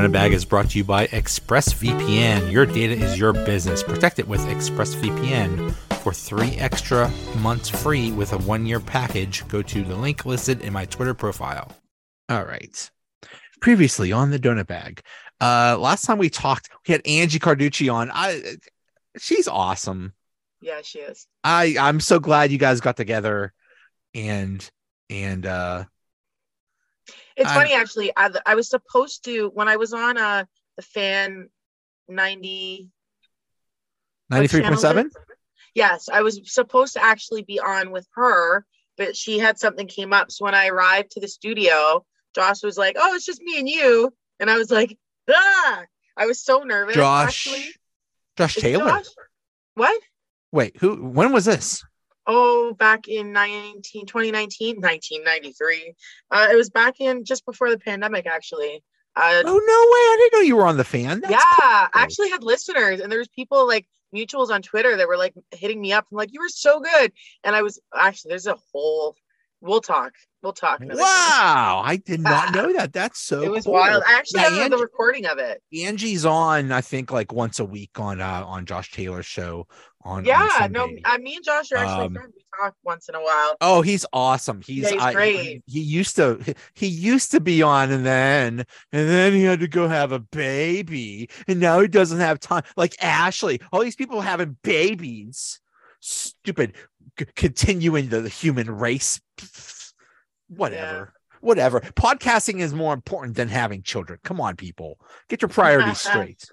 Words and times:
Donut 0.00 0.12
Bag 0.12 0.32
is 0.32 0.46
brought 0.46 0.70
to 0.70 0.78
you 0.78 0.84
by 0.84 1.08
ExpressVPN. 1.08 2.50
Your 2.50 2.64
data 2.64 2.94
is 2.94 3.18
your 3.18 3.34
business. 3.34 3.82
Protect 3.82 4.18
it 4.18 4.26
with 4.26 4.40
ExpressVPN. 4.46 5.74
For 5.96 6.14
three 6.14 6.52
extra 6.52 7.10
months 7.40 7.68
free 7.68 8.10
with 8.10 8.32
a 8.32 8.38
one 8.38 8.64
year 8.64 8.80
package, 8.80 9.46
go 9.48 9.60
to 9.60 9.82
the 9.82 9.94
link 9.94 10.24
listed 10.24 10.62
in 10.62 10.72
my 10.72 10.86
Twitter 10.86 11.12
profile. 11.12 11.76
All 12.30 12.46
right. 12.46 12.90
Previously 13.60 14.10
on 14.10 14.30
the 14.30 14.38
Donut 14.38 14.68
Bag, 14.68 15.02
uh, 15.38 15.76
last 15.78 16.06
time 16.06 16.16
we 16.16 16.30
talked, 16.30 16.70
we 16.88 16.92
had 16.92 17.06
Angie 17.06 17.38
Carducci 17.38 17.92
on. 17.92 18.10
I, 18.10 18.56
she's 19.18 19.48
awesome. 19.48 20.14
Yeah, 20.62 20.80
she 20.82 21.00
is. 21.00 21.26
I, 21.44 21.76
I'm 21.78 22.00
so 22.00 22.18
glad 22.18 22.50
you 22.50 22.58
guys 22.58 22.80
got 22.80 22.96
together, 22.96 23.52
and 24.14 24.66
and 25.10 25.44
uh, 25.44 25.84
It's 27.36 27.50
I'm- 27.50 27.60
funny 27.60 27.74
actually. 27.74 28.12
I, 28.16 28.30
I 28.46 28.54
was 28.54 28.68
supposed 28.68 29.24
to 29.24 29.48
when 29.54 29.68
I 29.68 29.76
was 29.76 29.92
on 29.92 30.18
uh 30.18 30.44
the 30.76 30.82
fan 30.82 31.48
ninety. 32.08 32.90
what 34.28 34.36
ninety 34.36 34.48
three 34.48 34.60
channel 34.60 34.70
point 34.76 34.80
seven. 34.80 35.06
is 35.06 35.16
it? 35.16 35.22
Yes, 35.74 36.08
I 36.12 36.22
was 36.22 36.40
supposed 36.52 36.94
to 36.94 37.04
actually 37.04 37.42
be 37.42 37.60
on 37.60 37.92
with 37.92 38.06
her, 38.14 38.64
but 38.96 39.16
she 39.16 39.38
had 39.38 39.58
something 39.58 39.86
came 39.86 40.12
up. 40.12 40.30
So 40.32 40.44
when 40.44 40.54
I 40.54 40.66
arrived 40.66 41.12
to 41.12 41.20
the 41.20 41.28
studio, 41.28 42.04
Josh 42.34 42.62
was 42.62 42.76
like, 42.76 42.96
"Oh, 42.98 43.14
it's 43.14 43.24
just 43.26 43.40
me 43.42 43.58
and 43.58 43.68
you," 43.68 44.12
and 44.40 44.50
I 44.50 44.58
was 44.58 44.70
like, 44.70 44.98
"Ah!" 45.28 45.84
I 46.16 46.26
was 46.26 46.42
so 46.42 46.64
nervous. 46.64 46.96
Josh, 46.96 47.46
actually. 47.46 47.68
Josh 48.36 48.54
Taylor. 48.56 48.88
Josh? 48.88 49.06
What? 49.74 50.02
Wait, 50.50 50.76
who? 50.78 50.96
When 50.96 51.32
was 51.32 51.44
this? 51.44 51.84
Oh, 52.26 52.74
back 52.74 53.08
in 53.08 53.32
19, 53.32 54.06
2019, 54.06 54.76
1993. 54.76 55.94
Uh, 56.30 56.48
it 56.52 56.56
was 56.56 56.70
back 56.70 57.00
in 57.00 57.24
just 57.24 57.44
before 57.46 57.70
the 57.70 57.78
pandemic, 57.78 58.26
actually. 58.26 58.82
Uh, 59.16 59.42
Oh 59.44 59.50
no 59.52 59.52
way! 59.52 59.58
I 59.58 60.16
didn't 60.20 60.38
know 60.40 60.46
you 60.46 60.56
were 60.56 60.66
on 60.66 60.76
the 60.76 60.84
fan. 60.84 61.20
That's 61.20 61.32
yeah, 61.32 61.38
cool. 61.38 61.66
I 61.68 61.90
actually 61.94 62.30
had 62.30 62.44
listeners, 62.44 63.00
and 63.00 63.10
there 63.10 63.18
was 63.18 63.28
people 63.28 63.66
like 63.66 63.86
mutuals 64.14 64.50
on 64.50 64.62
Twitter 64.62 64.96
that 64.96 65.08
were 65.08 65.16
like 65.16 65.34
hitting 65.50 65.80
me 65.80 65.92
up 65.92 66.06
and 66.10 66.16
like, 66.18 66.32
"You 66.32 66.40
were 66.40 66.48
so 66.48 66.78
good," 66.80 67.12
and 67.42 67.56
I 67.56 67.62
was 67.62 67.80
actually 67.98 68.30
there's 68.30 68.46
a 68.46 68.56
whole. 68.72 69.16
We'll 69.62 69.80
talk. 69.82 70.12
We'll 70.42 70.54
talk. 70.54 70.78
time. 70.78 70.88
Wow, 70.94 71.82
I 71.84 71.96
did 71.96 72.20
not 72.20 72.54
know 72.54 72.72
that. 72.72 72.94
That's 72.94 73.20
so. 73.20 73.42
It 73.42 73.50
was 73.50 73.64
cool. 73.64 73.74
wild. 73.74 74.02
I 74.06 74.14
actually 74.14 74.40
Yeah, 74.40 74.48
have 74.50 74.70
the 74.70 74.78
recording 74.78 75.26
of 75.26 75.36
it. 75.38 75.62
Angie's 75.84 76.24
on, 76.24 76.72
I 76.72 76.80
think, 76.80 77.12
like 77.12 77.30
once 77.32 77.58
a 77.58 77.64
week 77.64 77.98
on 77.98 78.20
uh 78.22 78.44
on 78.46 78.64
Josh 78.64 78.90
Taylor's 78.90 79.26
show 79.26 79.66
on. 80.02 80.18
on 80.18 80.24
Yeah, 80.24 80.68
no, 80.70 80.88
I, 81.04 81.18
me 81.18 81.36
and 81.36 81.44
Josh 81.44 81.70
are 81.72 81.76
actually 81.78 82.06
Um, 82.06 82.14
friends. 82.14 82.32
We 82.34 82.42
talk 82.58 82.74
once 82.84 83.08
in 83.08 83.14
a 83.14 83.20
while. 83.20 83.56
Oh, 83.60 83.82
he's 83.82 84.04
awesome. 84.12 84.60
He's, 84.62 84.84
Yeah, 84.84 84.90
he's 84.90 85.02
I- 85.02 85.12
great. 85.12 85.62
He 85.66 85.80
used 85.80 86.16
to 86.16 86.54
he 86.74 86.86
used 86.86 87.30
to 87.32 87.40
be 87.40 87.62
on 87.62 87.90
and 87.90 88.04
then 88.06 88.64
and 88.92 89.08
then 89.08 89.32
he 89.32 89.44
had 89.44 89.60
to 89.60 89.68
go 89.68 89.88
have 89.88 90.12
a 90.12 90.18
baby 90.18 91.28
and 91.46 91.60
now 91.60 91.80
he 91.80 91.88
doesn't 91.88 92.20
have 92.20 92.40
time. 92.40 92.62
Like 92.76 92.94
Ashley, 93.02 93.60
all 93.72 93.80
these 93.80 93.96
people 93.96 94.20
having 94.20 94.56
babies. 94.62 95.60
Stupid 96.00 96.74
c- 97.18 97.26
continuing 97.36 98.08
the 98.08 98.28
human 98.28 98.70
race. 98.70 99.20
Whatever. 100.48 101.12
Whatever. 101.40 101.80
Podcasting 101.80 102.60
is 102.60 102.74
more 102.74 102.92
important 102.92 103.36
than 103.36 103.48
having 103.48 103.82
children. 103.82 104.18
Come 104.24 104.40
on, 104.40 104.56
people. 104.56 104.98
Get 105.28 105.42
your 105.42 105.48
priorities 105.48 106.00
straight. 106.08 106.44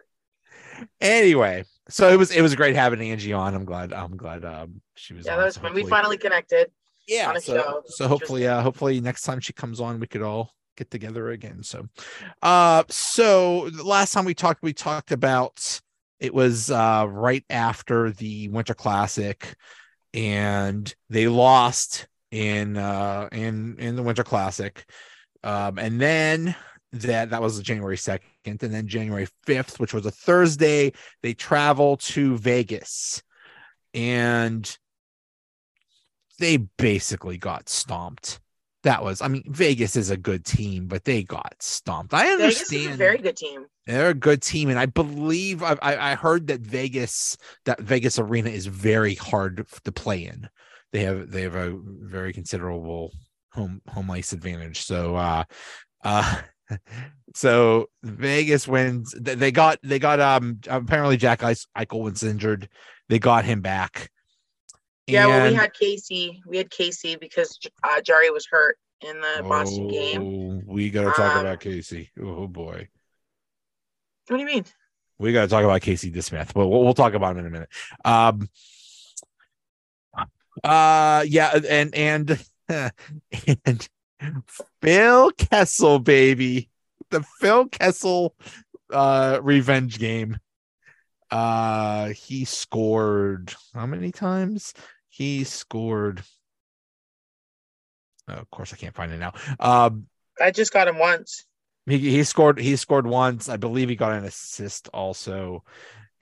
Anyway, 1.01 1.63
so 1.89 2.09
it 2.09 2.17
was 2.17 2.31
it 2.31 2.41
was 2.41 2.55
great 2.55 2.75
having 2.75 3.01
Angie 3.01 3.33
on. 3.33 3.53
I'm 3.55 3.65
glad 3.65 3.93
I'm 3.93 4.17
glad 4.17 4.45
um 4.45 4.81
she 4.95 5.13
was 5.13 5.25
Yeah, 5.25 5.37
that 5.37 5.45
was 5.45 5.55
So 5.55 5.61
fun. 5.61 5.73
We 5.73 5.83
finally 5.83 6.17
connected. 6.17 6.71
yeah 7.07 7.29
on 7.29 7.37
a 7.37 7.41
so, 7.41 7.55
show, 7.55 7.81
so 7.85 8.07
hopefully 8.07 8.47
uh 8.47 8.61
hopefully 8.61 8.99
next 9.01 9.23
time 9.23 9.39
she 9.39 9.53
comes 9.53 9.79
on 9.79 9.99
we 9.99 10.07
could 10.07 10.21
all 10.21 10.51
get 10.75 10.91
together 10.91 11.29
again 11.31 11.63
so 11.63 11.87
uh 12.43 12.83
so 12.89 13.69
the 13.69 13.83
last 13.83 14.11
time 14.13 14.25
we 14.25 14.33
talked 14.35 14.61
we 14.61 14.73
talked 14.73 15.11
about 15.11 15.81
it 16.19 16.33
was 16.33 16.69
uh 16.69 17.05
right 17.09 17.43
after 17.49 18.11
the 18.11 18.47
winter 18.49 18.73
classic 18.75 19.55
and 20.13 20.93
they 21.09 21.27
lost 21.27 22.07
in 22.31 22.77
uh 22.77 23.27
in 23.31 23.75
in 23.79 23.95
the 23.95 24.03
winter 24.03 24.23
classic 24.23 24.85
um 25.43 25.79
and 25.79 25.99
then 25.99 26.55
that 26.91 27.29
that 27.31 27.41
was 27.41 27.59
january 27.61 27.97
2nd 27.97 28.21
and 28.47 28.73
then 28.73 28.87
january 28.87 29.27
5th 29.45 29.79
which 29.79 29.93
was 29.93 30.05
a 30.05 30.11
thursday 30.11 30.91
they 31.21 31.33
travel 31.33 31.97
to 31.97 32.37
vegas 32.37 33.21
and 33.93 34.77
they 36.39 36.57
basically 36.57 37.37
got 37.37 37.69
stomped. 37.69 38.39
That 38.83 39.03
was, 39.03 39.21
I 39.21 39.27
mean, 39.27 39.43
Vegas 39.47 39.95
is 39.95 40.11
a 40.11 40.17
good 40.17 40.45
team, 40.45 40.87
but 40.87 41.03
they 41.03 41.23
got 41.23 41.55
stomped. 41.59 42.13
I 42.13 42.25
Vegas 42.37 42.61
understand 42.61 42.81
is 42.81 42.93
a 42.93 42.97
very 42.97 43.17
good 43.17 43.35
team. 43.35 43.65
they're 43.85 44.09
a 44.09 44.13
good 44.13 44.41
team, 44.41 44.69
and 44.69 44.79
I 44.79 44.85
believe 44.85 45.63
I, 45.63 45.77
I 45.81 46.11
I 46.11 46.15
heard 46.15 46.47
that 46.47 46.61
Vegas 46.61 47.37
that 47.65 47.81
Vegas 47.81 48.19
arena 48.19 48.49
is 48.49 48.67
very 48.67 49.15
hard 49.15 49.65
to 49.83 49.91
play 49.91 50.25
in. 50.25 50.47
They 50.93 51.01
have 51.01 51.31
they 51.31 51.41
have 51.41 51.55
a 51.55 51.77
very 51.83 52.31
considerable 52.33 53.11
home 53.51 53.81
home 53.89 54.11
ice 54.11 54.31
advantage. 54.31 54.83
So 54.83 55.15
uh 55.15 55.43
uh 56.03 56.41
so 57.35 57.89
Vegas 58.03 58.67
wins. 58.67 59.13
They 59.19 59.51
got 59.51 59.79
they 59.83 59.99
got 59.99 60.19
um 60.19 60.59
apparently 60.67 61.17
Jack 61.17 61.39
Eich- 61.41 61.67
Eichel 61.77 62.01
was 62.01 62.23
injured. 62.23 62.69
They 63.09 63.19
got 63.19 63.45
him 63.45 63.61
back. 63.61 64.09
Yeah, 65.07 65.27
well, 65.27 65.47
we 65.49 65.53
had 65.55 65.73
Casey. 65.73 66.41
We 66.45 66.57
had 66.57 66.69
Casey 66.69 67.15
because 67.15 67.57
uh, 67.83 68.01
Jarry 68.01 68.29
was 68.29 68.45
hurt 68.51 68.77
in 68.99 69.15
the 69.21 69.43
Boston 69.43 69.87
game. 69.87 70.21
Oh, 70.21 70.61
We 70.73 70.89
got 70.89 71.03
to 71.03 71.11
talk 71.11 71.35
Um, 71.35 71.41
about 71.45 71.61
Casey. 71.61 72.11
Oh 72.21 72.45
boy, 72.47 72.89
What 74.27 74.35
do 74.37 74.41
you 74.41 74.45
mean? 74.45 74.65
we 75.17 75.31
got 75.31 75.43
to 75.43 75.47
talk 75.47 75.63
about 75.63 75.79
Casey 75.81 76.11
DeSmith. 76.11 76.53
But 76.53 76.67
we'll, 76.67 76.83
we'll 76.83 76.93
talk 76.93 77.13
about 77.13 77.31
him 77.37 77.39
in 77.39 77.45
a 77.47 77.49
minute. 77.49 77.69
Um, 78.03 78.49
uh, 80.63 81.23
yeah, 81.27 81.57
and 81.69 81.95
and 81.95 82.45
and 83.65 83.87
Phil 84.87 85.31
Kessel, 85.31 85.99
baby, 85.99 86.69
the 87.09 87.23
Phil 87.39 87.67
Kessel 87.67 88.35
uh 88.91 89.39
revenge 89.41 89.99
game. 89.99 90.37
Uh, 91.29 92.07
he 92.09 92.45
scored 92.45 93.53
how 93.73 93.85
many 93.85 94.11
times? 94.13 94.73
He 95.09 95.43
scored. 95.43 96.21
Oh, 98.29 98.33
of 98.35 98.49
course, 98.49 98.73
I 98.73 98.77
can't 98.77 98.95
find 98.95 99.11
it 99.11 99.17
now. 99.19 99.33
Um, 99.59 100.07
I 100.41 100.51
just 100.51 100.71
got 100.71 100.87
him 100.87 100.99
once. 100.99 101.45
he, 101.85 101.97
he 101.97 102.23
scored 102.23 102.59
he 102.59 102.75
scored 102.77 103.05
once. 103.07 103.49
I 103.49 103.57
believe 103.57 103.89
he 103.89 103.95
got 103.97 104.13
an 104.13 104.23
assist 104.23 104.87
also. 104.93 105.63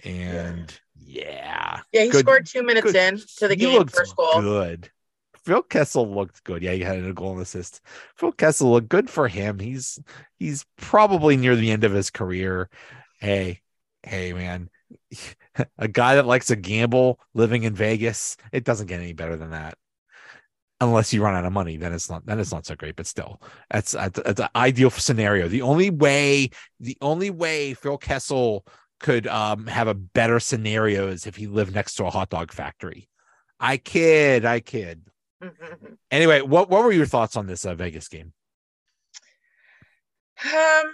And 0.03 0.73
yeah. 0.99 1.81
Yeah, 1.91 2.03
he 2.03 2.09
Good- 2.09 2.21
scored 2.21 2.45
two 2.47 2.63
minutes 2.63 2.91
good. 2.91 2.95
in 2.95 3.17
to 3.37 3.47
the 3.47 3.55
He 3.55 3.57
game, 3.57 3.85
first 3.87 4.15
goal. 4.15 4.41
Good. 4.41 4.89
Phil 5.45 5.61
Kessel 5.61 6.13
looked 6.13 6.43
good. 6.43 6.63
Yeah, 6.63 6.71
he 6.71 6.81
had 6.81 7.03
a 7.03 7.13
goal 7.13 7.33
and 7.33 7.41
assist. 7.41 7.81
Phil 8.15 8.31
Kessel 8.31 8.71
looked 8.71 8.89
good 8.89 9.09
for 9.09 9.27
him. 9.27 9.59
He's 9.59 9.99
he's 10.39 10.65
probably 10.75 11.37
near 11.37 11.55
the 11.55 11.71
end 11.71 11.83
of 11.83 11.93
his 11.93 12.09
career. 12.09 12.69
Hey, 13.19 13.61
hey 14.03 14.33
man. 14.33 14.69
A 15.77 15.87
guy 15.87 16.15
that 16.15 16.25
likes 16.25 16.47
to 16.47 16.55
gamble 16.55 17.19
living 17.33 17.63
in 17.63 17.75
Vegas, 17.75 18.37
it 18.51 18.63
doesn't 18.65 18.87
get 18.87 18.99
any 18.99 19.13
better 19.13 19.37
than 19.37 19.51
that. 19.51 19.77
Unless 20.81 21.13
you 21.13 21.23
run 21.23 21.35
out 21.35 21.45
of 21.45 21.53
money, 21.53 21.77
then 21.77 21.93
it's 21.93 22.09
not 22.09 22.25
then 22.25 22.39
it's 22.39 22.51
not 22.51 22.65
so 22.65 22.75
great. 22.75 22.95
But 22.95 23.07
still, 23.07 23.39
that's 23.69 23.91
that's, 23.91 24.19
an 24.39 24.49
ideal 24.55 24.89
scenario. 24.89 25.47
The 25.47 25.61
only 25.61 25.91
way, 25.91 26.49
the 26.79 26.97
only 27.01 27.29
way 27.29 27.75
Phil 27.75 27.97
Kessel 27.97 28.65
could 28.99 29.27
um 29.27 29.67
have 29.67 29.87
a 29.87 29.93
better 29.93 30.39
scenario 30.39 31.07
is 31.07 31.27
if 31.27 31.35
he 31.35 31.47
lived 31.47 31.75
next 31.75 31.95
to 31.95 32.05
a 32.05 32.09
hot 32.09 32.29
dog 32.29 32.51
factory. 32.51 33.07
I 33.59 33.77
kid, 33.77 34.43
I 34.43 34.59
kid. 34.59 35.03
Anyway, 36.11 36.41
what 36.41 36.69
what 36.69 36.83
were 36.83 36.91
your 36.91 37.05
thoughts 37.05 37.35
on 37.35 37.47
this 37.47 37.65
uh, 37.65 37.75
Vegas 37.75 38.07
game? 38.07 38.33
Um. 40.43 40.93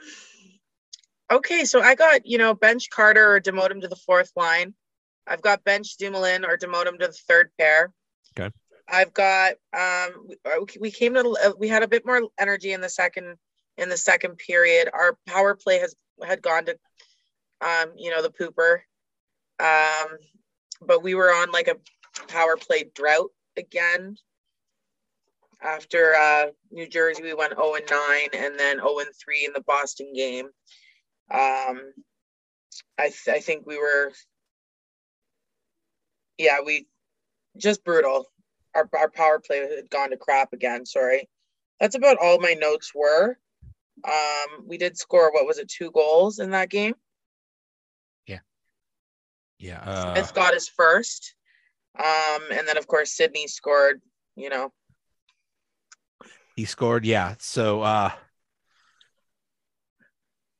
Okay, 1.32 1.64
so 1.66 1.82
I 1.82 1.96
got 1.96 2.26
you 2.26 2.38
know 2.38 2.54
bench 2.54 2.90
Carter 2.90 3.34
or 3.36 3.40
demote 3.40 3.72
him 3.72 3.82
to 3.82 3.88
the 3.88 3.96
fourth 3.96 4.32
line. 4.36 4.74
I've 5.28 5.42
got 5.42 5.64
bench 5.64 5.98
Dumoulin 5.98 6.44
or 6.46 6.58
demote 6.58 6.88
him 6.88 6.98
to 7.00 7.08
the 7.08 7.14
third 7.14 7.52
pair. 7.60 7.92
Okay. 8.38 8.54
I've 8.88 9.14
got 9.14 9.54
um. 9.78 10.28
we- 10.28 10.38
uh, 10.46 10.66
We 10.80 10.92
came 10.92 11.14
to 11.14 11.38
uh, 11.44 11.54
we 11.58 11.68
had 11.68 11.84
a 11.84 11.88
bit 11.88 12.06
more 12.06 12.22
energy 12.40 12.74
in 12.74 12.82
the 12.82 12.90
second 12.90 13.38
in 13.78 13.90
the 13.90 13.98
second 13.98 14.38
period. 14.38 14.90
Our 14.92 15.18
power 15.28 15.56
play 15.56 15.80
has 15.80 15.96
had 16.24 16.42
gone 16.42 16.66
to 16.66 16.78
um 17.62 17.94
you 17.98 18.12
know 18.12 18.22
the 18.22 18.32
pooper. 18.32 18.80
Um, 19.60 20.18
but 20.82 21.04
we 21.04 21.14
were 21.16 21.30
on 21.30 21.52
like 21.52 21.68
a 21.68 21.76
power 22.28 22.58
play 22.58 22.90
drought 22.96 23.30
again. 23.56 24.18
After 25.64 26.16
uh, 26.16 26.46
New 26.72 26.88
Jersey, 26.88 27.22
we 27.22 27.34
went 27.34 27.54
0 27.54 27.76
and 27.76 27.86
9 27.90 28.30
and 28.34 28.60
then 28.60 28.78
0 28.78 29.00
and 29.00 29.10
3 29.24 29.46
in 29.46 29.54
the 29.54 29.62
Boston 29.62 30.12
game. 30.16 30.48
Um, 31.30 31.94
I, 32.98 33.10
th- 33.10 33.30
I 33.30 33.40
think 33.40 33.66
we 33.66 33.78
were, 33.78 34.12
yeah, 36.38 36.60
we 36.66 36.88
just 37.58 37.84
brutal. 37.84 38.26
Our, 38.74 38.90
our 38.98 39.10
power 39.10 39.40
play 39.40 39.60
had 39.60 39.90
gone 39.90 40.10
to 40.12 40.18
crap 40.18 40.54
again. 40.54 40.86
Sorry. 40.86 41.30
That's 41.80 41.96
about 41.96 42.18
all 42.22 42.40
my 42.40 42.54
notes 42.54 42.92
were. 42.96 43.38
Um, 44.04 44.66
we 44.66 44.78
did 44.78 44.98
score 44.98 45.32
what 45.32 45.46
was 45.46 45.60
it, 45.60 45.68
two 45.68 45.92
goals 45.92 46.40
in 46.40 46.52
that 46.52 46.70
game. 46.70 46.96
Yeah. 49.60 49.82
Uh, 49.84 50.16
Smith 50.16 50.34
got 50.34 50.54
his 50.54 50.68
first. 50.68 51.36
Um, 52.00 52.42
and 52.52 52.68
then 52.68 52.78
of 52.78 52.88
course 52.88 53.14
Sidney 53.14 53.48
scored, 53.48 54.02
you 54.36 54.50
know. 54.50 54.72
He 56.62 56.66
scored. 56.66 57.06
Yeah. 57.06 57.34
So, 57.40 57.82
uh, 57.82 58.12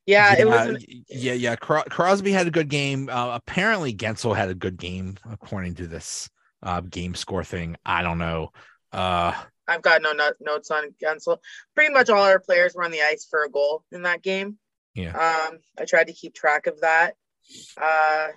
Yeah, 0.08 0.34
it 0.34 0.40
yeah, 0.40 0.46
was 0.46 0.86
yeah, 1.10 1.34
yeah. 1.34 1.56
Cro- 1.56 1.84
Crosby 1.84 2.32
had 2.32 2.48
a 2.48 2.50
good 2.52 2.70
game. 2.70 3.08
Uh, 3.08 3.36
apparently, 3.36 3.94
Guentzel 3.94 4.36
had 4.36 4.50
a 4.50 4.56
good 4.56 4.78
game, 4.78 5.16
according 5.30 5.76
to 5.76 5.86
this 5.86 6.28
uh, 6.64 6.82
game 6.82 7.14
score 7.14 7.44
thing. 7.44 7.76
I 7.86 8.02
don't 8.02 8.18
know. 8.18 8.50
Uh, 8.92 9.36
I've 9.68 9.84
got 9.84 10.02
no 10.02 10.14
not- 10.14 10.42
notes 10.42 10.72
on 10.72 10.96
Guentzel. 11.00 11.38
Pretty 11.76 11.94
much 11.94 12.10
all 12.10 12.24
our 12.24 12.40
players 12.40 12.74
were 12.74 12.84
on 12.84 12.90
the 12.90 13.04
ice 13.04 13.28
for 13.30 13.44
a 13.44 13.50
goal 13.52 13.84
in 13.92 14.02
that 14.02 14.24
game. 14.24 14.58
Yeah. 14.96 15.12
Um, 15.12 15.60
I 15.80 15.86
tried 15.86 16.08
to 16.08 16.14
keep 16.14 16.34
track 16.34 16.66
of 16.66 16.82
that. 16.82 17.14
Uh, 17.80 18.30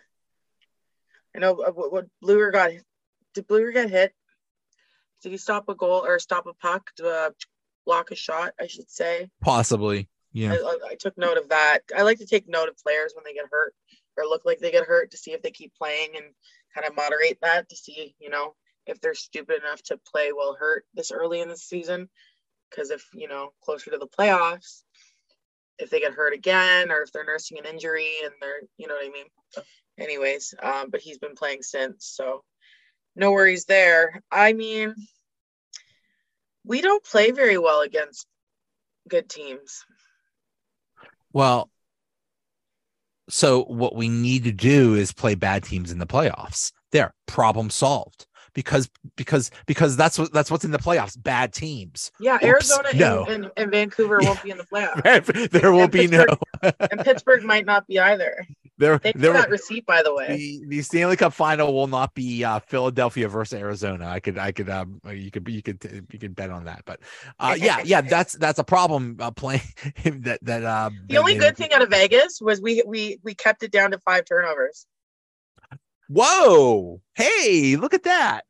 I 1.35 1.39
know 1.39 1.53
uh, 1.63 1.71
what, 1.71 1.91
what 1.91 2.07
Blueger 2.23 2.53
got. 2.53 2.73
Did 3.33 3.49
Blueger 3.49 3.73
get 3.73 3.89
hit? 3.89 4.13
Did 5.23 5.33
he 5.33 5.39
stop 5.39 5.71
a 5.71 5.75
goal 5.75 6.05
or 6.05 6.19
stop 6.19 6.45
a 6.45 6.53
puck 6.53 6.91
uh, 7.03 7.31
block 7.85 8.11
a 8.11 8.15
shot? 8.15 8.53
I 8.61 8.67
should 8.67 8.91
say. 8.91 9.31
possibly. 9.41 10.09
Yeah. 10.33 10.53
I, 10.53 10.79
I, 10.91 10.95
took 10.97 11.17
note 11.17 11.39
of 11.39 11.49
that. 11.51 11.81
I 11.97 12.03
like 12.03 12.19
to 12.19 12.27
take 12.27 12.49
note 12.49 12.69
of 12.69 12.77
players 12.79 13.13
when 13.15 13.23
they 13.25 13.35
get 13.35 13.45
hurt 13.51 13.73
or 14.17 14.25
look 14.25 14.45
like 14.45 14.59
they 14.59 14.73
get 14.73 14.85
hurt 14.85 15.13
to 15.13 15.17
see 15.17 15.31
if 15.31 15.43
they 15.43 15.53
keep 15.53 15.73
playing 15.77 16.09
and 16.17 16.25
kind 16.75 16.87
of 16.89 16.97
moderate 16.97 17.39
that 17.43 17.69
to 17.69 17.77
see, 17.77 18.17
you 18.19 18.31
know, 18.31 18.55
if 18.87 19.01
they're 19.01 19.15
stupid 19.15 19.59
enough 19.63 19.81
to 19.85 20.01
play 20.13 20.31
while 20.31 20.57
hurt 20.59 20.85
this 20.93 21.13
early 21.13 21.41
in 21.41 21.49
the 21.49 21.57
season. 21.57 22.09
Because 22.69 22.91
if, 22.91 23.07
you 23.15 23.29
know, 23.29 23.51
closer 23.63 23.93
to 23.93 23.99
the 23.99 24.09
playoffs, 24.09 24.83
if 25.79 25.91
they 25.91 26.01
get 26.01 26.13
hurt 26.13 26.35
again 26.35 26.91
or 26.91 27.03
if 27.03 27.13
they're 27.13 27.25
nursing 27.25 27.59
an 27.59 27.67
injury 27.67 28.11
and 28.25 28.33
they're, 28.41 28.63
you 28.77 28.89
know 28.89 28.95
what 28.95 29.07
I 29.07 29.11
mean? 29.11 29.27
Anyways, 29.99 30.55
um, 30.63 30.91
but 30.91 31.01
he's 31.01 31.19
been 31.19 31.37
playing 31.37 31.63
since. 31.63 32.07
So 32.07 32.43
no 33.15 33.31
worries 33.31 33.67
there. 33.67 34.21
I 34.31 34.53
mean, 34.53 34.95
we 36.65 36.81
don't 36.81 37.05
play 37.05 37.31
very 37.31 37.59
well 37.59 37.81
against 37.83 38.27
good 39.09 39.29
teams. 39.29 39.85
Well, 41.33 41.71
so 43.29 43.65
what 43.65 43.95
we 43.97 44.09
need 44.09 44.45
to 44.45 44.53
do 44.53 44.95
is 44.95 45.13
play 45.13 45.35
bad 45.35 45.65
teams 45.65 45.91
in 45.91 45.99
the 45.99 46.07
playoffs. 46.07 46.73
There, 46.93 47.15
problem 47.27 47.71
solved. 47.71 48.27
Because 48.55 48.89
because 49.17 49.51
because 49.67 49.97
that's 49.97 50.17
what 50.17 50.33
that's 50.33 50.49
what's 50.49 50.65
in 50.65 50.71
the 50.71 50.79
playoffs. 50.79 51.21
Bad 51.21 51.53
teams. 51.53 52.13
Yeah, 52.21 52.37
Oops, 52.37 52.45
Arizona 52.45 52.89
and, 52.91 52.99
no. 53.01 53.25
and, 53.25 53.51
and 53.57 53.71
Vancouver 53.73 54.21
won't 54.23 54.41
be 54.45 54.51
in 54.51 54.59
the 54.59 54.65
playoffs. 54.73 55.51
there 55.51 55.73
will 55.73 55.83
And 55.83 55.91
be 55.91 56.07
no. 56.07 56.25
and 56.63 57.01
Pittsburgh 57.01 57.43
might 57.43 57.67
not 57.67 57.85
be 57.89 57.99
either. 57.99 58.47
There 58.77 58.99
Thanks 58.99 59.21
there 59.21 59.33
for 59.33 59.39
that 59.39 59.51
receipt, 59.51 59.87
by 59.87 60.03
the 60.03 60.13
way. 60.13 60.37
the, 60.37 60.65
the 60.67 60.83
Stanley 60.83 61.17
Cup 61.17 61.33
final 61.33 61.73
will 61.73 61.87
not 61.87 62.13
be 62.15 62.43
uh, 62.43 62.59
Philadelphia 62.59 63.29
versus 63.29 63.57
Arizona. 63.57 64.09
I 64.09 64.19
could 64.19 64.37
I 64.37 64.51
could 64.51 64.69
um 64.69 65.01
you 65.09 65.31
could 65.31 65.49
you 65.49 65.63
could 65.63 66.07
you 66.11 66.19
could 66.19 66.35
bet 66.35 66.51
on 66.51 66.65
that. 66.65 66.83
But 66.85 67.01
uh 67.39 67.55
yeah 67.61 67.81
yeah 67.85 68.01
that's 68.01 68.33
that's 68.33 68.59
a 68.59 68.65
problem 68.65 69.17
uh, 69.21 69.31
playing 69.31 69.63
that 70.05 70.41
that 70.43 70.65
um 70.65 71.05
The 71.07 71.19
only 71.19 71.37
good 71.37 71.57
thing 71.57 71.73
out 71.73 71.83
of 71.83 71.91
Vegas 71.91 72.41
was 72.41 72.61
we 72.61 72.83
we 72.85 73.21
we 73.23 73.35
kept 73.35 73.63
it 73.63 73.71
down 73.71 73.93
to 73.93 73.99
five 74.01 74.25
turnovers. 74.25 74.87
Whoa! 76.09 77.01
Hey, 77.15 77.77
look 77.77 77.95
at 77.95 78.03
that. 78.03 78.45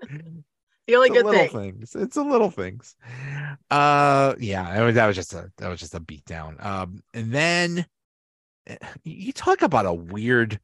The 0.90 0.96
only 0.96 1.08
It's 1.08 1.16
a 1.16 1.22
good 1.22 1.26
little 1.26 1.46
thing. 1.46 1.74
things. 1.74 1.94
It's 1.94 2.16
a 2.16 2.22
little 2.22 2.50
things. 2.50 2.96
Uh, 3.70 4.34
yeah, 4.40 4.68
I 4.68 4.84
mean, 4.84 4.94
that 4.94 5.06
was 5.06 5.14
just 5.14 5.32
a 5.34 5.52
that 5.58 5.68
was 5.68 5.78
just 5.78 5.94
a 5.94 6.00
beatdown. 6.00 6.60
Um, 6.64 7.04
and 7.14 7.30
then 7.32 7.86
eh, 8.66 8.76
you 9.04 9.32
talk 9.32 9.62
about 9.62 9.86
a 9.86 9.94
weird, 9.94 10.58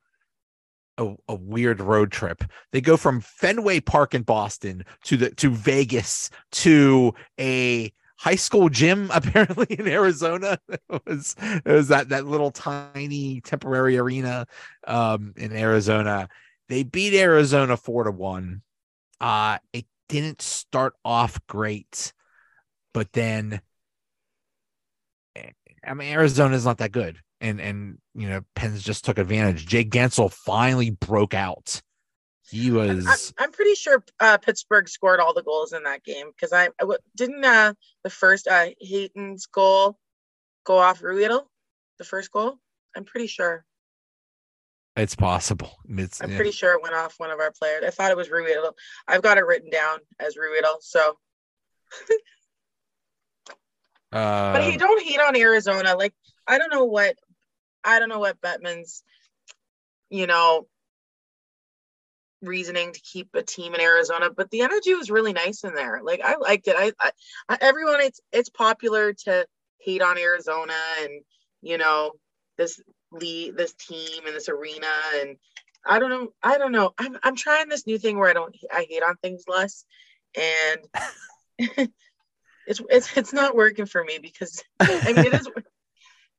a, 0.99 1.15
a 1.29 1.35
weird 1.37 1.81
road 1.81 2.11
trip. 2.11 2.43
They 2.73 2.81
go 2.81 2.97
from 2.97 3.21
Fenway 3.21 3.79
Park 3.79 4.15
in 4.15 4.23
Boston 4.23 4.85
to 5.05 5.17
the 5.17 5.31
to 5.37 5.51
Vegas 5.51 6.29
to 6.53 7.15
a 7.39 7.93
high 8.19 8.35
school 8.35 8.69
gym 8.69 9.09
apparently 9.15 9.67
in 9.79 9.87
Arizona. 9.87 10.59
It 10.69 11.03
was 11.07 11.37
it 11.41 11.65
was 11.71 11.89
that 11.89 12.09
that 12.09 12.27
little 12.27 12.51
tiny 12.51 13.41
temporary 13.43 13.97
arena 13.97 14.49
um 14.89 15.35
in 15.37 15.53
Arizona. 15.53 16.29
They 16.69 16.83
beat 16.83 17.15
Arizona 17.15 17.77
four 17.77 18.03
to 18.03 18.11
one. 18.11 18.63
Uh 19.21 19.59
it 19.73 19.87
didn't 20.09 20.43
start 20.43 20.95
off 21.05 21.41
great, 21.47 22.13
but 22.93 23.13
then 23.13 23.61
I 25.85 25.95
mean 25.95 26.13
Arizona's 26.13 26.65
not 26.65 26.79
that 26.79 26.93
good. 26.93 27.19
And 27.41 27.61
and 27.61 27.99
you 28.15 28.29
know, 28.29 28.43
Pens 28.55 28.83
just 28.83 29.05
took 29.05 29.19
advantage. 29.19 29.67
Jay 29.67 29.85
Guentzel 29.85 30.33
finally 30.33 30.91
broke 30.91 31.35
out. 31.35 31.81
He 32.49 32.69
I'm, 32.69 32.75
was 32.75 33.35
I'm 33.39 33.51
pretty 33.51 33.75
sure 33.75 34.05
uh, 34.21 34.39
Pittsburgh 34.39 34.89
scored 34.89 35.21
all 35.21 35.35
the 35.35 35.43
goals 35.43 35.73
in 35.73 35.83
that 35.83 36.05
game 36.05 36.31
because 36.31 36.53
I 36.53 36.69
didn't 37.17 37.45
uh, 37.45 37.75
the 38.05 38.11
first 38.11 38.47
uh, 38.47 38.69
Hayton's 38.81 39.47
goal 39.47 39.99
go 40.65 40.79
off 40.79 41.01
Ruhwedel, 41.01 41.45
the 41.99 42.05
first 42.05 42.31
goal. 42.31 42.59
I'm 42.97 43.05
pretty 43.05 43.27
sure. 43.27 43.65
It's 44.97 45.15
possible. 45.15 45.77
It's 45.89 46.23
I'm 46.23 46.31
yeah. 46.31 46.37
pretty 46.37 46.53
sure 46.53 46.73
it 46.73 46.83
went 46.83 46.95
off 46.95 47.15
one 47.19 47.31
of 47.31 47.39
our 47.39 47.53
players. 47.53 47.85
I 47.87 47.91
thought 47.91 48.11
it 48.11 48.17
was 48.17 48.29
Ruhwedel. 48.29 48.73
I've 49.07 49.23
got 49.23 49.37
it 49.37 49.45
written 49.45 49.69
down 49.69 49.99
as 50.19 50.37
Ruhwedel. 50.37 50.81
So, 50.81 51.19
uh, 54.11 54.53
but 54.53 54.63
hey, 54.63 54.79
don't 54.79 55.03
hate 55.03 55.21
on 55.21 55.37
Arizona. 55.37 55.95
Like 55.97 56.15
I 56.47 56.57
don't 56.57 56.73
know 56.73 56.85
what, 56.85 57.17
I 57.85 57.99
don't 57.99 58.09
know 58.09 58.21
what 58.21 58.41
Bettman's, 58.41 59.03
you 60.09 60.27
know, 60.27 60.67
reasoning 62.41 62.93
to 62.93 63.01
keep 63.01 63.35
a 63.35 63.43
team 63.43 63.75
in 63.75 63.81
Arizona, 63.83 64.31
but 64.35 64.51
the 64.51 64.63
energy 64.63 64.95
was 64.95 65.11
really 65.11 65.35
nice 65.35 65.63
in 65.63 65.75
there. 65.75 66.01
Like 66.03 66.23
I 66.25 66.37
liked 66.37 66.69
it. 66.69 66.77
I, 66.79 66.93
I, 66.99 67.11
I 67.51 67.59
everyone, 67.61 68.01
it's 68.01 68.21
it's 68.33 68.49
popular 68.49 69.13
to 69.13 69.47
hate 69.79 70.01
on 70.01 70.17
Arizona 70.17 70.73
and 71.03 71.11
you 71.61 71.77
know 71.77 72.13
this 72.57 72.81
lead, 73.13 73.57
this 73.57 73.73
team 73.75 74.27
and 74.27 74.35
this 74.35 74.49
arena 74.49 74.87
and 75.17 75.37
I 75.89 75.99
don't 75.99 76.11
know. 76.11 76.33
I 76.43 76.59
don't 76.59 76.73
know. 76.73 76.95
I'm 76.99 77.17
I'm 77.23 77.37
trying 77.37 77.69
this 77.69 77.87
new 77.87 77.99
thing 77.99 78.19
where 78.19 78.29
I 78.29 78.33
don't 78.33 78.55
I 78.73 78.87
hate 78.89 79.03
on 79.03 79.17
things 79.17 79.45
less, 79.47 79.85
and 80.37 80.81
it's 82.67 82.81
it's 82.91 83.17
it's 83.17 83.33
not 83.33 83.55
working 83.55 83.87
for 83.87 84.03
me 84.03 84.19
because 84.21 84.63
I 84.81 85.13
mean 85.13 85.19
it 85.19 85.35
is. 85.35 85.49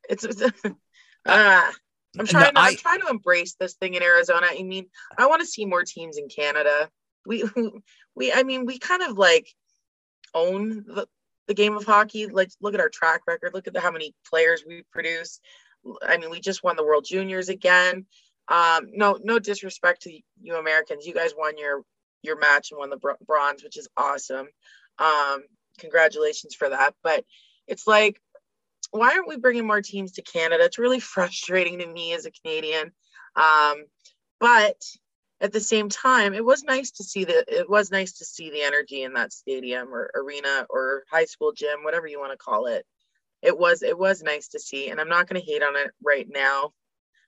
It's, 0.09 0.23
it's 0.23 0.41
uh, 1.25 1.71
I'm 2.17 2.25
trying. 2.25 2.53
to, 2.53 2.59
I- 2.61 2.67
I'm 2.69 2.77
trying 2.77 3.01
to 3.01 3.09
embrace 3.09 3.55
this 3.59 3.73
thing 3.73 3.95
in 3.95 4.03
Arizona. 4.03 4.47
I 4.49 4.63
mean, 4.63 4.85
I 5.17 5.27
want 5.27 5.41
to 5.41 5.45
see 5.45 5.65
more 5.65 5.83
teams 5.83 6.17
in 6.17 6.29
Canada. 6.29 6.89
We 7.25 7.43
we 8.15 8.31
I 8.31 8.43
mean 8.43 8.65
we 8.65 8.79
kind 8.79 9.03
of 9.03 9.17
like 9.17 9.49
own 10.33 10.85
the, 10.87 11.07
the 11.47 11.53
game 11.53 11.75
of 11.75 11.83
hockey. 11.83 12.27
Like 12.27 12.51
look 12.61 12.73
at 12.73 12.79
our 12.79 12.87
track 12.87 13.21
record. 13.27 13.51
Look 13.53 13.67
at 13.67 13.73
the, 13.73 13.81
how 13.81 13.91
many 13.91 14.15
players 14.29 14.63
we 14.65 14.83
produce. 14.93 15.41
I 16.05 16.17
mean, 16.17 16.29
we 16.29 16.39
just 16.39 16.63
won 16.63 16.75
the 16.75 16.85
World 16.85 17.05
Juniors 17.07 17.49
again. 17.49 18.05
Um, 18.47 18.87
no, 18.93 19.19
no 19.21 19.39
disrespect 19.39 20.03
to 20.03 20.19
you 20.41 20.55
Americans. 20.55 21.05
You 21.05 21.13
guys 21.13 21.33
won 21.37 21.57
your 21.57 21.83
your 22.23 22.37
match 22.37 22.71
and 22.71 22.79
won 22.79 22.89
the 22.89 22.97
bro- 22.97 23.15
bronze, 23.25 23.63
which 23.63 23.77
is 23.77 23.87
awesome. 23.97 24.47
Um, 24.99 25.43
congratulations 25.79 26.55
for 26.55 26.69
that. 26.69 26.95
But 27.03 27.23
it's 27.67 27.87
like, 27.87 28.19
why 28.91 29.13
aren't 29.13 29.27
we 29.27 29.37
bringing 29.37 29.67
more 29.67 29.81
teams 29.81 30.13
to 30.13 30.21
Canada? 30.21 30.63
It's 30.63 30.79
really 30.79 30.99
frustrating 31.15 31.79
to 31.79 31.87
me 31.87 32.13
as 32.13 32.25
a 32.25 32.31
Canadian. 32.31 32.91
Um, 33.35 33.85
but 34.39 34.81
at 35.39 35.51
the 35.51 35.59
same 35.59 35.89
time, 35.89 36.33
it 36.33 36.43
was 36.43 36.63
nice 36.63 36.91
to 36.91 37.03
see 37.03 37.23
the 37.23 37.45
it 37.47 37.69
was 37.69 37.91
nice 37.91 38.13
to 38.13 38.25
see 38.25 38.49
the 38.49 38.63
energy 38.63 39.03
in 39.03 39.13
that 39.13 39.33
stadium 39.33 39.93
or 39.93 40.09
arena 40.15 40.65
or 40.69 41.03
high 41.11 41.25
school 41.25 41.51
gym, 41.51 41.83
whatever 41.83 42.07
you 42.07 42.19
want 42.19 42.31
to 42.31 42.37
call 42.37 42.65
it. 42.65 42.85
It 43.41 43.57
was 43.57 43.83
it 43.83 43.97
was 43.97 44.23
nice 44.23 44.47
to 44.49 44.59
see, 44.59 44.89
and 44.89 44.99
I'm 44.99 45.09
not 45.09 45.27
going 45.27 45.39
to 45.41 45.45
hate 45.45 45.63
on 45.63 45.75
it 45.75 45.91
right 46.03 46.27
now. 46.29 46.71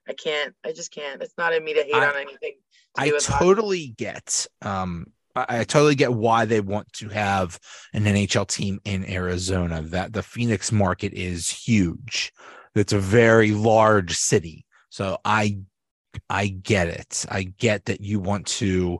I 0.07 0.13
can't. 0.13 0.55
I 0.65 0.71
just 0.71 0.91
can't. 0.91 1.21
It's 1.21 1.37
not 1.37 1.53
in 1.53 1.63
me 1.63 1.73
to 1.75 1.83
hate 1.83 1.93
I- 1.93 2.09
on 2.09 2.15
anything. 2.15 2.55
To 2.95 3.01
I 3.01 3.07
do 3.09 3.13
with 3.13 3.25
hockey. 3.27 3.45
totally 3.45 3.87
get 3.97 4.47
um 4.63 5.05
I, 5.35 5.45
I 5.59 5.63
totally 5.63 5.95
get 5.95 6.11
why 6.13 6.45
they 6.45 6.59
want 6.61 6.91
to 6.93 7.09
have 7.09 7.59
an 7.93 8.05
NHL 8.05 8.47
team 8.47 8.79
in 8.85 9.07
Arizona. 9.09 9.81
That 9.83 10.13
the 10.13 10.23
Phoenix 10.23 10.71
market 10.71 11.13
is 11.13 11.49
huge. 11.49 12.31
It's 12.75 12.93
a 12.93 12.99
very 12.99 13.51
large 13.51 14.15
city. 14.17 14.65
So 14.89 15.19
I 15.23 15.59
I 16.29 16.47
get 16.47 16.87
it. 16.87 17.25
I 17.29 17.43
get 17.43 17.85
that 17.85 18.01
you 18.01 18.19
want 18.19 18.47
to 18.47 18.99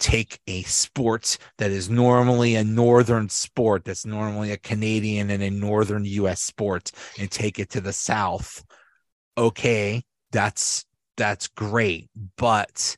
take 0.00 0.40
a 0.46 0.62
sport 0.62 1.38
that 1.58 1.70
is 1.70 1.88
normally 1.88 2.56
a 2.56 2.64
northern 2.64 3.28
sport 3.28 3.84
that's 3.84 4.06
normally 4.06 4.50
a 4.50 4.56
Canadian 4.56 5.30
and 5.30 5.42
a 5.42 5.50
northern 5.50 6.04
US 6.04 6.42
sport 6.42 6.90
and 7.18 7.30
take 7.30 7.58
it 7.58 7.70
to 7.70 7.80
the 7.80 7.92
south. 7.92 8.64
Okay, 9.38 10.02
that's 10.32 10.84
that's 11.16 11.48
great, 11.48 12.08
but 12.36 12.96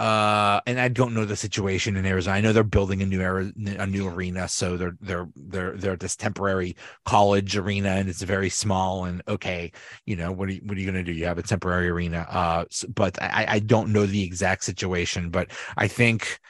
Uh, 0.00 0.62
and 0.66 0.80
I 0.80 0.88
don't 0.88 1.12
know 1.12 1.26
the 1.26 1.36
situation 1.36 1.94
in 1.94 2.06
Arizona. 2.06 2.34
I 2.34 2.40
know 2.40 2.54
they're 2.54 2.64
building 2.64 3.02
a 3.02 3.06
new 3.06 3.20
era, 3.20 3.52
a 3.78 3.86
new 3.86 4.08
arena, 4.08 4.48
so 4.48 4.78
they're 4.78 4.96
they're 5.02 5.28
they're 5.36 5.76
they're 5.76 5.96
this 5.96 6.16
temporary 6.16 6.74
college 7.04 7.54
arena, 7.54 7.90
and 7.90 8.08
it's 8.08 8.22
very 8.22 8.48
small. 8.48 9.04
And 9.04 9.22
okay, 9.28 9.72
you 10.06 10.16
know 10.16 10.32
what 10.32 10.48
are 10.48 10.52
you, 10.52 10.62
what 10.64 10.78
are 10.78 10.80
you 10.80 10.90
going 10.90 11.04
to 11.04 11.12
do? 11.12 11.12
You 11.12 11.26
have 11.26 11.36
a 11.36 11.42
temporary 11.42 11.90
arena. 11.90 12.26
Uh, 12.30 12.64
but 12.94 13.20
I 13.20 13.44
I 13.46 13.58
don't 13.58 13.92
know 13.92 14.06
the 14.06 14.24
exact 14.24 14.64
situation, 14.64 15.28
but 15.28 15.50
I 15.76 15.86
think 15.86 16.40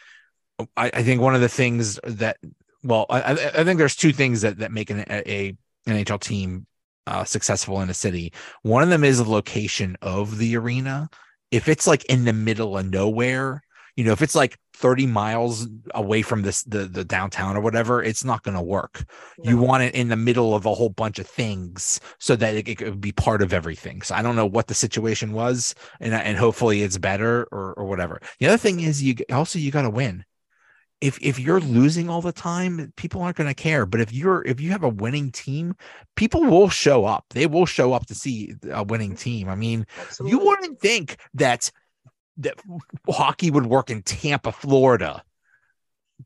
I, 0.77 0.93
I 0.95 1.03
think 1.03 1.21
one 1.21 1.35
of 1.35 1.41
the 1.41 1.49
things 1.49 1.99
that 2.05 2.37
well, 2.85 3.07
I, 3.11 3.33
I 3.33 3.65
think 3.65 3.79
there's 3.79 3.97
two 3.97 4.13
things 4.13 4.43
that 4.43 4.59
that 4.59 4.71
make 4.71 4.91
an 4.91 5.01
a, 5.11 5.29
a 5.29 5.57
NHL 5.89 6.21
team 6.21 6.69
uh, 7.09 7.25
successful 7.25 7.81
in 7.81 7.91
a 7.91 7.95
city. 7.95 8.33
One 8.63 8.85
of 8.85 8.91
them 8.91 9.03
is 9.03 9.19
the 9.19 9.29
location 9.29 9.97
of 10.03 10.39
the 10.39 10.57
arena 10.57 11.11
if 11.51 11.69
it's 11.69 11.87
like 11.87 12.05
in 12.07 12.25
the 12.25 12.33
middle 12.33 12.77
of 12.79 12.91
nowhere, 12.91 13.63
you 13.97 14.05
know, 14.05 14.13
if 14.13 14.23
it's 14.23 14.35
like 14.35 14.59
30 14.75 15.07
miles 15.07 15.69
away 15.95 16.23
from 16.23 16.43
this 16.43 16.63
the 16.63 16.87
the 16.87 17.05
downtown 17.05 17.57
or 17.57 17.61
whatever, 17.61 18.03
it's 18.03 18.25
not 18.25 18.43
going 18.43 18.57
to 18.57 18.63
work. 18.63 19.05
No. 19.39 19.51
You 19.51 19.59
want 19.59 19.83
it 19.83 19.95
in 19.95 20.09
the 20.09 20.17
middle 20.17 20.55
of 20.55 20.65
a 20.65 20.75
whole 20.75 20.89
bunch 20.89 21.19
of 21.19 21.27
things 21.27 22.01
so 22.19 22.35
that 22.37 22.55
it, 22.55 22.69
it, 22.69 22.79
could 22.79 23.01
be 23.01 23.13
part 23.13 23.43
of 23.43 23.53
everything. 23.53 24.01
So 24.01 24.15
I 24.15 24.23
don't 24.23 24.37
know 24.37 24.47
what 24.47 24.69
the 24.69 24.75
situation 24.75 25.33
was, 25.33 25.75
and 26.01 26.15
and 26.15 26.39
hopefully 26.39 26.83
it's 26.83 26.99
better 26.99 27.47
or 27.53 27.75
or 27.75 27.85
whatever. 27.85 28.21
The 28.39 28.47
other 28.47 28.57
thing 28.57 28.81
is 28.81 29.03
you 29.03 29.17
also 29.31 29.59
you 29.59 29.71
got 29.71 29.83
to 29.83 29.91
win 29.91 30.25
if 31.01 31.19
if 31.23 31.39
you're 31.39 31.61
losing 31.61 32.09
all 32.09 32.21
the 32.21 32.33
time 32.33 32.93
people 32.97 33.23
aren't 33.23 33.37
going 33.37 33.49
to 33.49 33.55
care 33.55 33.87
but 33.87 34.01
if 34.01 34.13
you're 34.13 34.43
if 34.47 34.61
you 34.61 34.71
have 34.71 34.83
a 34.83 34.89
winning 34.89 35.31
team 35.33 35.75
people 36.17 36.43
will 36.45 36.69
show 36.69 37.05
up. 37.05 37.25
They 37.31 37.47
will 37.47 37.67
show 37.67 37.93
up 37.93 38.07
to 38.07 38.15
see 38.15 38.55
a 38.71 38.83
winning 38.83 39.17
team. 39.17 39.49
I 39.49 39.55
mean 39.55 39.87
Absolutely. 40.01 40.39
you 40.39 40.45
wouldn't 40.45 40.81
think 40.81 41.17
that 41.35 41.71
that 42.39 42.55
hockey 43.09 43.51
would 43.51 43.67
work 43.67 43.91
in 43.91 44.03
tampa 44.03 44.53
florida 44.53 45.23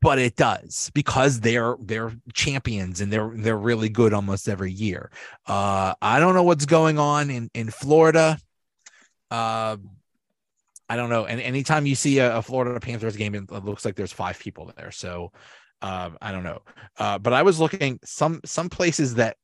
but 0.01 0.19
it 0.19 0.37
does 0.37 0.91
because 0.95 1.41
they're 1.41 1.77
they're 1.81 2.13
champions 2.33 3.01
and 3.01 3.13
they're 3.13 3.33
they're 3.35 3.57
really 3.57 3.89
good 3.89 4.13
almost 4.13 4.49
every 4.49 4.73
year. 4.73 5.11
Uh 5.47 5.95
i 6.03 6.19
don't 6.19 6.35
know 6.35 6.43
what's 6.43 6.67
going 6.67 6.99
on 6.99 7.31
in 7.31 7.51
in 7.55 7.71
florida. 7.71 8.39
Uh 9.31 9.77
I 10.89 10.97
don't 10.97 11.11
know. 11.11 11.25
And 11.27 11.41
anytime 11.41 11.87
you 11.87 11.95
see 11.95 12.19
a, 12.19 12.37
a, 12.37 12.43
Florida 12.43 12.79
Panthers 12.79 13.17
game, 13.17 13.35
it 13.35 13.51
looks 13.51 13.85
like 13.85 13.97
there's 13.97 14.13
five 14.13 14.39
people 14.39 14.71
there. 14.77 14.91
So 14.91 15.33
um, 15.83 16.19
I 16.21 16.33
don't 16.33 16.45
know. 16.45 16.63
Uh, 16.99 17.19
but 17.19 17.33
I 17.33 17.43
was 17.43 17.61
looking 17.61 18.01
some 18.05 18.41
some 18.45 18.69
places 18.69 19.15
that 19.15 19.37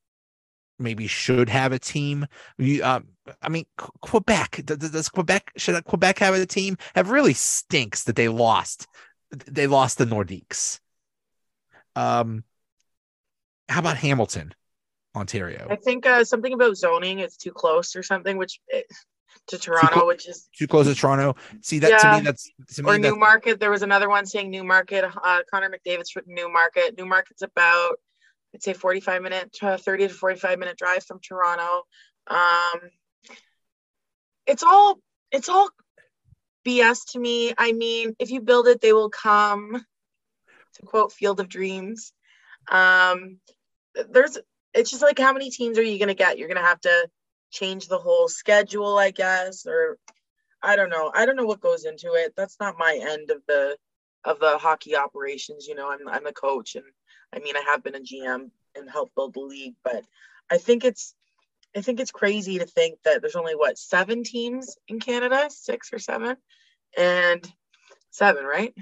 maybe 0.79 1.07
should 1.07 1.49
have 1.49 1.73
a 1.73 1.79
team. 1.79 2.27
You, 2.59 2.83
uh, 2.83 3.01
I 3.43 3.49
mean, 3.49 3.67
Quebec. 3.77 4.63
Does, 4.65 4.79
does 4.79 5.09
Quebec 5.09 5.53
should 5.57 5.83
Quebec 5.85 6.19
have 6.19 6.35
a 6.35 6.47
team? 6.47 6.77
Have 6.95 7.11
really 7.11 7.35
stinks 7.35 8.05
that 8.05 8.17
they 8.17 8.29
lost. 8.29 8.87
They 9.31 9.67
lost 9.67 9.99
the 9.99 10.07
Nordiques. 10.07 10.81
Um, 11.95 12.45
how 13.69 13.81
about 13.81 13.99
Hamilton, 13.99 14.55
Ontario? 15.15 15.69
I 15.71 15.77
think 15.77 16.07
uh, 16.07 16.25
something 16.25 16.53
about 16.53 16.77
zoning. 16.77 17.21
It's 17.21 17.37
too 17.37 17.53
close 17.53 17.95
or 17.95 18.03
something, 18.03 18.37
which 18.37 18.59
it, 18.69 18.87
to 19.49 19.59
Toronto, 19.59 20.07
which 20.07 20.29
is 20.29 20.49
too 20.57 20.67
close 20.67 20.87
to 20.87 20.95
Toronto. 20.95 21.37
See 21.61 21.79
that 21.81 21.91
yeah. 21.91 21.99
to 21.99 22.19
me, 22.19 22.25
that's 22.25 22.51
to 22.75 22.83
or 22.85 22.93
me, 22.95 22.99
Newmarket. 22.99 23.61
There 23.61 23.71
was 23.71 23.83
another 23.83 24.09
one 24.09 24.27
saying 24.27 24.51
Newmarket. 24.51 25.05
Uh, 25.05 25.41
Connor 25.51 25.71
McDavid's 25.71 26.11
from 26.11 26.25
Newmarket. 26.27 26.97
Newmarket's 26.97 27.43
about 27.43 27.97
I'd 28.55 28.63
say 28.63 28.73
45 28.73 29.23
minute, 29.23 29.57
uh, 29.63 29.77
30 29.77 30.09
to 30.09 30.15
45 30.15 30.59
minute 30.59 30.77
drive 30.77 31.05
from 31.05 31.21
Toronto. 31.21 31.85
Um, 32.27 32.81
it's 34.47 34.63
all 34.63 35.01
it's 35.31 35.49
all 35.49 35.71
BS 36.67 37.13
to 37.13 37.21
me. 37.21 37.53
I 37.57 37.73
mean, 37.73 38.15
if 38.19 38.31
you 38.31 38.41
build 38.41 38.67
it, 38.67 38.81
they 38.81 38.93
will 38.93 39.11
come. 39.11 39.85
To 40.75 40.87
quote 40.87 41.13
Field 41.13 41.41
of 41.41 41.49
Dreams, 41.49 42.13
um, 42.71 43.39
there's 44.09 44.39
it's 44.73 44.91
just 44.91 45.03
like 45.03 45.19
how 45.19 45.33
many 45.33 45.51
teams 45.51 45.79
are 45.79 45.83
you 45.83 45.99
to 46.07 46.15
get? 46.15 46.39
You're 46.39 46.47
to 46.59 46.63
have 46.63 46.81
to 46.83 47.09
change 47.51 47.89
the 47.89 47.99
whole 47.99 48.29
schedule, 48.29 48.99
I 48.99 49.11
guess, 49.11 49.67
or 49.67 49.99
I 50.63 50.77
don't 50.77 50.91
know. 50.91 51.11
I 51.15 51.27
don't 51.27 51.37
know 51.37 51.47
what 51.47 51.61
goes 51.61 51.85
into 51.85 52.15
it. 52.15 52.35
That's 52.37 52.59
not 52.61 52.79
my 52.79 52.99
end 53.01 53.31
of 53.31 53.43
the 53.47 53.77
of 54.25 54.39
the 54.39 54.59
hockey 54.59 54.97
operations. 54.97 55.67
You 55.67 55.75
know, 55.75 55.91
I'm 55.91 56.09
I'm 56.09 56.27
a 56.27 56.33
coach, 56.33 56.77
and 56.77 56.85
I 57.35 57.39
mean, 57.39 57.57
I 57.57 57.63
have 57.67 57.83
been 57.83 57.95
a 57.95 58.01
GM 58.01 58.51
and 58.77 58.91
helped 58.91 59.15
build 59.15 59.35
the 59.35 59.41
league, 59.41 59.75
but 59.83 60.05
I 60.51 60.59
think 60.59 60.85
it's 60.85 61.15
I 61.77 61.81
think 61.81 62.01
it's 62.01 62.11
crazy 62.11 62.59
to 62.59 62.67
think 62.67 62.99
that 63.05 63.21
there's 63.21 63.37
only 63.37 63.55
what 63.55 63.79
seven 63.79 64.25
teams 64.25 64.77
in 64.89 65.01
Canada, 65.01 65.49
six 65.51 65.93
or 65.93 65.99
seven, 65.99 66.37
and 66.97 67.51
seven, 68.11 68.45
right? 68.45 68.75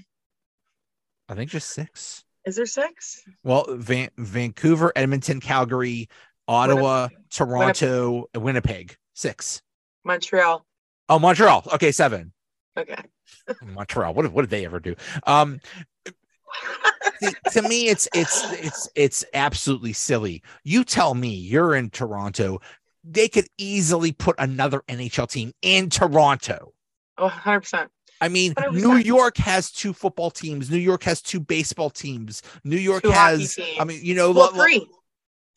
I 1.29 1.35
think 1.35 1.51
just 1.51 1.71
six. 1.71 2.25
Is 2.47 2.57
there 2.57 2.67
six? 2.67 3.23
Well, 3.45 3.67
Van- 3.69 4.11
Vancouver, 4.17 4.91
Edmonton, 4.97 5.39
Calgary, 5.39 6.09
Ottawa, 6.49 7.03
Winnipeg. 7.03 7.19
Toronto, 7.31 8.11
Winnipeg. 8.13 8.43
Winnipeg. 8.43 8.97
Six. 9.15 9.63
Montreal. 10.05 10.65
Oh, 11.09 11.19
Montreal. 11.19 11.65
Okay, 11.75 11.93
seven. 11.93 12.33
Okay. 12.77 12.97
Montreal. 13.63 14.15
What 14.15 14.33
what 14.33 14.43
did 14.43 14.51
they 14.51 14.65
ever 14.65 14.81
do? 14.81 14.95
Um 15.27 15.61
see, 17.21 17.33
to 17.53 17.63
me 17.63 17.89
it's 17.89 18.09
it's 18.15 18.53
it's 18.53 18.89
it's 18.95 19.25
absolutely 19.35 19.93
silly. 19.93 20.43
You 20.65 20.85
tell 20.85 21.15
me 21.15 21.35
you're 21.35 21.75
in 21.75 21.91
Toronto, 21.91 22.61
they 23.05 23.29
could 23.29 23.47
easily 23.59 24.13
put 24.13 24.37
another 24.39 24.83
NHL 24.89 25.31
team 25.31 25.53
in 25.63 25.91
Toronto. 25.91 26.73
Oh, 27.17 27.29
100%. 27.29 27.89
I 28.21 28.29
mean, 28.29 28.55
100%. 28.55 28.73
New 28.73 28.97
York 28.97 29.37
has 29.39 29.71
two 29.71 29.93
football 29.93 30.31
teams. 30.31 30.71
New 30.71 30.79
York 30.79 31.05
has 31.05 31.23
two 31.23 31.41
baseball 31.41 31.91
teams. 31.91 32.43
New 32.65 32.77
York 32.77 33.03
two 33.03 33.11
has, 33.11 33.59
I 33.79 33.85
mean, 33.85 34.01
you 34.03 34.15
know, 34.15 34.33
well, 34.33 34.53
three. 34.53 34.87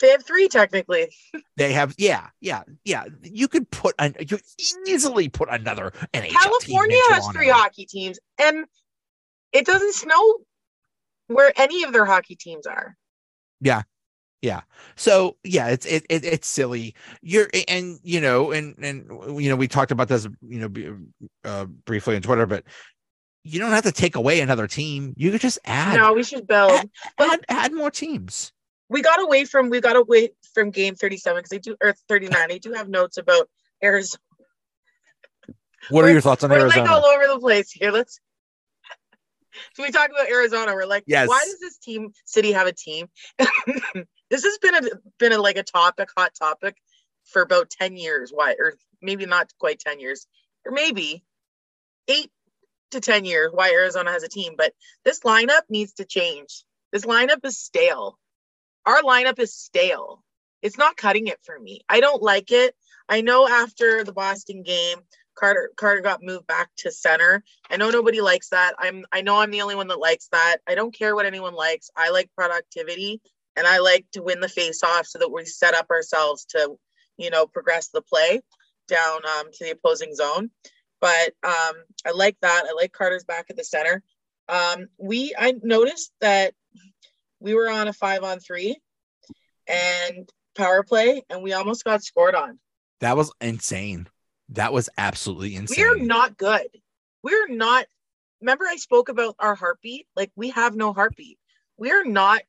They 0.01 0.09
have 0.09 0.25
three 0.25 0.47
technically. 0.47 1.09
they 1.57 1.73
have, 1.73 1.93
yeah, 1.97 2.27
yeah, 2.41 2.63
yeah. 2.83 3.05
You 3.21 3.47
could 3.47 3.69
put 3.69 3.95
an, 3.99 4.15
you 4.19 4.39
easily 4.87 5.29
put 5.29 5.47
another 5.49 5.93
NHL 6.13 6.31
California 6.31 6.97
has 7.09 7.27
three 7.29 7.49
hockey 7.49 7.85
teams, 7.85 8.19
and 8.39 8.65
it 9.53 9.65
doesn't 9.65 9.93
snow 9.93 10.37
where 11.27 11.53
any 11.55 11.83
of 11.83 11.93
their 11.93 12.05
hockey 12.05 12.35
teams 12.35 12.65
are. 12.65 12.97
Yeah, 13.61 13.83
yeah. 14.41 14.61
So 14.95 15.37
yeah, 15.43 15.67
it's 15.67 15.85
it, 15.85 16.05
it 16.09 16.25
it's 16.25 16.47
silly. 16.47 16.95
You're 17.21 17.47
and 17.67 17.99
you 18.03 18.21
know 18.21 18.51
and 18.51 18.75
and 18.81 19.41
you 19.41 19.49
know 19.49 19.55
we 19.55 19.67
talked 19.67 19.91
about 19.91 20.07
this 20.07 20.27
you 20.41 20.59
know 20.59 20.97
uh, 21.45 21.65
briefly 21.65 22.15
on 22.15 22.23
Twitter, 22.23 22.47
but 22.47 22.63
you 23.43 23.59
don't 23.59 23.71
have 23.71 23.83
to 23.83 23.91
take 23.91 24.15
away 24.15 24.41
another 24.41 24.67
team. 24.67 25.13
You 25.15 25.31
could 25.31 25.41
just 25.41 25.59
add. 25.63 25.97
No, 25.97 26.13
we 26.13 26.23
should 26.23 26.47
build. 26.47 26.71
Add, 26.71 26.89
add, 27.19 27.45
add 27.49 27.73
more 27.73 27.91
teams 27.91 28.51
we 28.91 29.01
got 29.01 29.21
away 29.21 29.45
from 29.45 29.69
we 29.69 29.79
got 29.79 29.95
away 29.95 30.29
from 30.53 30.69
game 30.69 30.95
37 30.95 31.37
because 31.37 31.49
they 31.49 31.59
do 31.59 31.75
or 31.81 31.95
39 32.09 32.49
they 32.49 32.59
do 32.59 32.73
have 32.73 32.89
notes 32.89 33.17
about 33.17 33.49
arizona. 33.81 34.21
What 35.89 36.05
are 36.05 36.11
your 36.11 36.21
thoughts 36.21 36.43
on 36.43 36.51
we're 36.51 36.59
arizona? 36.59 36.83
like 36.83 36.91
all 36.91 37.05
over 37.05 37.25
the 37.27 37.39
place 37.39 37.71
here. 37.71 37.91
Let's 37.91 38.19
so 39.73 39.83
we 39.83 39.91
talk 39.91 40.09
about 40.09 40.29
arizona 40.29 40.73
we're 40.73 40.85
like 40.85 41.03
yes. 41.07 41.27
why 41.27 41.41
does 41.45 41.59
this 41.59 41.77
team 41.77 42.11
city 42.25 42.51
have 42.51 42.67
a 42.67 42.73
team? 42.73 43.07
This 44.29 44.45
has 44.45 44.57
been 44.59 44.75
a 44.75 44.81
been 45.19 45.33
a 45.33 45.37
like 45.37 45.57
a 45.57 45.63
topic 45.63 46.07
hot 46.15 46.33
topic 46.33 46.77
for 47.25 47.41
about 47.41 47.69
10 47.69 47.97
years. 47.97 48.31
Why 48.33 48.55
or 48.57 48.75
maybe 49.01 49.25
not 49.25 49.51
quite 49.59 49.79
10 49.79 49.99
years 49.99 50.25
or 50.65 50.71
maybe 50.71 51.25
eight 52.07 52.31
to 52.91 53.01
10 53.01 53.25
years 53.25 53.51
why 53.53 53.71
arizona 53.71 54.11
has 54.11 54.23
a 54.23 54.27
team 54.29 54.55
but 54.57 54.73
this 55.03 55.21
lineup 55.21 55.63
needs 55.69 55.93
to 55.93 56.05
change. 56.05 56.63
This 56.93 57.05
lineup 57.05 57.43
is 57.43 57.57
stale 57.57 58.17
our 58.85 59.01
lineup 59.01 59.39
is 59.39 59.53
stale. 59.53 60.23
It's 60.61 60.77
not 60.77 60.97
cutting 60.97 61.27
it 61.27 61.39
for 61.43 61.59
me. 61.59 61.81
I 61.89 61.99
don't 61.99 62.21
like 62.21 62.51
it. 62.51 62.75
I 63.09 63.21
know 63.21 63.47
after 63.47 64.03
the 64.03 64.13
Boston 64.13 64.63
game, 64.63 64.99
Carter 65.35 65.71
Carter 65.75 66.01
got 66.01 66.23
moved 66.23 66.47
back 66.47 66.69
to 66.77 66.91
center. 66.91 67.43
I 67.69 67.77
know 67.77 67.89
nobody 67.89 68.21
likes 68.21 68.49
that. 68.49 68.75
I'm 68.77 69.05
I 69.11 69.21
know 69.21 69.39
I'm 69.39 69.51
the 69.51 69.61
only 69.61 69.75
one 69.75 69.87
that 69.87 69.99
likes 69.99 70.27
that. 70.31 70.57
I 70.67 70.75
don't 70.75 70.93
care 70.93 71.15
what 71.15 71.25
anyone 71.25 71.53
likes. 71.53 71.89
I 71.95 72.09
like 72.11 72.29
productivity 72.35 73.21
and 73.55 73.65
I 73.65 73.79
like 73.79 74.05
to 74.13 74.21
win 74.21 74.39
the 74.39 74.49
face 74.49 74.83
off 74.83 75.07
so 75.07 75.19
that 75.19 75.31
we 75.31 75.45
set 75.45 75.73
up 75.73 75.89
ourselves 75.89 76.45
to, 76.49 76.77
you 77.17 77.29
know, 77.29 77.47
progress 77.47 77.89
the 77.89 78.01
play 78.01 78.41
down 78.87 79.21
um, 79.37 79.51
to 79.51 79.63
the 79.65 79.71
opposing 79.71 80.13
zone. 80.15 80.51
But 80.99 81.33
um, 81.43 81.73
I 82.05 82.11
like 82.13 82.37
that. 82.41 82.65
I 82.67 82.73
like 82.73 82.91
Carter's 82.91 83.23
back 83.23 83.47
at 83.49 83.57
the 83.57 83.63
center. 83.63 84.03
Um, 84.47 84.87
we 84.97 85.33
I 85.37 85.53
noticed 85.63 86.11
that 86.21 86.53
we 87.41 87.53
were 87.55 87.69
on 87.69 87.87
a 87.87 87.93
five 87.93 88.23
on 88.23 88.39
three 88.39 88.77
and 89.67 90.29
power 90.55 90.83
play, 90.83 91.23
and 91.29 91.43
we 91.43 91.53
almost 91.53 91.83
got 91.83 92.03
scored 92.03 92.35
on. 92.35 92.59
That 92.99 93.17
was 93.17 93.31
insane. 93.41 94.07
That 94.49 94.73
was 94.73 94.89
absolutely 94.97 95.55
insane. 95.55 95.83
We're 95.83 95.97
not 95.97 96.37
good. 96.37 96.67
We're 97.23 97.47
not. 97.47 97.85
Remember, 98.41 98.65
I 98.67 98.75
spoke 98.75 99.09
about 99.09 99.35
our 99.39 99.55
heartbeat? 99.55 100.07
Like, 100.15 100.31
we 100.35 100.49
have 100.49 100.75
no 100.75 100.93
heartbeat. 100.93 101.37
We're 101.77 102.05
not 102.05 102.41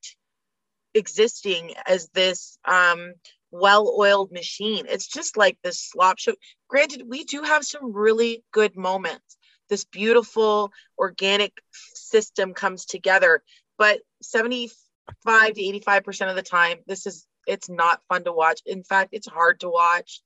existing 0.93 1.73
as 1.87 2.09
this 2.09 2.57
um, 2.65 3.13
well 3.51 3.95
oiled 3.97 4.31
machine. 4.31 4.85
It's 4.87 5.07
just 5.07 5.37
like 5.37 5.57
this 5.63 5.79
slop 5.79 6.19
show. 6.19 6.33
Granted, 6.67 7.03
we 7.07 7.23
do 7.23 7.41
have 7.43 7.63
some 7.63 7.93
really 7.93 8.43
good 8.51 8.75
moments. 8.75 9.37
this 9.69 9.85
beautiful 9.85 10.71
organic 10.99 11.53
system 11.71 12.53
comes 12.53 12.85
together. 12.85 13.41
But 13.77 14.01
75 14.21 14.71
to 15.07 15.13
85% 15.25 16.29
of 16.29 16.35
the 16.35 16.41
time, 16.41 16.77
this 16.87 17.05
is 17.05 17.27
it's 17.45 17.69
not 17.69 18.01
fun 18.07 18.23
to 18.23 18.31
watch. 18.31 18.61
In 18.65 18.83
fact, 18.83 19.09
it's 19.11 19.27
hard 19.27 19.59
to 19.61 19.69
watch. 19.69 20.21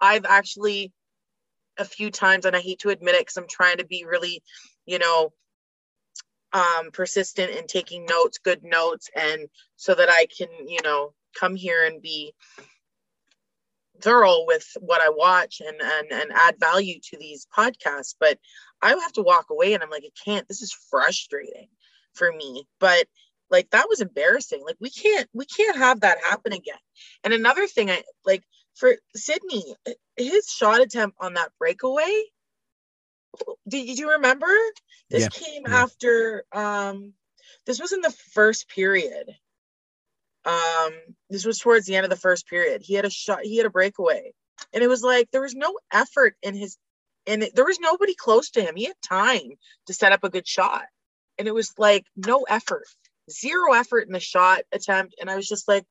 I've 0.00 0.24
actually 0.24 0.92
a 1.78 1.84
few 1.84 2.10
times, 2.10 2.44
and 2.44 2.54
I 2.56 2.60
hate 2.60 2.80
to 2.80 2.90
admit 2.90 3.14
it 3.14 3.22
because 3.22 3.36
I'm 3.36 3.48
trying 3.48 3.78
to 3.78 3.86
be 3.86 4.04
really, 4.04 4.42
you 4.86 4.98
know, 4.98 5.32
um, 6.52 6.90
persistent 6.92 7.50
in 7.54 7.66
taking 7.66 8.04
notes, 8.04 8.38
good 8.38 8.62
notes, 8.62 9.08
and 9.16 9.48
so 9.76 9.94
that 9.94 10.08
I 10.10 10.26
can, 10.36 10.48
you 10.66 10.80
know, 10.82 11.14
come 11.38 11.54
here 11.54 11.84
and 11.84 12.02
be 12.02 12.34
thorough 14.00 14.44
with 14.46 14.66
what 14.80 15.00
I 15.00 15.10
watch 15.10 15.60
and 15.64 15.80
and 15.80 16.12
and 16.12 16.32
add 16.32 16.56
value 16.58 16.98
to 17.10 17.18
these 17.18 17.46
podcasts. 17.56 18.14
But 18.18 18.38
I 18.82 18.90
have 18.90 19.12
to 19.12 19.22
walk 19.22 19.46
away 19.50 19.74
and 19.74 19.82
I'm 19.82 19.90
like, 19.90 20.04
I 20.04 20.10
can't. 20.24 20.46
This 20.48 20.62
is 20.62 20.76
frustrating 20.90 21.68
for 22.14 22.30
me. 22.32 22.66
But 22.80 23.06
like 23.52 23.70
that 23.70 23.88
was 23.88 24.00
embarrassing. 24.00 24.62
Like 24.64 24.76
we 24.80 24.90
can't 24.90 25.28
we 25.32 25.44
can't 25.44 25.76
have 25.76 26.00
that 26.00 26.18
happen 26.24 26.52
again. 26.52 26.78
And 27.22 27.32
another 27.32 27.66
thing, 27.66 27.90
I 27.90 28.02
like 28.24 28.42
for 28.74 28.96
sidney 29.14 29.76
his 30.16 30.48
shot 30.48 30.80
attempt 30.80 31.18
on 31.20 31.34
that 31.34 31.52
breakaway. 31.58 32.24
Did 33.68 33.98
you 33.98 34.12
remember? 34.12 34.52
This 35.10 35.22
yeah. 35.22 35.28
came 35.28 35.62
yeah. 35.66 35.82
after 35.82 36.44
um 36.52 37.12
this 37.66 37.80
was 37.80 37.92
in 37.92 38.00
the 38.00 38.14
first 38.32 38.68
period. 38.68 39.30
Um, 40.44 40.92
this 41.30 41.44
was 41.44 41.58
towards 41.58 41.86
the 41.86 41.94
end 41.94 42.04
of 42.04 42.10
the 42.10 42.16
first 42.16 42.48
period. 42.48 42.82
He 42.82 42.94
had 42.94 43.04
a 43.04 43.10
shot, 43.10 43.40
he 43.42 43.58
had 43.58 43.66
a 43.66 43.70
breakaway. 43.70 44.32
And 44.72 44.82
it 44.82 44.88
was 44.88 45.02
like 45.02 45.30
there 45.30 45.42
was 45.42 45.54
no 45.54 45.78
effort 45.92 46.34
in 46.42 46.54
his 46.54 46.76
and 47.26 47.44
it, 47.44 47.54
there 47.54 47.64
was 47.64 47.78
nobody 47.78 48.14
close 48.14 48.50
to 48.50 48.62
him. 48.62 48.74
He 48.74 48.86
had 48.86 48.96
time 49.02 49.52
to 49.86 49.94
set 49.94 50.12
up 50.12 50.24
a 50.24 50.30
good 50.30 50.46
shot. 50.46 50.84
And 51.38 51.46
it 51.46 51.54
was 51.54 51.72
like 51.78 52.04
no 52.16 52.44
effort, 52.48 52.86
zero 53.30 53.72
effort 53.74 54.06
in 54.06 54.12
the 54.12 54.20
shot 54.20 54.62
attempt. 54.72 55.14
And 55.20 55.30
I 55.30 55.36
was 55.36 55.48
just 55.48 55.68
like, 55.68 55.84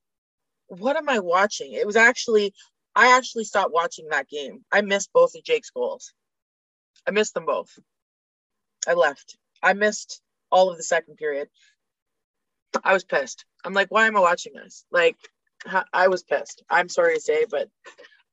what 0.68 0.96
am 0.96 1.08
I 1.08 1.18
watching? 1.18 1.72
It 1.72 1.86
was 1.86 1.96
actually, 1.96 2.54
I 2.94 3.16
actually 3.16 3.44
stopped 3.44 3.72
watching 3.72 4.08
that 4.10 4.28
game. 4.28 4.64
I 4.70 4.80
missed 4.82 5.12
both 5.12 5.34
of 5.34 5.44
Jake's 5.44 5.70
goals. 5.70 6.12
I 7.06 7.10
missed 7.10 7.34
them 7.34 7.46
both. 7.46 7.70
I 8.86 8.94
left. 8.94 9.36
I 9.62 9.72
missed 9.74 10.20
all 10.50 10.70
of 10.70 10.76
the 10.76 10.82
second 10.82 11.16
period. 11.16 11.48
I 12.84 12.92
was 12.92 13.04
pissed. 13.04 13.44
I'm 13.64 13.74
like, 13.74 13.90
why 13.90 14.06
am 14.06 14.16
I 14.16 14.20
watching 14.20 14.54
this? 14.54 14.84
Like, 14.90 15.16
I 15.92 16.08
was 16.08 16.22
pissed. 16.22 16.62
I'm 16.68 16.88
sorry 16.88 17.14
to 17.14 17.20
say, 17.20 17.44
but 17.48 17.68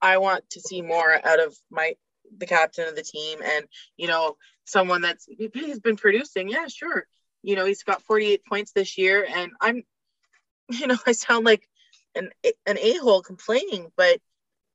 I 0.01 0.17
want 0.17 0.49
to 0.51 0.61
see 0.61 0.81
more 0.81 1.13
out 1.13 1.39
of 1.39 1.55
my 1.69 1.93
the 2.37 2.45
captain 2.45 2.87
of 2.87 2.95
the 2.95 3.01
team 3.01 3.39
and 3.43 3.65
you 3.97 4.07
know 4.07 4.35
someone 4.65 5.01
that's 5.01 5.27
he's 5.27 5.79
been 5.79 5.97
producing. 5.97 6.47
Yeah, 6.49 6.67
sure. 6.67 7.05
You 7.43 7.55
know, 7.55 7.65
he's 7.65 7.83
got 7.83 8.03
48 8.03 8.41
points 8.45 8.71
this 8.71 8.97
year, 8.97 9.25
and 9.29 9.51
I'm, 9.61 9.83
you 10.69 10.87
know, 10.87 10.97
I 11.05 11.13
sound 11.13 11.45
like 11.45 11.67
an 12.15 12.29
an 12.65 12.77
a 12.77 12.97
hole 12.97 13.21
complaining, 13.21 13.91
but 13.95 14.19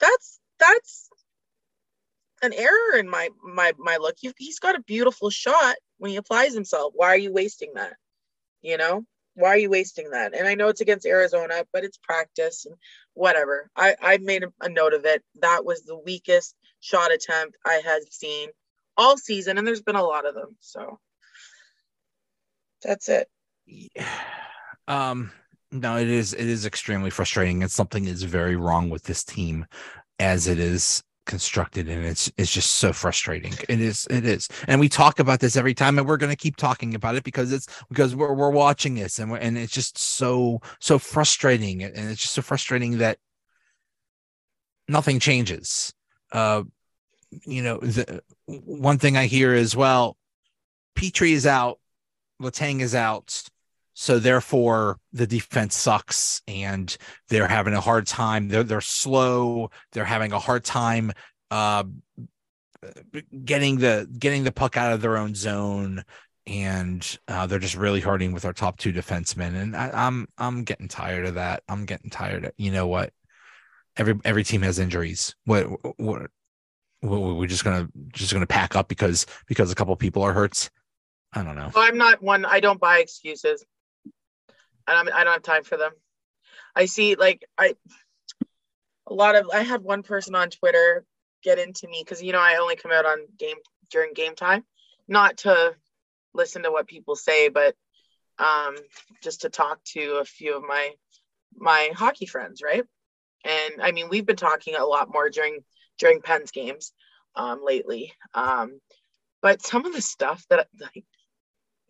that's 0.00 0.38
that's 0.59 1.09
an 2.42 2.52
error 2.52 2.99
in 2.99 3.09
my 3.09 3.30
my 3.42 3.73
my 3.78 3.97
look. 3.97 4.16
he's 4.38 4.59
got 4.59 4.76
a 4.76 4.83
beautiful 4.83 5.30
shot 5.30 5.76
when 5.99 6.11
he 6.11 6.16
applies 6.16 6.54
himself. 6.54 6.92
Why 6.94 7.09
are 7.09 7.18
you 7.18 7.33
wasting 7.33 7.73
that? 7.75 7.94
You 8.62 8.76
know 8.76 9.04
why 9.35 9.49
are 9.50 9.59
you 9.59 9.71
wasting 9.71 10.11
that? 10.11 10.35
And 10.35 10.47
I 10.47 10.54
know 10.54 10.68
it's 10.68 10.80
against 10.80 11.06
Arizona, 11.06 11.65
but 11.73 11.84
it's 11.84 11.99
practice 11.99 12.67
and 12.67 12.76
whatever. 13.15 13.69
I, 13.76 13.97
I 14.00 14.19
made 14.19 14.45
a 14.60 14.69
note 14.69 14.95
of 14.95 15.04
it. 15.04 15.23
That 15.41 15.65
was 15.65 15.82
the 15.82 15.99
weakest 15.99 16.54
shot 16.80 17.12
attempt 17.12 17.56
I 17.65 17.80
had 17.84 18.02
seen 18.10 18.50
all 18.97 19.17
season, 19.17 19.58
and 19.58 19.67
there's 19.67 19.82
been 19.82 19.97
a 19.97 20.04
lot 20.04 20.26
of 20.26 20.34
them. 20.34 20.56
So 20.60 21.00
that's 22.84 23.08
it. 23.08 23.28
Yeah. 23.66 24.08
Um, 24.86 25.32
no, 25.73 25.97
it 25.97 26.10
is 26.10 26.34
it 26.34 26.47
is 26.47 26.66
extremely 26.66 27.08
frustrating, 27.08 27.62
and 27.62 27.73
something 27.73 28.04
is 28.04 28.23
very 28.23 28.54
wrong 28.54 28.90
with 28.90 29.04
this 29.04 29.25
team 29.25 29.64
as 30.18 30.47
it 30.47 30.58
is 30.58 31.02
constructed 31.26 31.88
and 31.88 32.04
it's 32.04 32.30
it's 32.36 32.52
just 32.52 32.75
so 32.75 32.92
frustrating 32.92 33.54
it 33.68 33.80
is 33.80 34.06
it 34.10 34.26
is 34.26 34.47
and 34.68 34.78
we 34.78 34.90
talk 34.90 35.18
about 35.18 35.40
this 35.40 35.56
every 35.56 35.73
time 35.73 35.99
and 35.99 36.06
we're 36.06 36.18
going 36.18 36.30
to 36.30 36.36
keep 36.36 36.56
talking 36.56 36.94
about 36.94 37.14
it 37.14 37.25
because 37.25 37.50
it's 37.50 37.66
because 37.88 38.14
we're, 38.14 38.34
we're 38.34 38.50
watching 38.50 38.94
this 38.94 39.18
and 39.18 39.32
and 39.38 39.56
it's 39.56 39.73
just 39.73 39.97
so 39.97 40.60
so 40.80 40.99
frustrating 40.99 41.82
and 41.82 42.10
it's 42.10 42.20
just 42.20 42.34
so 42.34 42.42
frustrating 42.42 42.99
that 42.99 43.16
nothing 44.86 45.18
changes 45.18 45.94
uh 46.32 46.62
you 47.47 47.62
know 47.62 47.78
the 47.78 48.23
one 48.47 48.99
thing 48.99 49.16
i 49.16 49.25
hear 49.25 49.54
is 49.54 49.75
well 49.75 50.18
petry 50.94 51.32
is 51.32 51.47
out 51.47 51.78
letang 52.40 52.80
is 52.80 52.94
out 52.94 53.44
so 53.94 54.18
therefore 54.18 54.99
the 55.12 55.26
defense 55.26 55.76
sucks 55.76 56.42
and 56.49 56.97
they're 57.28 57.47
having 57.47 57.75
a 57.75 57.80
hard 57.80 58.06
time. 58.06 58.49
They're 58.49 58.64
they're 58.64 58.80
slow. 58.80 59.70
They're 59.92 60.04
having 60.04 60.32
a 60.32 60.38
hard 60.40 60.64
time 60.64 61.12
uh, 61.50 61.84
getting 63.44 63.78
the 63.78 64.08
getting 64.18 64.42
the 64.42 64.52
puck 64.52 64.76
out 64.76 64.92
of 64.92 65.00
their 65.00 65.16
own 65.16 65.34
zone 65.34 66.04
and 66.47 67.18
uh, 67.28 67.47
they're 67.47 67.58
just 67.58 67.76
really 67.76 68.00
hurting 68.00 68.32
with 68.32 68.44
our 68.44 68.52
top 68.52 68.78
two 68.78 68.92
defensemen. 68.92 69.54
And 69.54 69.76
I, 69.76 69.90
I'm 69.94 70.26
I'm 70.36 70.64
getting 70.64 70.88
tired 70.88 71.25
of 71.26 71.34
that. 71.36 71.62
I'm 71.68 71.86
getting 71.86 72.10
tired 72.10 72.47
of 72.47 72.52
you 72.58 72.73
know 72.73 72.88
what? 72.88 73.12
Every 73.97 74.18
every 74.25 74.42
team 74.42 74.62
has 74.62 74.80
injuries. 74.80 75.36
What 75.44 75.66
what, 76.00 76.28
we're 77.00 77.47
just 77.47 77.64
gonna 77.64 77.88
just 78.12 78.32
gonna 78.32 78.47
pack 78.47 78.75
up 78.75 78.88
because 78.88 79.25
because 79.47 79.70
a 79.70 79.76
couple 79.76 79.94
people 79.94 80.23
are 80.23 80.32
hurts 80.32 80.68
I 81.34 81.42
don't 81.42 81.56
know. 81.56 81.70
I'm 81.75 81.99
not 81.99 82.23
one. 82.23 82.44
I 82.44 82.60
don't 82.60 82.80
buy 82.80 82.99
excuses 82.99 83.64
and 84.86 85.10
I 85.10 85.25
don't 85.25 85.32
have 85.32 85.42
time 85.42 85.64
for 85.64 85.76
them. 85.76 85.92
I 86.75 86.86
see 86.86 87.14
like 87.14 87.44
I 87.56 87.75
a 89.06 89.14
lot 89.14 89.36
of 89.36 89.49
I 89.52 89.62
had 89.62 89.82
one 89.82 90.02
person 90.02 90.34
on 90.34 90.50
Twitter 90.50 91.04
get 91.42 91.58
into 91.58 91.88
me 91.88 92.02
because 92.04 92.23
you 92.23 92.32
know 92.32 92.40
I 92.40 92.56
only 92.56 92.76
come 92.76 92.92
out 92.92 93.06
on 93.06 93.18
game 93.38 93.56
during 93.90 94.14
game 94.14 94.34
time, 94.34 94.64
not 95.08 95.38
to 95.38 95.75
listen 96.32 96.62
to 96.62 96.70
what 96.70 96.86
people 96.86 97.16
say, 97.16 97.49
but 97.49 97.75
um, 98.38 98.76
just 99.23 99.42
to 99.42 99.50
talk 99.50 99.82
to 99.84 100.18
a 100.20 100.25
few 100.25 100.56
of 100.56 100.62
my 100.62 100.92
my 101.56 101.90
hockey 101.94 102.26
friends, 102.26 102.60
right? 102.62 102.84
And 103.44 103.82
I 103.82 103.92
mean, 103.92 104.08
we've 104.08 104.26
been 104.26 104.36
talking 104.36 104.75
a 104.75 104.84
lot 104.84 105.12
more 105.12 105.30
during 105.30 105.60
during 105.99 106.20
Pens 106.20 106.50
games 106.50 106.92
um, 107.36 107.60
lately. 107.64 108.12
Um, 108.34 108.80
but 109.42 109.62
some 109.62 109.84
of 109.84 109.92
the 109.92 110.02
stuff 110.02 110.44
that 110.50 110.68
like 110.80 111.04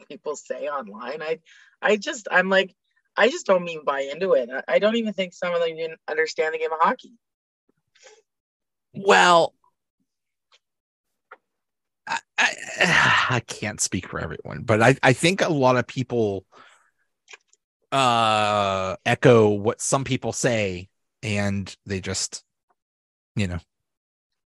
people 0.09 0.37
say 0.37 0.69
online, 0.69 1.23
I 1.23 1.41
I 1.83 1.97
just 1.97 2.29
I'm 2.31 2.49
like, 2.49 2.75
I 3.17 3.29
just 3.29 3.47
don't 3.47 3.69
even 3.69 3.85
buy 3.85 4.01
into 4.01 4.33
it. 4.33 4.51
I 4.69 4.79
don't 4.79 4.97
even 4.97 5.13
think 5.13 5.33
some 5.33 5.55
of 5.55 5.61
them 5.61 5.69
even 5.69 5.97
understand 6.09 6.55
the 6.55 6.59
game 6.59 6.73
of 6.73 6.79
hockey. 6.81 7.13
Well, 8.95 9.55
I, 12.07 12.19
I, 12.39 13.27
I 13.37 13.41
can't 13.41 13.81
speak 13.81 14.09
for 14.09 14.21
everyone, 14.21 14.63
but 14.63 14.83
I, 14.83 14.97
I 15.03 15.13
think 15.13 15.41
a 15.41 15.49
lot 15.49 15.77
of 15.77 15.87
people 15.87 16.45
uh, 17.93 18.97
echo 19.07 19.51
what 19.51 19.81
some 19.81 20.05
people 20.05 20.33
say, 20.33 20.89
and 21.23 21.75
they 21.87 22.01
just, 22.01 22.43
you 23.37 23.47
know, 23.47 23.59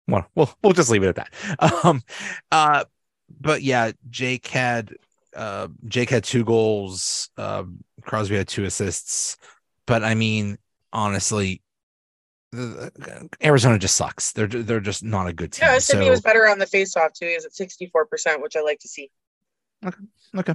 well, 0.08 0.26
we'll 0.34 0.50
we'll 0.62 0.72
just 0.72 0.90
leave 0.90 1.02
it 1.02 1.16
at 1.16 1.16
that. 1.16 1.32
Um, 1.84 2.02
uh, 2.50 2.84
but 3.40 3.62
yeah, 3.62 3.92
Jake 4.10 4.46
had 4.48 4.94
uh, 5.36 5.68
Jake 5.86 6.10
had 6.10 6.24
two 6.24 6.44
goals. 6.44 7.30
Uh, 7.36 7.64
Crosby 8.02 8.36
had 8.36 8.48
two 8.48 8.64
assists. 8.64 9.36
But 9.86 10.02
I 10.02 10.14
mean, 10.14 10.58
honestly, 10.92 11.62
Arizona 13.44 13.78
just 13.78 13.96
sucks. 13.96 14.32
They're 14.32 14.46
they're 14.46 14.80
just 14.80 15.04
not 15.04 15.28
a 15.28 15.32
good 15.32 15.52
team. 15.52 15.68
Yeah, 15.68 15.78
Sidney 15.78 16.06
so... 16.06 16.10
was 16.10 16.20
better 16.20 16.48
on 16.48 16.58
the 16.58 16.66
faceoff 16.66 17.12
too. 17.12 17.26
He 17.26 17.34
was 17.34 17.44
at 17.44 17.54
sixty 17.54 17.86
four 17.86 18.06
percent, 18.06 18.42
which 18.42 18.56
I 18.56 18.62
like 18.62 18.78
to 18.80 18.88
see. 18.88 19.10
Okay. 19.84 19.98
Okay. 20.36 20.54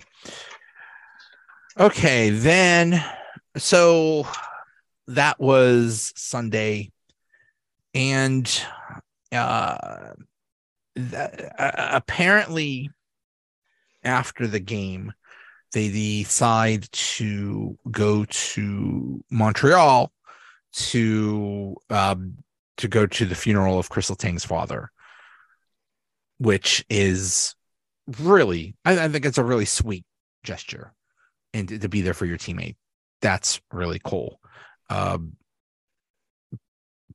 Okay. 1.79 2.29
Then, 2.31 3.03
so 3.57 4.27
that 5.07 5.39
was 5.39 6.11
Sunday, 6.15 6.91
and 7.93 8.49
uh, 9.31 10.13
that, 10.95 11.55
uh, 11.59 11.89
apparently 11.93 12.89
after 14.03 14.47
the 14.47 14.59
game, 14.59 15.13
they 15.73 15.89
decide 15.89 16.91
to 16.91 17.77
go 17.89 18.25
to 18.25 19.23
Montreal 19.29 20.11
to 20.73 21.75
um, 21.89 22.37
to 22.77 22.87
go 22.87 23.05
to 23.05 23.25
the 23.25 23.35
funeral 23.35 23.77
of 23.77 23.89
Kris 23.89 24.09
Letang's 24.09 24.45
father, 24.45 24.91
which 26.39 26.83
is 26.89 27.55
really, 28.19 28.75
I, 28.83 29.05
I, 29.05 29.07
think 29.09 29.25
it's 29.25 29.37
a 29.37 29.43
really 29.43 29.65
sweet 29.65 30.05
gesture, 30.43 30.93
and 31.53 31.67
to, 31.67 31.79
to, 31.79 31.89
be 31.89 32.01
there 32.01 32.13
for 32.13 32.25
your 32.25 32.37
teammate, 32.37 32.75
that's 33.21 33.61
really 33.71 34.01
cool. 34.03 34.39
Um, 34.89 35.33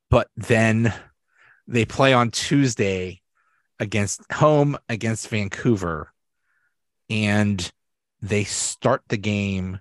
but 0.09 0.29
then 0.37 0.95
they 1.67 1.85
play 1.85 2.13
on 2.13 2.31
Tuesday 2.31 3.21
against 3.79 4.21
home 4.33 4.79
against 4.89 5.29
Vancouver, 5.29 6.13
and 7.09 7.71
they 8.21 8.45
start 8.45 9.03
the 9.09 9.17
game 9.17 9.81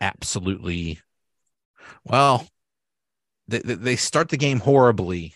absolutely 0.00 1.00
well. 2.04 2.46
They, 3.48 3.58
they 3.58 3.96
start 3.96 4.30
the 4.30 4.36
game 4.36 4.60
horribly, 4.60 5.34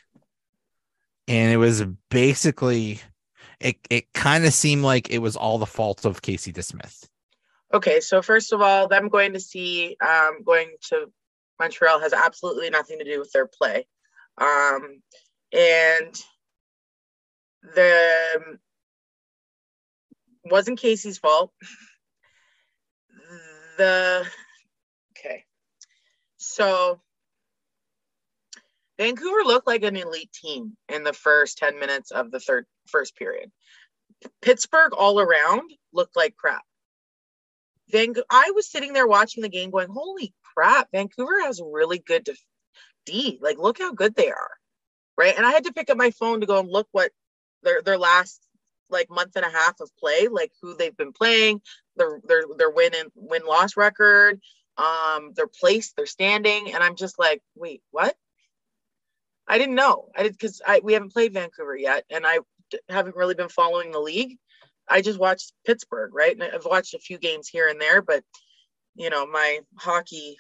and 1.26 1.52
it 1.52 1.58
was 1.58 1.84
basically 2.10 3.00
it. 3.60 3.76
It 3.90 4.12
kind 4.14 4.46
of 4.46 4.54
seemed 4.54 4.82
like 4.82 5.10
it 5.10 5.18
was 5.18 5.36
all 5.36 5.58
the 5.58 5.66
fault 5.66 6.06
of 6.06 6.22
Casey 6.22 6.52
DeSmith. 6.52 7.06
Okay, 7.74 8.00
so 8.00 8.22
first 8.22 8.52
of 8.54 8.62
all, 8.62 8.88
them 8.88 9.08
going 9.08 9.34
to 9.34 9.40
see 9.40 9.96
um, 10.00 10.42
going 10.42 10.74
to 10.88 11.12
Montreal 11.60 12.00
has 12.00 12.14
absolutely 12.14 12.70
nothing 12.70 12.98
to 12.98 13.04
do 13.04 13.18
with 13.18 13.30
their 13.32 13.46
play, 13.46 13.86
um, 14.38 15.02
and 15.52 16.14
the 17.62 18.58
wasn't 20.50 20.78
Casey's 20.78 21.18
fault. 21.18 21.52
The 23.76 24.26
okay, 25.16 25.44
so 26.36 27.00
Vancouver 28.98 29.44
looked 29.44 29.66
like 29.66 29.84
an 29.84 29.96
elite 29.96 30.32
team 30.32 30.76
in 30.88 31.04
the 31.04 31.12
first 31.12 31.58
10 31.58 31.78
minutes 31.78 32.10
of 32.10 32.30
the 32.30 32.40
third 32.40 32.66
first 32.86 33.16
period. 33.16 33.50
Pittsburgh 34.42 34.92
all 34.92 35.20
around 35.20 35.70
looked 35.92 36.16
like 36.16 36.36
crap. 36.36 36.64
Van, 37.90 38.14
I 38.28 38.52
was 38.54 38.70
sitting 38.70 38.92
there 38.92 39.06
watching 39.06 39.42
the 39.42 39.48
game 39.48 39.70
going, 39.70 39.88
holy 39.88 40.34
crap, 40.54 40.88
Vancouver 40.92 41.40
has 41.42 41.62
really 41.64 41.98
good 41.98 42.24
def- 42.24 42.44
D. 43.06 43.38
Like, 43.40 43.58
look 43.58 43.78
how 43.78 43.92
good 43.92 44.14
they 44.14 44.28
are. 44.28 44.50
Right. 45.16 45.34
And 45.36 45.46
I 45.46 45.52
had 45.52 45.64
to 45.64 45.72
pick 45.72 45.88
up 45.90 45.96
my 45.96 46.10
phone 46.10 46.40
to 46.40 46.46
go 46.46 46.58
and 46.58 46.68
look 46.68 46.88
what 46.92 47.10
their 47.62 47.82
their 47.82 47.98
last 47.98 48.40
like 48.90 49.10
month 49.10 49.36
and 49.36 49.44
a 49.44 49.50
half 49.50 49.80
of 49.80 49.90
play, 49.98 50.28
like 50.28 50.52
who 50.62 50.76
they've 50.76 50.96
been 50.96 51.12
playing, 51.12 51.60
their 51.96 52.20
their 52.24 52.44
their 52.56 52.70
win 52.70 52.92
and 52.94 53.10
win 53.14 53.42
loss 53.46 53.76
record, 53.76 54.40
um, 54.76 55.32
their 55.34 55.48
place, 55.48 55.92
their 55.92 56.06
standing. 56.06 56.72
And 56.72 56.82
I'm 56.82 56.96
just 56.96 57.18
like, 57.18 57.42
wait, 57.54 57.82
what? 57.90 58.16
I 59.46 59.58
didn't 59.58 59.74
know. 59.74 60.10
I 60.16 60.24
did 60.24 60.32
because 60.32 60.60
I 60.66 60.80
we 60.82 60.92
haven't 60.92 61.12
played 61.12 61.32
Vancouver 61.32 61.76
yet, 61.76 62.04
and 62.10 62.26
I 62.26 62.38
haven't 62.88 63.16
really 63.16 63.34
been 63.34 63.48
following 63.48 63.90
the 63.90 64.00
league. 64.00 64.36
I 64.88 65.00
just 65.02 65.18
watched 65.18 65.52
Pittsburgh, 65.66 66.14
right? 66.14 66.32
And 66.32 66.42
I've 66.42 66.64
watched 66.64 66.94
a 66.94 66.98
few 66.98 67.18
games 67.18 67.48
here 67.48 67.68
and 67.68 67.80
there, 67.80 68.02
but 68.02 68.22
you 68.94 69.10
know, 69.10 69.26
my 69.26 69.60
hockey 69.76 70.36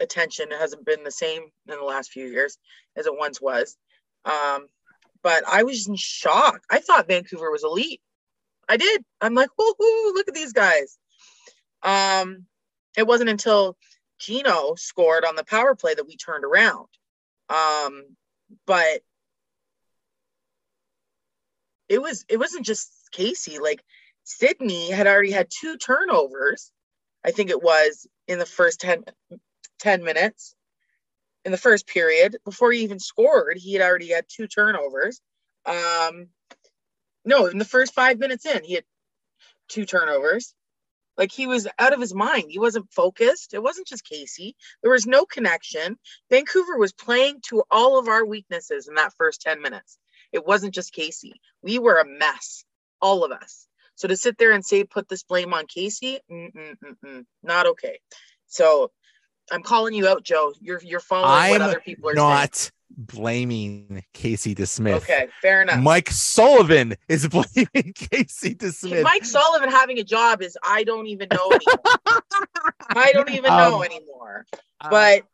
attention 0.00 0.50
hasn't 0.50 0.84
been 0.84 1.04
the 1.04 1.10
same 1.10 1.42
in 1.68 1.78
the 1.78 1.84
last 1.84 2.10
few 2.10 2.26
years 2.26 2.58
as 2.96 3.06
it 3.06 3.16
once 3.16 3.40
was. 3.40 3.76
Um, 4.24 4.66
but 5.24 5.42
I 5.48 5.64
was 5.64 5.88
in 5.88 5.96
shock. 5.96 6.60
I 6.70 6.78
thought 6.78 7.08
Vancouver 7.08 7.50
was 7.50 7.64
elite. 7.64 8.00
I 8.68 8.76
did. 8.76 9.04
I'm 9.20 9.34
like, 9.34 9.48
whoo, 9.58 10.12
look 10.14 10.28
at 10.28 10.34
these 10.34 10.52
guys. 10.52 10.98
Um, 11.82 12.44
it 12.96 13.06
wasn't 13.06 13.30
until 13.30 13.76
Geno 14.20 14.74
scored 14.76 15.24
on 15.24 15.34
the 15.34 15.44
power 15.44 15.74
play 15.74 15.94
that 15.94 16.06
we 16.06 16.16
turned 16.16 16.44
around. 16.44 16.86
Um, 17.48 18.04
but 18.66 19.00
it 21.88 22.00
was 22.00 22.24
it 22.28 22.38
wasn't 22.38 22.66
just 22.66 22.92
Casey. 23.10 23.58
Like 23.58 23.82
Sidney 24.24 24.90
had 24.90 25.06
already 25.06 25.32
had 25.32 25.48
two 25.50 25.76
turnovers, 25.78 26.70
I 27.24 27.30
think 27.30 27.50
it 27.50 27.62
was 27.62 28.06
in 28.28 28.38
the 28.38 28.46
first 28.46 28.80
10, 28.80 29.04
10 29.80 30.04
minutes 30.04 30.53
in 31.44 31.52
the 31.52 31.58
first 31.58 31.86
period 31.86 32.36
before 32.44 32.72
he 32.72 32.80
even 32.80 32.98
scored. 32.98 33.58
He 33.58 33.74
had 33.74 33.82
already 33.82 34.10
had 34.10 34.26
two 34.28 34.46
turnovers. 34.46 35.20
Um, 35.66 36.28
no, 37.24 37.46
in 37.46 37.58
the 37.58 37.64
first 37.64 37.94
five 37.94 38.18
minutes 38.18 38.46
in, 38.46 38.64
he 38.64 38.74
had 38.74 38.84
two 39.68 39.84
turnovers. 39.84 40.54
Like 41.16 41.30
he 41.30 41.46
was 41.46 41.68
out 41.78 41.92
of 41.92 42.00
his 42.00 42.14
mind. 42.14 42.46
He 42.48 42.58
wasn't 42.58 42.92
focused. 42.92 43.54
It 43.54 43.62
wasn't 43.62 43.86
just 43.86 44.04
Casey. 44.04 44.56
There 44.82 44.90
was 44.92 45.06
no 45.06 45.24
connection. 45.24 45.96
Vancouver 46.28 46.76
was 46.76 46.92
playing 46.92 47.40
to 47.48 47.62
all 47.70 47.98
of 47.98 48.08
our 48.08 48.24
weaknesses 48.24 48.88
in 48.88 48.94
that 48.94 49.14
first 49.16 49.42
10 49.42 49.62
minutes. 49.62 49.98
It 50.32 50.44
wasn't 50.44 50.74
just 50.74 50.92
Casey. 50.92 51.40
We 51.62 51.78
were 51.78 51.98
a 51.98 52.06
mess, 52.06 52.64
all 53.00 53.24
of 53.24 53.30
us. 53.30 53.68
So 53.94 54.08
to 54.08 54.16
sit 54.16 54.38
there 54.38 54.50
and 54.50 54.64
say, 54.64 54.82
put 54.82 55.08
this 55.08 55.22
blame 55.22 55.54
on 55.54 55.66
Casey, 55.66 56.18
not 57.44 57.66
okay. 57.66 58.00
So 58.48 58.90
I'm 59.50 59.62
calling 59.62 59.94
you 59.94 60.08
out, 60.08 60.22
Joe. 60.22 60.52
You're 60.60 60.80
you're 60.82 61.00
following 61.00 61.30
I'm 61.30 61.50
what 61.50 61.62
other 61.62 61.80
people 61.80 62.08
are 62.08 62.14
saying. 62.14 62.28
not 62.28 62.54
saying. 62.54 62.70
blaming 62.96 64.04
Casey 64.12 64.54
DeSmith. 64.54 64.96
Okay, 64.96 65.28
fair 65.42 65.62
enough. 65.62 65.80
Mike 65.80 66.10
Sullivan 66.10 66.94
is 67.08 67.28
blaming 67.28 67.92
Casey 67.94 68.54
DeSmith. 68.54 69.02
Mike 69.02 69.24
Sullivan 69.24 69.70
having 69.70 69.98
a 69.98 70.04
job 70.04 70.42
is 70.42 70.56
I 70.62 70.84
don't 70.84 71.06
even 71.06 71.28
know 71.30 71.50
anymore. 71.50 72.22
I 72.90 73.12
don't 73.12 73.30
even 73.30 73.50
know 73.50 73.78
um, 73.78 73.84
anymore. 73.84 74.46
Uh, 74.80 74.90
but 74.90 75.20
uh, 75.20 75.26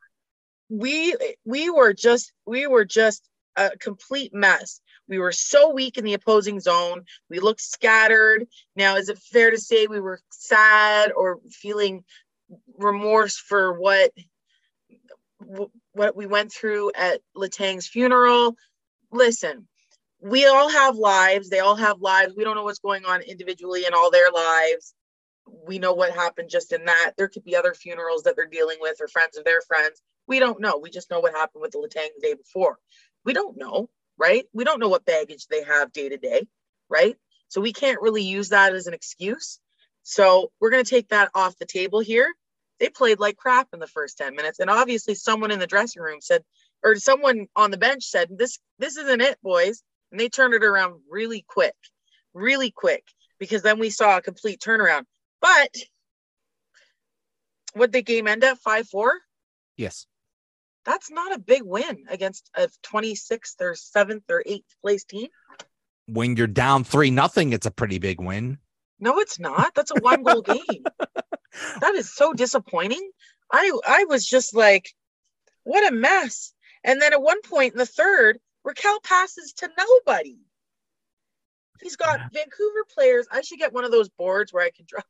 we 0.70 1.14
we 1.44 1.70
were 1.70 1.92
just 1.92 2.32
we 2.46 2.66
were 2.66 2.84
just 2.84 3.28
a 3.56 3.70
complete 3.78 4.32
mess. 4.34 4.80
We 5.08 5.18
were 5.18 5.32
so 5.32 5.70
weak 5.70 5.98
in 5.98 6.04
the 6.04 6.14
opposing 6.14 6.60
zone. 6.60 7.02
We 7.28 7.40
looked 7.40 7.60
scattered. 7.60 8.46
Now, 8.76 8.96
is 8.96 9.08
it 9.08 9.18
fair 9.18 9.50
to 9.50 9.58
say 9.58 9.88
we 9.88 10.00
were 10.00 10.20
sad 10.30 11.10
or 11.10 11.40
feeling 11.50 12.04
remorse 12.78 13.36
for 13.36 13.78
what 13.78 14.12
what 15.92 16.14
we 16.16 16.26
went 16.26 16.52
through 16.52 16.92
at 16.94 17.20
Letang's 17.36 17.86
funeral? 17.88 18.56
Listen, 19.10 19.66
we 20.20 20.46
all 20.46 20.68
have 20.68 20.96
lives. 20.96 21.48
They 21.48 21.60
all 21.60 21.76
have 21.76 22.00
lives. 22.00 22.34
We 22.36 22.44
don't 22.44 22.56
know 22.56 22.64
what's 22.64 22.78
going 22.78 23.04
on 23.06 23.22
individually 23.22 23.86
in 23.86 23.94
all 23.94 24.10
their 24.10 24.30
lives. 24.30 24.94
We 25.66 25.78
know 25.78 25.94
what 25.94 26.12
happened 26.12 26.50
just 26.50 26.72
in 26.72 26.84
that. 26.84 27.12
There 27.16 27.28
could 27.28 27.44
be 27.44 27.56
other 27.56 27.74
funerals 27.74 28.22
that 28.24 28.36
they're 28.36 28.46
dealing 28.46 28.78
with 28.80 28.98
or 29.00 29.08
friends 29.08 29.36
of 29.36 29.44
their 29.44 29.62
friends. 29.62 30.02
We 30.28 30.38
don't 30.38 30.60
know. 30.60 30.78
We 30.78 30.90
just 30.90 31.10
know 31.10 31.20
what 31.20 31.34
happened 31.34 31.62
with 31.62 31.72
the 31.72 31.78
Letang 31.78 32.08
the 32.14 32.28
day 32.28 32.34
before. 32.34 32.76
We 33.24 33.32
don't 33.32 33.56
know 33.56 33.88
right? 34.20 34.44
We 34.52 34.64
don't 34.64 34.78
know 34.78 34.88
what 34.88 35.04
baggage 35.04 35.46
they 35.46 35.64
have 35.64 35.92
day 35.92 36.10
to 36.10 36.18
day, 36.18 36.46
right? 36.88 37.16
So 37.48 37.60
we 37.60 37.72
can't 37.72 38.02
really 38.02 38.22
use 38.22 38.50
that 38.50 38.74
as 38.74 38.86
an 38.86 38.94
excuse. 38.94 39.58
So 40.02 40.52
we're 40.60 40.70
going 40.70 40.84
to 40.84 40.90
take 40.90 41.08
that 41.08 41.30
off 41.34 41.56
the 41.58 41.66
table 41.66 42.00
here. 42.00 42.32
They 42.80 42.88
played 42.88 43.20
like 43.20 43.36
crap 43.36 43.68
in 43.72 43.78
the 43.78 43.86
first 43.86 44.18
10 44.18 44.34
minutes. 44.34 44.58
And 44.58 44.70
obviously 44.70 45.14
someone 45.14 45.50
in 45.50 45.58
the 45.58 45.66
dressing 45.66 46.02
room 46.02 46.20
said, 46.20 46.42
or 46.82 46.96
someone 46.96 47.46
on 47.54 47.70
the 47.70 47.76
bench 47.76 48.04
said, 48.04 48.30
this, 48.36 48.58
this 48.78 48.96
isn't 48.96 49.20
it, 49.20 49.38
boys. 49.42 49.82
And 50.10 50.18
they 50.18 50.28
turned 50.28 50.54
it 50.54 50.64
around 50.64 51.00
really 51.08 51.44
quick, 51.46 51.76
really 52.34 52.70
quick, 52.70 53.04
because 53.38 53.62
then 53.62 53.78
we 53.78 53.90
saw 53.90 54.16
a 54.16 54.22
complete 54.22 54.60
turnaround. 54.60 55.04
But 55.40 55.74
would 57.76 57.92
the 57.92 58.02
game 58.02 58.26
end 58.26 58.42
at 58.42 58.58
5 58.58 58.88
4? 58.88 59.12
Yes 59.76 60.06
that's 60.84 61.10
not 61.10 61.34
a 61.34 61.38
big 61.38 61.62
win 61.62 62.04
against 62.08 62.50
a 62.54 62.68
26th 62.84 63.60
or 63.60 63.72
7th 63.72 64.22
or 64.28 64.42
8th 64.46 64.62
place 64.82 65.04
team. 65.04 65.28
When 66.06 66.36
you're 66.36 66.46
down 66.46 66.84
3 66.84 67.10
nothing, 67.10 67.52
it's 67.52 67.66
a 67.66 67.70
pretty 67.70 67.98
big 67.98 68.20
win. 68.20 68.58
No, 69.00 69.18
it's 69.18 69.38
not. 69.38 69.74
That's 69.74 69.90
a 69.90 70.00
one 70.00 70.22
goal 70.22 70.42
game. 70.42 70.60
That 71.80 71.96
is 71.96 72.14
so 72.14 72.32
disappointing. 72.32 73.10
I 73.50 73.72
I 73.84 74.04
was 74.04 74.24
just 74.24 74.54
like 74.54 74.94
what 75.64 75.92
a 75.92 75.94
mess. 75.94 76.52
And 76.84 77.02
then 77.02 77.12
at 77.12 77.20
one 77.20 77.42
point 77.42 77.72
in 77.72 77.78
the 77.78 77.86
third, 77.86 78.38
Rakell 78.66 79.02
passes 79.02 79.52
to 79.54 79.68
nobody. 79.76 80.38
He's 81.80 81.96
got 81.96 82.20
Vancouver 82.32 82.84
players. 82.94 83.26
I 83.30 83.40
should 83.40 83.58
get 83.58 83.72
one 83.72 83.84
of 83.84 83.90
those 83.90 84.08
boards 84.10 84.52
where 84.52 84.64
I 84.64 84.70
can 84.70 84.84
draw 84.86 85.00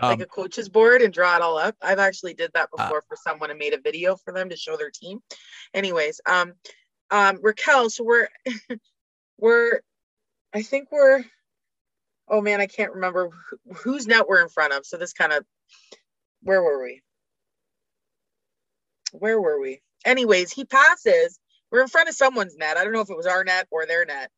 um, 0.00 0.10
like 0.10 0.20
a 0.20 0.26
coach's 0.26 0.68
board 0.68 1.02
and 1.02 1.12
draw 1.12 1.36
it 1.36 1.42
all 1.42 1.58
up. 1.58 1.76
I've 1.82 1.98
actually 1.98 2.34
did 2.34 2.52
that 2.54 2.68
uh, 2.72 2.76
before 2.76 2.98
uh, 2.98 3.06
for 3.08 3.16
someone 3.16 3.50
and 3.50 3.58
made 3.58 3.74
a 3.74 3.80
video 3.80 4.16
for 4.16 4.32
them 4.32 4.48
to 4.50 4.56
show 4.56 4.76
their 4.76 4.90
team. 4.90 5.20
Anyways, 5.74 6.20
um, 6.26 6.54
um, 7.10 7.38
Rakell, 7.38 7.90
so 7.90 8.04
we're 8.04 8.28
we're 9.38 9.80
I 10.54 10.62
think 10.62 10.90
we're 10.90 11.24
oh 12.28 12.40
man, 12.40 12.60
I 12.60 12.66
can't 12.66 12.94
remember 12.94 13.30
whose 13.84 14.06
net 14.06 14.28
we're 14.28 14.42
in 14.42 14.48
front 14.48 14.72
of. 14.72 14.86
So 14.86 14.96
this 14.96 15.12
kind 15.12 15.32
of 15.32 15.44
where 16.42 16.62
were 16.62 16.82
we? 16.82 17.02
Where 19.12 19.40
were 19.40 19.60
we? 19.60 19.80
Anyways, 20.04 20.52
he 20.52 20.64
passes. 20.64 21.38
We're 21.70 21.82
in 21.82 21.88
front 21.88 22.08
of 22.08 22.14
someone's 22.14 22.56
net. 22.56 22.76
I 22.76 22.84
don't 22.84 22.92
know 22.92 23.00
if 23.00 23.10
it 23.10 23.16
was 23.16 23.26
our 23.26 23.44
net 23.44 23.66
or 23.70 23.86
their 23.86 24.04
net, 24.04 24.30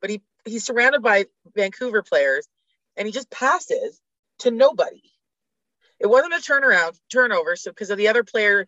but 0.00 0.10
he 0.10 0.22
he's 0.44 0.64
surrounded 0.64 1.02
by 1.02 1.26
Vancouver 1.54 2.02
players 2.02 2.46
and 2.96 3.06
he 3.06 3.12
just 3.12 3.30
passes 3.30 4.00
to 4.40 4.50
nobody. 4.50 5.02
It 5.98 6.06
wasn't 6.06 6.34
a 6.34 6.36
turnaround 6.36 6.98
turnover, 7.12 7.56
so 7.56 7.70
because 7.70 7.90
of 7.90 7.98
the 7.98 8.08
other 8.08 8.24
player, 8.24 8.66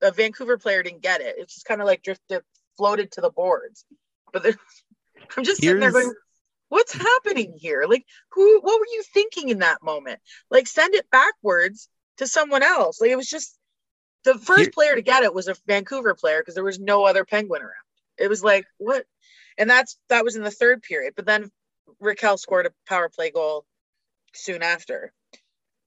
the 0.00 0.10
Vancouver 0.10 0.56
player 0.56 0.82
didn't 0.82 1.02
get 1.02 1.20
it. 1.20 1.36
It's 1.38 1.54
just 1.54 1.66
kind 1.66 1.80
of 1.80 1.86
like 1.86 2.02
drifted, 2.02 2.42
floated 2.76 3.12
to 3.12 3.20
the 3.20 3.30
boards. 3.30 3.84
But 4.32 4.46
I'm 5.36 5.44
just 5.44 5.60
sitting 5.60 5.80
there 5.80 5.92
going, 5.92 6.12
"What's 6.72 6.94
happening 6.94 7.54
here? 7.58 7.84
Like, 7.88 8.06
who? 8.30 8.60
What 8.60 8.80
were 8.80 8.86
you 8.92 9.02
thinking 9.12 9.50
in 9.50 9.58
that 9.60 9.82
moment? 9.82 10.20
Like, 10.50 10.66
send 10.66 10.94
it 10.94 11.10
backwards 11.10 11.88
to 12.16 12.26
someone 12.26 12.62
else. 12.62 13.00
Like, 13.00 13.10
it 13.10 13.16
was 13.16 13.28
just 13.28 13.58
the 14.24 14.34
first 14.34 14.60
Here, 14.60 14.70
player 14.70 14.94
to 14.94 15.02
get 15.02 15.24
it 15.24 15.34
was 15.34 15.48
a 15.48 15.56
Vancouver 15.66 16.14
player 16.14 16.40
because 16.40 16.54
there 16.54 16.64
was 16.64 16.78
no 16.78 17.04
other 17.04 17.24
Penguin 17.24 17.62
around. 17.62 17.72
It 18.18 18.28
was 18.28 18.42
like, 18.42 18.64
what? 18.78 19.04
and 19.58 19.68
that's 19.68 19.98
that 20.08 20.24
was 20.24 20.36
in 20.36 20.42
the 20.42 20.50
third 20.50 20.82
period. 20.82 21.14
But 21.16 21.26
then 21.26 21.50
Rakell 22.02 22.38
scored 22.38 22.66
a 22.66 22.72
power 22.88 23.08
play 23.08 23.30
goal 23.30 23.64
soon 24.34 24.62
after 24.62 25.12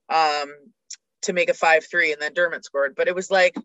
um, 0.10 0.54
to 1.24 1.34
make 1.34 1.50
a 1.50 1.54
five 1.54 1.86
three, 1.90 2.12
and 2.12 2.22
then 2.22 2.34
Dermott 2.34 2.66
scored. 2.66 2.96
But 2.96 3.08
it 3.08 3.16
was 3.16 3.32
like 3.32 3.56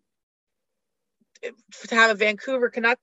to 1.42 1.94
have 1.94 2.10
a 2.10 2.14
Vancouver 2.14 2.70
Canucks 2.70 3.00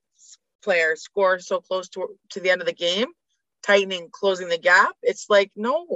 player 0.62 0.96
score 0.96 1.38
so 1.38 1.60
close 1.60 1.88
to 1.90 2.18
to 2.30 2.40
the 2.40 2.50
end 2.50 2.60
of 2.60 2.66
the 2.66 2.74
game, 2.74 3.08
tightening, 3.62 4.08
closing 4.12 4.48
the 4.48 4.58
gap. 4.58 4.94
It's 5.02 5.26
like 5.28 5.50
no, 5.56 5.86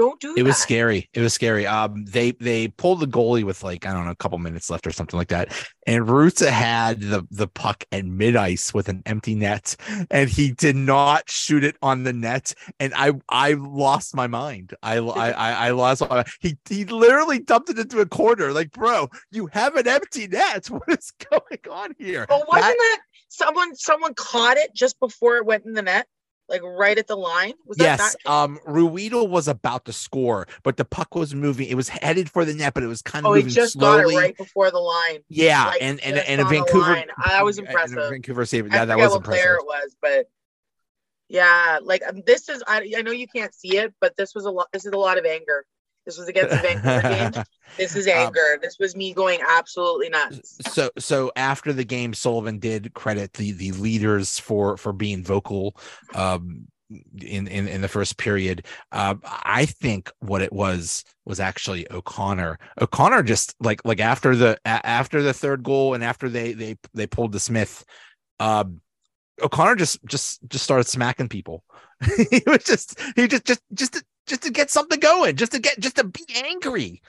don't 0.00 0.18
do 0.18 0.32
it 0.32 0.36
that. 0.36 0.44
was 0.44 0.56
scary. 0.56 1.10
It 1.12 1.20
was 1.20 1.34
scary. 1.34 1.66
Um, 1.66 2.06
they 2.06 2.32
they 2.32 2.68
pulled 2.68 3.00
the 3.00 3.06
goalie 3.06 3.44
with 3.44 3.62
like 3.62 3.86
I 3.86 3.92
don't 3.92 4.06
know 4.06 4.10
a 4.10 4.16
couple 4.16 4.38
minutes 4.38 4.70
left 4.70 4.86
or 4.86 4.92
something 4.92 5.18
like 5.18 5.28
that, 5.28 5.52
and 5.86 6.06
Rutta 6.06 6.48
had 6.48 7.02
the 7.02 7.26
the 7.30 7.46
puck 7.46 7.84
at 7.92 8.06
mid 8.06 8.34
ice 8.34 8.72
with 8.72 8.88
an 8.88 9.02
empty 9.04 9.34
net, 9.34 9.76
and 10.10 10.30
he 10.30 10.52
did 10.52 10.74
not 10.74 11.28
shoot 11.28 11.64
it 11.64 11.76
on 11.82 12.04
the 12.04 12.14
net, 12.14 12.54
and 12.78 12.94
I 12.94 13.12
I 13.28 13.52
lost 13.52 14.16
my 14.16 14.26
mind. 14.26 14.74
I 14.82 14.96
I 14.98 15.30
I, 15.66 15.70
lost. 15.72 16.00
My, 16.08 16.24
he 16.40 16.56
he 16.68 16.86
literally 16.86 17.38
dumped 17.38 17.68
it 17.68 17.78
into 17.78 18.00
a 18.00 18.06
corner. 18.06 18.52
Like, 18.52 18.72
bro, 18.72 19.08
you 19.30 19.50
have 19.52 19.76
an 19.76 19.86
empty 19.86 20.26
net. 20.28 20.68
What 20.80 20.98
is 20.98 21.12
going 21.30 21.60
on 21.70 21.94
here? 21.98 22.24
But 22.26 22.48
wasn't 22.48 22.62
that, 22.62 22.76
that 22.78 23.00
someone 23.28 23.76
someone 23.76 24.14
caught 24.14 24.56
it 24.56 24.74
just 24.74 24.98
before 24.98 25.36
it 25.36 25.44
went 25.44 25.66
in 25.66 25.74
the 25.74 25.82
net? 25.82 26.06
Like 26.50 26.62
right 26.62 26.98
at 26.98 27.06
the 27.06 27.16
line? 27.16 27.54
Was 27.64 27.78
yes. 27.78 28.16
That 28.24 28.30
um, 28.30 28.58
was 28.66 29.48
about 29.48 29.86
to 29.86 29.92
score, 29.92 30.46
but 30.62 30.76
the 30.76 30.84
puck 30.84 31.14
was 31.14 31.34
moving. 31.34 31.68
It 31.68 31.76
was 31.76 31.88
headed 31.88 32.28
for 32.28 32.44
the 32.44 32.52
net, 32.52 32.74
but 32.74 32.82
it 32.82 32.88
was 32.88 33.00
kind 33.00 33.24
of 33.24 33.30
oh, 33.30 33.34
moving 33.34 33.48
he 33.48 33.54
just 33.54 33.74
slowly. 33.74 34.14
got 34.14 34.18
it 34.18 34.22
right 34.22 34.36
before 34.36 34.70
the 34.70 34.78
line. 34.78 35.20
Yeah, 35.28 35.66
like, 35.66 35.78
and 35.80 36.00
and 36.00 36.18
and 36.18 36.48
Vancouver. 36.48 37.04
I 37.24 37.42
was 37.42 37.58
impressive. 37.58 38.10
Vancouver 38.10 38.44
save 38.44 38.66
Yeah, 38.70 38.84
that 38.84 38.98
was 38.98 39.10
what 39.10 39.16
impressive. 39.18 39.42
player 39.42 39.54
it 39.54 39.64
was, 39.64 39.96
but 40.02 40.26
yeah, 41.28 41.78
like 41.82 42.02
um, 42.06 42.22
this 42.26 42.48
is. 42.48 42.62
I, 42.66 42.92
I 42.96 43.02
know 43.02 43.12
you 43.12 43.28
can't 43.28 43.54
see 43.54 43.78
it, 43.78 43.94
but 44.00 44.16
this 44.16 44.34
was 44.34 44.44
a 44.44 44.50
lot. 44.50 44.66
This 44.72 44.84
is 44.84 44.92
a 44.92 44.98
lot 44.98 45.16
of 45.16 45.24
anger. 45.24 45.64
This 46.10 46.18
was 46.18 46.28
against 46.28 46.50
the 46.50 46.56
Vancouver 46.56 47.32
game. 47.32 47.44
This 47.76 47.94
is 47.94 48.08
um, 48.08 48.14
anger. 48.14 48.40
Um, 48.54 48.58
this 48.60 48.78
was 48.80 48.96
me 48.96 49.14
going 49.14 49.38
absolutely 49.48 50.08
nuts. 50.08 50.58
So 50.72 50.90
so 50.98 51.30
after 51.36 51.72
the 51.72 51.84
game, 51.84 52.12
Sullivan 52.14 52.58
did 52.58 52.92
credit 52.94 53.34
the 53.34 53.52
the 53.52 53.70
leaders 53.70 54.40
for 54.40 54.76
for 54.76 54.92
being 54.92 55.22
vocal. 55.22 55.76
Um, 56.12 56.66
in, 57.22 57.46
in 57.46 57.68
in 57.68 57.80
the 57.80 57.86
first 57.86 58.16
period. 58.16 58.66
Uh, 58.90 59.14
I 59.24 59.66
think 59.66 60.10
what 60.18 60.42
it 60.42 60.52
was 60.52 61.04
was 61.24 61.38
actually 61.38 61.90
O'Connor. 61.92 62.58
O'Connor 62.80 63.22
just 63.22 63.54
like 63.60 63.80
like 63.84 64.00
after 64.00 64.34
the 64.34 64.58
after 64.66 65.22
the 65.22 65.32
third 65.32 65.62
goal 65.62 65.94
and 65.94 66.02
after 66.02 66.28
they 66.28 66.52
they 66.52 66.76
they 66.92 67.06
pulled 67.06 67.32
DeSmith, 67.32 67.84
uh, 68.40 68.64
O'Connor 69.40 69.76
just 69.76 70.04
just 70.04 70.40
just 70.48 70.64
started 70.64 70.88
smacking 70.88 71.28
people. 71.28 71.62
he 72.30 72.42
was 72.46 72.64
just 72.64 72.98
he 73.14 73.28
just 73.28 73.44
just 73.44 73.62
just 73.72 74.02
just 74.26 74.42
to 74.42 74.50
get 74.50 74.70
something 74.70 75.00
going, 75.00 75.36
just 75.36 75.52
to 75.52 75.58
get 75.58 75.78
just 75.80 75.96
to 75.96 76.04
be 76.04 76.24
angry. 76.44 77.02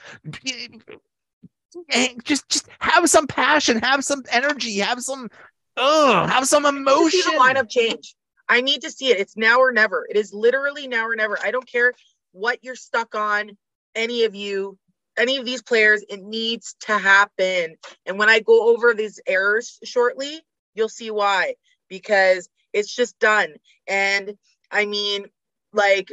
Just 2.24 2.48
just 2.48 2.68
have 2.78 3.08
some 3.08 3.26
passion, 3.26 3.78
have 3.78 4.04
some 4.04 4.22
energy, 4.30 4.78
have 4.78 5.00
some 5.02 5.28
oh, 5.76 6.26
have 6.26 6.46
some 6.46 6.66
emotion. 6.66 7.22
See 7.22 7.30
the 7.30 7.38
lineup 7.38 7.70
change. 7.70 8.14
I 8.48 8.60
need 8.60 8.82
to 8.82 8.90
see 8.90 9.08
it. 9.08 9.18
It's 9.18 9.36
now 9.36 9.60
or 9.60 9.72
never. 9.72 10.06
It 10.08 10.16
is 10.16 10.34
literally 10.34 10.88
now 10.88 11.06
or 11.06 11.16
never. 11.16 11.38
I 11.42 11.50
don't 11.50 11.66
care 11.66 11.92
what 12.32 12.58
you're 12.62 12.74
stuck 12.74 13.14
on, 13.14 13.56
any 13.94 14.24
of 14.24 14.34
you, 14.34 14.78
any 15.16 15.36
of 15.36 15.44
these 15.44 15.62
players, 15.62 16.04
it 16.08 16.22
needs 16.22 16.74
to 16.80 16.98
happen. 16.98 17.76
And 18.06 18.18
when 18.18 18.28
I 18.28 18.40
go 18.40 18.72
over 18.72 18.94
these 18.94 19.20
errors 19.26 19.78
shortly, 19.84 20.40
you'll 20.74 20.88
see 20.88 21.10
why. 21.10 21.54
Because 21.88 22.48
it's 22.72 22.94
just 22.94 23.18
done. 23.18 23.54
And 23.86 24.34
I 24.70 24.86
mean, 24.86 25.26
like, 25.72 26.12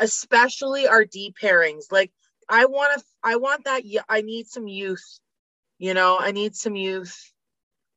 especially 0.00 0.86
our 0.86 1.04
D 1.04 1.34
pairings. 1.40 1.90
Like, 1.90 2.12
I 2.48 2.66
want 2.66 2.98
to, 2.98 3.04
I 3.22 3.36
want 3.36 3.64
that. 3.64 3.82
I 4.08 4.22
need 4.22 4.46
some 4.48 4.68
youth. 4.68 5.20
You 5.78 5.94
know, 5.94 6.18
I 6.18 6.32
need 6.32 6.56
some 6.56 6.76
youth. 6.76 7.32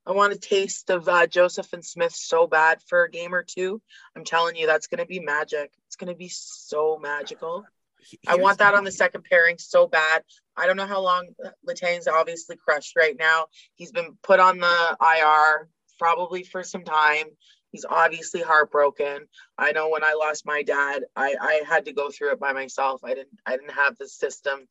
I 0.06 0.12
want 0.12 0.34
a 0.34 0.38
taste 0.38 0.90
of 0.90 1.08
uh, 1.08 1.28
Joseph 1.28 1.74
and 1.74 1.86
Smith 1.86 2.14
so 2.14 2.48
bad 2.48 2.82
for 2.88 3.04
a 3.04 3.12
game 3.12 3.36
or 3.36 3.44
two. 3.44 3.82
I'm 4.16 4.24
telling 4.24 4.56
you, 4.56 4.66
that's 4.66 4.88
going 4.88 5.00
to 5.00 5.06
be 5.06 5.20
magic. 5.20 5.72
It's 5.88 5.96
going 5.96 6.12
to 6.12 6.18
be 6.18 6.30
so 6.30 6.98
magical. 7.02 7.66
Here's 8.00 8.20
I 8.28 8.42
want 8.42 8.58
that 8.60 8.74
on 8.74 8.84
the 8.84 8.92
second 8.92 9.26
pairing 9.30 9.58
so 9.60 9.88
bad. 9.88 10.24
I 10.58 10.66
don't 10.66 10.76
know 10.76 10.88
how 10.88 11.02
long 11.02 11.30
Letang's 11.64 12.08
obviously 12.08 12.58
crushed 12.58 12.96
right 12.96 13.16
now. 13.18 13.46
He's 13.76 13.92
been 13.92 14.18
put 14.24 14.40
on 14.40 14.58
the 14.58 14.98
IR 15.00 15.70
probably 16.00 16.44
for 16.44 16.64
some 16.64 16.84
time. 16.84 17.28
He's 17.72 17.86
obviously 17.90 18.42
heartbroken. 18.42 19.28
I 19.58 19.72
know 19.72 19.90
when 19.90 20.04
I 20.04 20.14
lost 20.14 20.46
my 20.46 20.64
dad, 20.64 21.04
I, 21.16 21.36
I 21.40 21.62
had 21.68 21.86
to 21.86 21.94
go 21.94 22.10
through 22.10 22.32
it 22.34 22.40
by 22.40 22.54
myself. 22.54 23.02
I 23.04 23.14
didn't 23.14 23.40
I 23.46 23.52
didn't 23.52 23.74
have 23.74 23.98
the 23.98 24.08
system, 24.08 24.68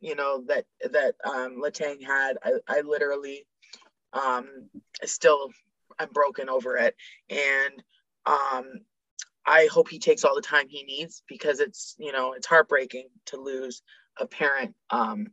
you 0.00 0.14
know, 0.14 0.42
that 0.48 0.64
that 0.90 1.14
um 1.24 1.62
Letang 1.62 2.04
had. 2.04 2.38
I, 2.42 2.52
I 2.68 2.80
literally 2.80 3.46
um, 4.12 4.68
still 5.04 5.50
I'm 5.98 6.08
broken 6.12 6.48
over 6.48 6.76
it. 6.76 6.96
And 7.28 7.82
um, 8.26 8.80
I 9.46 9.68
hope 9.70 9.88
he 9.88 9.98
takes 9.98 10.24
all 10.24 10.34
the 10.34 10.40
time 10.40 10.68
he 10.68 10.82
needs 10.82 11.22
because 11.28 11.60
it's, 11.60 11.94
you 11.98 12.12
know, 12.12 12.32
it's 12.32 12.46
heartbreaking 12.46 13.08
to 13.26 13.36
lose 13.36 13.82
a 14.18 14.26
parent. 14.26 14.74
Um, 14.88 15.28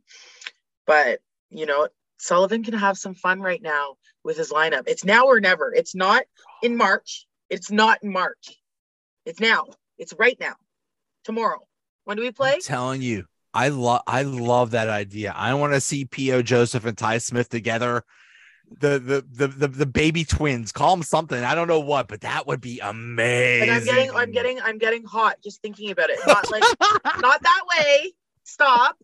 but, 0.86 1.20
you 1.50 1.66
know, 1.66 1.88
Sullivan 2.18 2.64
can 2.64 2.74
have 2.74 2.98
some 2.98 3.14
fun 3.14 3.40
right 3.40 3.62
now 3.62 3.96
with 4.24 4.36
his 4.36 4.52
lineup. 4.52 4.84
It's 4.86 5.04
now 5.04 5.26
or 5.26 5.40
never. 5.40 5.72
It's 5.72 5.94
not 5.94 6.24
in 6.62 6.76
March. 6.76 7.26
It's 7.50 7.70
not 7.70 8.02
in 8.02 8.12
March. 8.12 8.56
It's 9.24 9.40
now. 9.40 9.66
It's 9.98 10.14
right 10.18 10.36
now. 10.40 10.54
Tomorrow. 11.24 11.60
When 12.04 12.16
do 12.16 12.22
we 12.22 12.30
play? 12.30 12.54
I'm 12.54 12.60
telling 12.60 13.02
you. 13.02 13.24
I 13.54 13.68
love 13.68 14.02
I 14.06 14.22
love 14.22 14.72
that 14.72 14.88
idea. 14.88 15.32
I 15.34 15.54
want 15.54 15.72
to 15.72 15.80
see 15.80 16.04
P.O. 16.04 16.42
Joseph 16.42 16.84
and 16.84 16.96
Ty 16.96 17.18
Smith 17.18 17.48
together 17.48 18.04
the, 18.80 18.98
the 18.98 19.46
the 19.46 19.48
the 19.48 19.68
the 19.68 19.86
baby 19.86 20.24
twins. 20.24 20.72
Call 20.72 20.94
them 20.94 21.02
something. 21.02 21.42
I 21.42 21.54
don't 21.54 21.68
know 21.68 21.80
what, 21.80 22.08
but 22.08 22.20
that 22.22 22.46
would 22.46 22.60
be 22.60 22.80
amazing. 22.80 23.68
And 23.68 23.70
I'm 23.70 23.84
getting 23.84 24.10
I'm 24.14 24.30
getting 24.30 24.60
I'm 24.60 24.78
getting 24.78 25.04
hot 25.04 25.36
just 25.42 25.62
thinking 25.62 25.90
about 25.90 26.10
it. 26.10 26.18
Not 26.26 26.50
like 26.50 26.62
not 27.20 27.42
that 27.42 27.62
way. 27.78 28.12
Stop. 28.44 28.96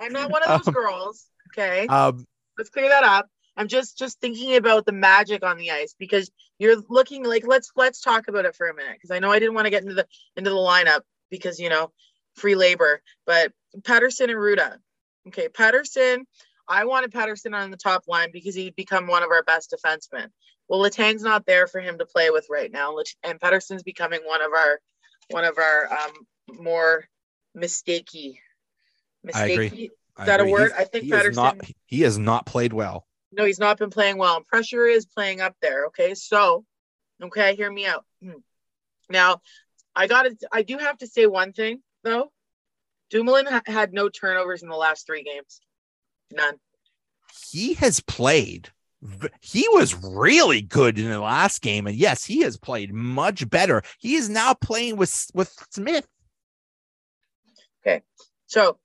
I'm 0.00 0.12
not 0.12 0.30
one 0.30 0.42
of 0.42 0.48
those 0.48 0.68
um, 0.68 0.74
girls. 0.74 1.26
Okay. 1.52 1.86
Um 1.88 2.26
let's 2.58 2.70
clear 2.70 2.88
that 2.88 3.04
up. 3.04 3.28
I'm 3.56 3.68
just 3.68 3.98
just 3.98 4.20
thinking 4.20 4.56
about 4.56 4.86
the 4.86 4.92
magic 4.92 5.44
on 5.44 5.58
the 5.58 5.70
ice 5.70 5.94
because 5.98 6.30
you're 6.58 6.82
looking 6.88 7.24
like 7.24 7.46
let's 7.46 7.70
let's 7.76 8.00
talk 8.00 8.28
about 8.28 8.44
it 8.44 8.56
for 8.56 8.68
a 8.68 8.74
minute 8.74 8.94
because 8.94 9.10
I 9.10 9.18
know 9.18 9.30
I 9.30 9.38
didn't 9.38 9.54
want 9.54 9.66
to 9.66 9.70
get 9.70 9.82
into 9.82 9.94
the 9.94 10.06
into 10.36 10.50
the 10.50 10.56
lineup 10.56 11.02
because 11.30 11.60
you 11.60 11.68
know 11.68 11.92
free 12.34 12.54
labor, 12.54 13.02
but 13.26 13.52
Pettersson 13.80 14.30
and 14.30 14.32
Rutta. 14.32 14.76
Okay, 15.28 15.48
Pettersson. 15.48 16.24
I 16.68 16.84
wanted 16.84 17.12
Pettersson 17.12 17.54
on 17.54 17.70
the 17.70 17.76
top 17.76 18.04
line 18.06 18.30
because 18.32 18.54
he'd 18.54 18.76
become 18.76 19.06
one 19.06 19.22
of 19.22 19.30
our 19.30 19.42
best 19.42 19.74
defensemen. 19.74 20.28
Well, 20.68 20.80
Letang's 20.80 21.22
not 21.22 21.44
there 21.44 21.66
for 21.66 21.80
him 21.80 21.98
to 21.98 22.06
play 22.06 22.30
with 22.30 22.46
right 22.48 22.70
now, 22.70 22.96
and 23.22 23.40
Pettersson's 23.40 23.82
becoming 23.82 24.20
one 24.24 24.42
of 24.42 24.52
our 24.52 24.80
one 25.30 25.44
of 25.44 25.58
our 25.58 25.92
um, 25.92 26.62
more 26.62 27.04
mistakey. 27.56 28.38
Mistakey. 29.26 29.34
I 29.34 29.46
agree. 29.48 29.90
Is 30.18 30.26
that 30.26 30.40
a 30.40 30.44
word? 30.44 30.70
He's, 30.70 30.72
I 30.72 30.84
think 30.84 31.04
he 31.04 31.10
Pettersson. 31.10 31.34
Not, 31.34 31.60
he 31.86 32.02
has 32.02 32.18
not 32.18 32.46
played 32.46 32.72
well. 32.72 33.06
No, 33.32 33.44
he's 33.44 33.58
not 33.58 33.78
been 33.78 33.90
playing 33.90 34.18
well. 34.18 34.36
And 34.36 34.46
pressure 34.46 34.86
is 34.86 35.06
playing 35.06 35.40
up 35.40 35.56
there. 35.62 35.86
Okay, 35.86 36.14
so 36.14 36.64
okay, 37.22 37.56
hear 37.56 37.72
me 37.72 37.86
out. 37.86 38.04
Hmm. 38.22 38.40
Now, 39.08 39.40
I 39.96 40.06
got 40.06 40.24
to. 40.24 40.36
I 40.52 40.62
do 40.62 40.78
have 40.78 40.98
to 40.98 41.06
say 41.06 41.26
one 41.26 41.52
thing 41.52 41.82
though. 42.04 42.30
Dumoulin 43.10 43.46
ha- 43.46 43.62
had 43.66 43.92
no 43.92 44.08
turnovers 44.08 44.62
in 44.62 44.68
the 44.68 44.76
last 44.76 45.06
three 45.06 45.22
games. 45.22 45.60
None. 46.30 46.58
He 47.50 47.74
has 47.74 48.00
played. 48.00 48.70
He 49.40 49.66
was 49.70 49.94
really 50.02 50.62
good 50.62 50.98
in 50.98 51.10
the 51.10 51.20
last 51.20 51.60
game, 51.60 51.86
and 51.86 51.96
yes, 51.96 52.24
he 52.24 52.42
has 52.42 52.56
played 52.56 52.92
much 52.92 53.48
better. 53.50 53.82
He 53.98 54.14
is 54.14 54.28
now 54.28 54.54
playing 54.54 54.96
with 54.96 55.26
with 55.34 55.52
Smith. 55.70 56.06
Okay, 57.84 58.02
so 58.46 58.78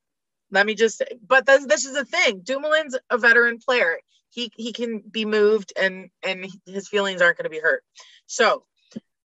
let 0.51 0.65
me 0.65 0.73
just. 0.73 1.03
But 1.25 1.45
this, 1.45 1.65
this 1.65 1.85
is 1.85 1.93
the 1.93 2.05
thing. 2.05 2.41
Dumoulin's 2.41 2.97
a 3.09 3.17
veteran 3.17 3.59
player. 3.59 3.99
He 4.37 4.51
he 4.55 4.71
can 4.71 4.99
be 4.99 5.25
moved, 5.25 5.73
and 5.75 6.11
and 6.21 6.45
his 6.67 6.87
feelings 6.87 7.23
aren't 7.23 7.39
going 7.39 7.45
to 7.45 7.49
be 7.49 7.59
hurt. 7.59 7.83
So, 8.27 8.65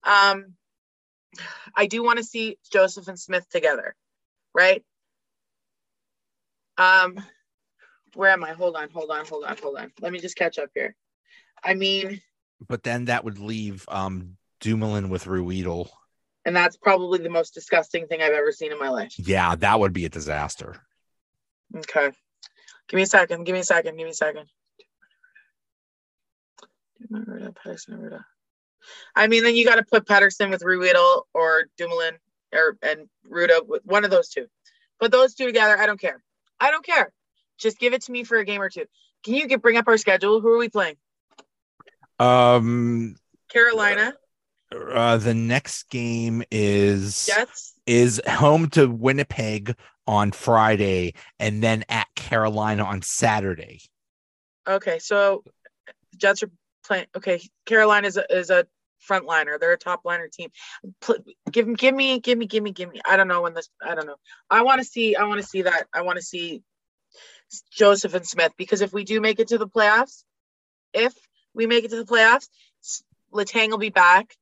um, 0.06 0.54
I 1.76 1.88
do 1.88 2.02
want 2.02 2.19
to 2.19 2.24
see 2.24 2.58
Joseph 2.71 3.10
and 3.10 3.19
Smith 3.19 3.45
together, 3.50 3.93
right? 4.54 4.86
Um, 6.78 7.19
where 8.15 8.30
am 8.30 8.45
I? 8.45 8.54
Hold 8.54 8.78
on, 8.78 8.89
hold 8.89 9.12
on, 9.12 9.26
hold 9.26 9.43
on, 9.43 9.58
hold 9.62 9.76
on. 9.76 9.91
Let 10.00 10.13
me 10.13 10.19
just 10.19 10.38
catch 10.38 10.58
up 10.58 10.69
here. 10.74 10.95
I 11.62 11.74
mean, 11.74 12.21
but 12.65 12.84
then 12.84 13.06
that 13.06 13.26
would 13.26 13.38
leave 13.38 13.84
um 13.89 14.38
Dumoulin 14.62 15.10
with 15.10 15.26
Ruhwedel. 15.26 15.89
And 16.45 16.56
that's 16.56 16.78
probably 16.78 17.19
the 17.19 17.30
most 17.30 17.54
disgusting 17.54 18.08
thing 18.08 18.21
I've 18.21 18.32
ever 18.32 18.54
seen 18.54 18.71
in 18.71 18.80
my 18.80 18.88
life. 18.88 19.13
Yeah, 19.17 19.56
that 19.56 19.78
would 19.78 19.91
be 19.91 20.06
a 20.06 20.10
disaster. 20.10 20.78
Okay. 21.76 22.12
Give 22.88 22.97
me 22.97 23.02
a 23.02 23.08
second. 23.08 23.43
Give 23.43 23.56
me 23.56 23.60
a 23.60 23.65
second. 23.65 23.97
Give 23.97 24.06
me 24.06 24.12
a 24.12 24.13
second. 24.13 24.47
I 29.16 29.28
mean, 29.28 29.44
then 29.44 29.56
you 29.56 29.66
got 29.66 29.76
to 29.76 29.84
put 29.84 30.06
Pettersson 30.06 30.50
with 30.50 30.62
Ruhwedel 30.62 31.24
or 31.34 31.66
Dumoulin 31.78 32.18
or 32.54 32.78
and 32.82 33.08
Rutta 33.30 33.66
with 33.68 33.84
one 33.86 34.04
of 34.04 34.12
those 34.12 34.30
two. 34.30 34.48
Put 35.00 35.12
those 35.12 35.34
two 35.34 35.46
together. 35.46 35.78
I 35.78 35.86
don't 35.86 36.00
care. 36.00 36.24
I 36.60 36.72
don't 36.72 36.86
care. 36.86 37.12
Just 37.58 37.80
give 37.80 37.94
it 37.94 38.04
to 38.04 38.12
me 38.12 38.24
for 38.24 38.38
a 38.38 38.46
game 38.46 38.62
or 38.62 38.70
two. 38.70 38.86
Can 39.24 39.36
you 39.36 39.48
get 39.48 39.62
bring 39.62 39.78
up 39.78 39.88
our 39.88 39.98
schedule? 39.98 40.42
Who 40.42 40.50
are 40.50 40.58
we 40.58 40.70
playing? 40.70 40.96
Um, 42.20 43.16
Carolina. 43.50 44.14
uh, 44.72 45.18
the 45.18 45.34
next 45.34 45.90
game 45.90 46.44
is 46.52 47.26
Jets. 47.26 47.74
is 47.86 48.22
home 48.28 48.70
to 48.72 48.88
Winnipeg 48.88 49.76
on 50.08 50.32
Friday, 50.32 51.14
and 51.40 51.64
then 51.64 51.84
at 51.90 52.08
Carolina 52.16 52.84
on 52.84 53.02
Saturday. 53.02 53.82
Okay, 54.68 55.00
so 55.00 55.44
Jets 56.18 56.44
are 56.44 56.52
playing. 56.86 57.08
Okay, 57.15 57.41
Carolina 57.65 58.08
is 58.08 58.17
a, 58.17 58.26
is 58.36 58.50
a 58.50 58.65
frontliner. 59.10 59.60
They're 59.60 59.74
a 59.74 59.78
top 59.78 60.02
liner 60.06 60.28
team. 60.28 60.50
Pl- 61.02 61.24
give 61.52 61.67
me, 61.67 61.76
give 61.76 61.96
me, 61.96 62.20
give 62.20 62.38
me, 62.38 62.46
give 62.46 62.63
me, 62.63 62.72
give 62.72 62.91
me. 62.91 63.02
I 63.08 63.17
don't 63.17 63.28
know 63.28 63.41
when 63.41 63.54
this. 63.54 63.70
I 63.84 63.96
don't 63.96 64.08
know. 64.08 64.17
I 64.50 64.62
want 64.63 64.80
to 64.80 64.86
see. 64.86 65.15
I 65.15 65.24
want 65.24 65.41
to 65.41 65.48
see 65.48 65.63
that. 65.63 65.88
I 65.94 66.02
want 66.02 66.17
to 66.17 66.24
see 66.24 66.63
Joseph 67.72 68.13
and 68.13 68.26
Smith 68.26 68.54
because 68.58 68.82
if 68.82 68.94
we 68.94 69.04
do 69.04 69.22
make 69.22 69.39
it 69.39 69.50
to 69.50 69.58
the 69.58 69.67
playoffs, 69.67 70.24
if 70.94 71.13
we 71.54 71.67
make 71.67 71.84
it 71.84 71.91
to 71.91 71.98
the 71.98 72.06
playoffs, 72.06 72.48
Letang 73.34 73.70
will 73.70 73.78
be 73.78 73.89
back. 73.89 74.36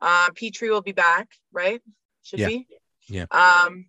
Uh, 0.00 0.30
Petry 0.30 0.70
will 0.70 0.82
be 0.82 0.92
back, 0.92 1.28
right? 1.52 1.80
Should 2.22 2.40
Yeah. 2.40 2.48
be. 2.48 2.66
Yeah. 3.08 3.26
Um, 3.30 3.86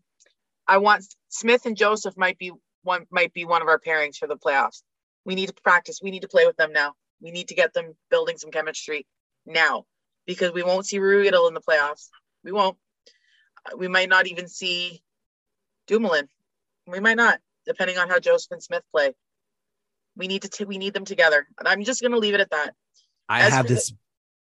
I 0.68 0.78
want 0.78 1.06
Smith 1.30 1.66
and 1.66 1.76
Joseph 1.76 2.16
might 2.18 2.38
be 2.38 2.52
one 2.84 3.06
might 3.10 3.34
be 3.34 3.46
one 3.46 3.62
of 3.62 3.68
our 3.68 3.80
pairings 3.80 4.18
for 4.18 4.28
the 4.28 4.38
playoffs. 4.38 4.84
We 5.26 5.36
need 5.36 5.48
to 5.48 5.54
practice. 5.54 6.00
We 6.02 6.12
need 6.12 6.22
to 6.22 6.28
play 6.28 6.46
with 6.46 6.58
them 6.58 6.74
now. 6.74 6.94
We 7.24 7.32
need 7.32 7.48
to 7.48 7.56
get 7.56 7.74
them 7.74 7.96
building 8.12 8.38
some 8.38 8.52
chemistry 8.52 9.08
now 9.46 9.86
because 10.28 10.52
we 10.52 10.62
won't 10.62 10.86
see 10.86 11.00
Ruhwedel 11.00 11.48
in 11.48 11.54
the 11.54 11.62
playoffs. 11.62 12.10
We 12.44 12.52
won't. 12.52 12.78
Uh, 13.66 13.78
We 13.78 13.88
might 13.88 14.10
not 14.10 14.28
even 14.28 14.48
see 14.48 15.02
Dumoulin. 15.88 16.28
We 16.86 17.00
might 17.00 17.16
not, 17.16 17.40
depending 17.66 17.98
on 17.98 18.10
how 18.10 18.20
Joseph 18.20 18.52
and 18.52 18.62
Smith 18.62 18.84
play. 18.92 19.16
We 20.18 20.28
need 20.28 20.42
to 20.44 20.50
t- 20.50 20.66
we 20.66 20.78
need 20.78 20.94
them 20.94 21.06
together. 21.06 21.48
And 21.58 21.68
I'm 21.68 21.84
just 21.86 22.02
gonna 22.02 22.18
leave 22.18 22.34
it 22.34 22.42
at 22.42 22.52
that. 22.52 22.76
I 23.30 23.44
As 23.44 23.54
have 23.54 23.66
for 23.66 23.70
the- 23.70 23.76
this 23.76 23.94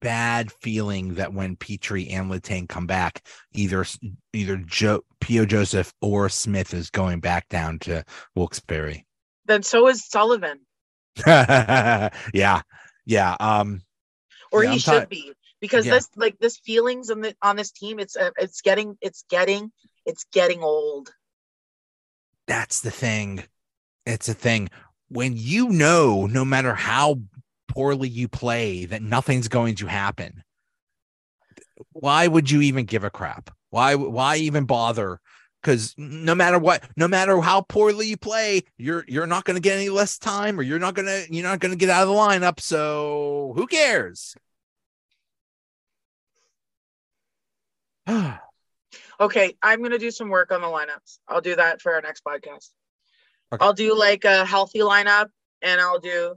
bad 0.00 0.50
feeling 0.50 1.14
that 1.14 1.32
when 1.32 1.54
Petry 1.56 2.10
and 2.10 2.28
Letang 2.30 2.68
come 2.68 2.86
back, 2.86 3.24
either 3.52 3.84
either 4.32 4.56
Joe 4.56 5.04
Pio 5.20 5.44
Joseph 5.44 5.92
or 6.00 6.28
Smith 6.30 6.74
is 6.74 6.90
going 6.90 7.20
back 7.20 7.48
down 7.48 7.78
to 7.80 8.04
Wilkes-Barre. 8.34 9.06
Then 9.44 9.62
so 9.62 9.86
is 9.88 10.04
Sullivan, 10.08 10.66
yeah, 11.26 12.62
yeah. 13.04 13.36
Um, 13.40 13.82
or 14.52 14.62
Yeah, 14.62 14.70
he 14.70 14.74
I'm 14.74 14.78
should 14.78 15.08
be, 15.08 15.32
because 15.60 15.86
Yeah. 15.86 15.94
this 15.94 16.08
like 16.16 16.38
this 16.38 16.58
feelings 16.58 17.10
on 17.10 17.20
the 17.22 17.34
on 17.42 17.56
this 17.56 17.70
team. 17.72 17.98
It's 17.98 18.16
uh, 18.16 18.30
it's 18.38 18.60
getting 18.60 18.96
it's 19.00 19.24
getting 19.28 19.72
it's 20.06 20.24
getting 20.32 20.62
old. 20.62 21.10
that's 22.46 22.80
the 22.80 22.90
thing. 22.90 23.44
It's 24.06 24.28
a 24.28 24.34
thing 24.34 24.70
when 25.08 25.34
you 25.36 25.70
know, 25.70 26.26
no 26.26 26.44
matter 26.44 26.74
how 26.74 27.20
poorly 27.68 28.08
you 28.08 28.28
play, 28.28 28.86
that 28.86 29.02
nothing's 29.02 29.48
going 29.48 29.76
to 29.76 29.86
happen. 29.86 30.44
Why 31.92 32.26
would 32.26 32.50
you 32.50 32.60
even 32.62 32.84
give 32.86 33.04
a 33.04 33.10
crap? 33.10 33.50
Why? 33.70 33.94
Why 33.94 34.36
even 34.36 34.64
bother? 34.64 35.20
Because 35.62 35.94
no 35.96 36.34
matter 36.34 36.58
what, 36.58 36.82
no 36.96 37.06
matter 37.06 37.40
how 37.40 37.60
poorly 37.60 38.08
you 38.08 38.16
play, 38.16 38.62
you're 38.78 39.04
you're 39.06 39.28
not 39.28 39.44
going 39.44 39.54
to 39.54 39.60
get 39.60 39.76
any 39.76 39.90
less 39.90 40.18
time, 40.18 40.58
or 40.58 40.62
you're 40.62 40.80
not 40.80 40.94
gonna 40.94 41.22
you're 41.30 41.44
not 41.44 41.60
going 41.60 41.70
to 41.70 41.78
get 41.78 41.88
out 41.88 42.02
of 42.02 42.08
the 42.08 42.14
lineup. 42.14 42.58
So 42.60 43.52
who 43.56 43.66
cares? 43.66 44.34
Okay, 49.20 49.56
I'm 49.62 49.82
gonna 49.82 49.98
do 49.98 50.10
some 50.10 50.30
work 50.30 50.50
on 50.50 50.60
the 50.62 50.66
lineups. 50.66 51.18
I'll 51.28 51.40
do 51.40 51.54
that 51.54 51.80
for 51.80 51.94
our 51.94 52.00
next 52.02 52.24
podcast. 52.24 52.70
Okay. 53.52 53.64
I'll 53.64 53.72
do 53.72 53.96
like 53.96 54.24
a 54.24 54.44
healthy 54.44 54.80
lineup, 54.80 55.28
and 55.60 55.80
I'll 55.80 56.00
do, 56.00 56.34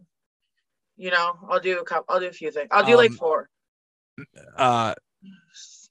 you 0.96 1.10
know, 1.10 1.34
I'll 1.50 1.60
do 1.60 1.80
a 1.80 1.84
couple. 1.84 2.06
I'll 2.14 2.20
do 2.20 2.28
a 2.28 2.32
few 2.32 2.52
things. 2.52 2.68
I'll 2.72 2.86
do 2.86 2.96
like 2.96 3.10
Um, 3.12 3.18
four. 3.18 3.50
uh, 4.56 4.94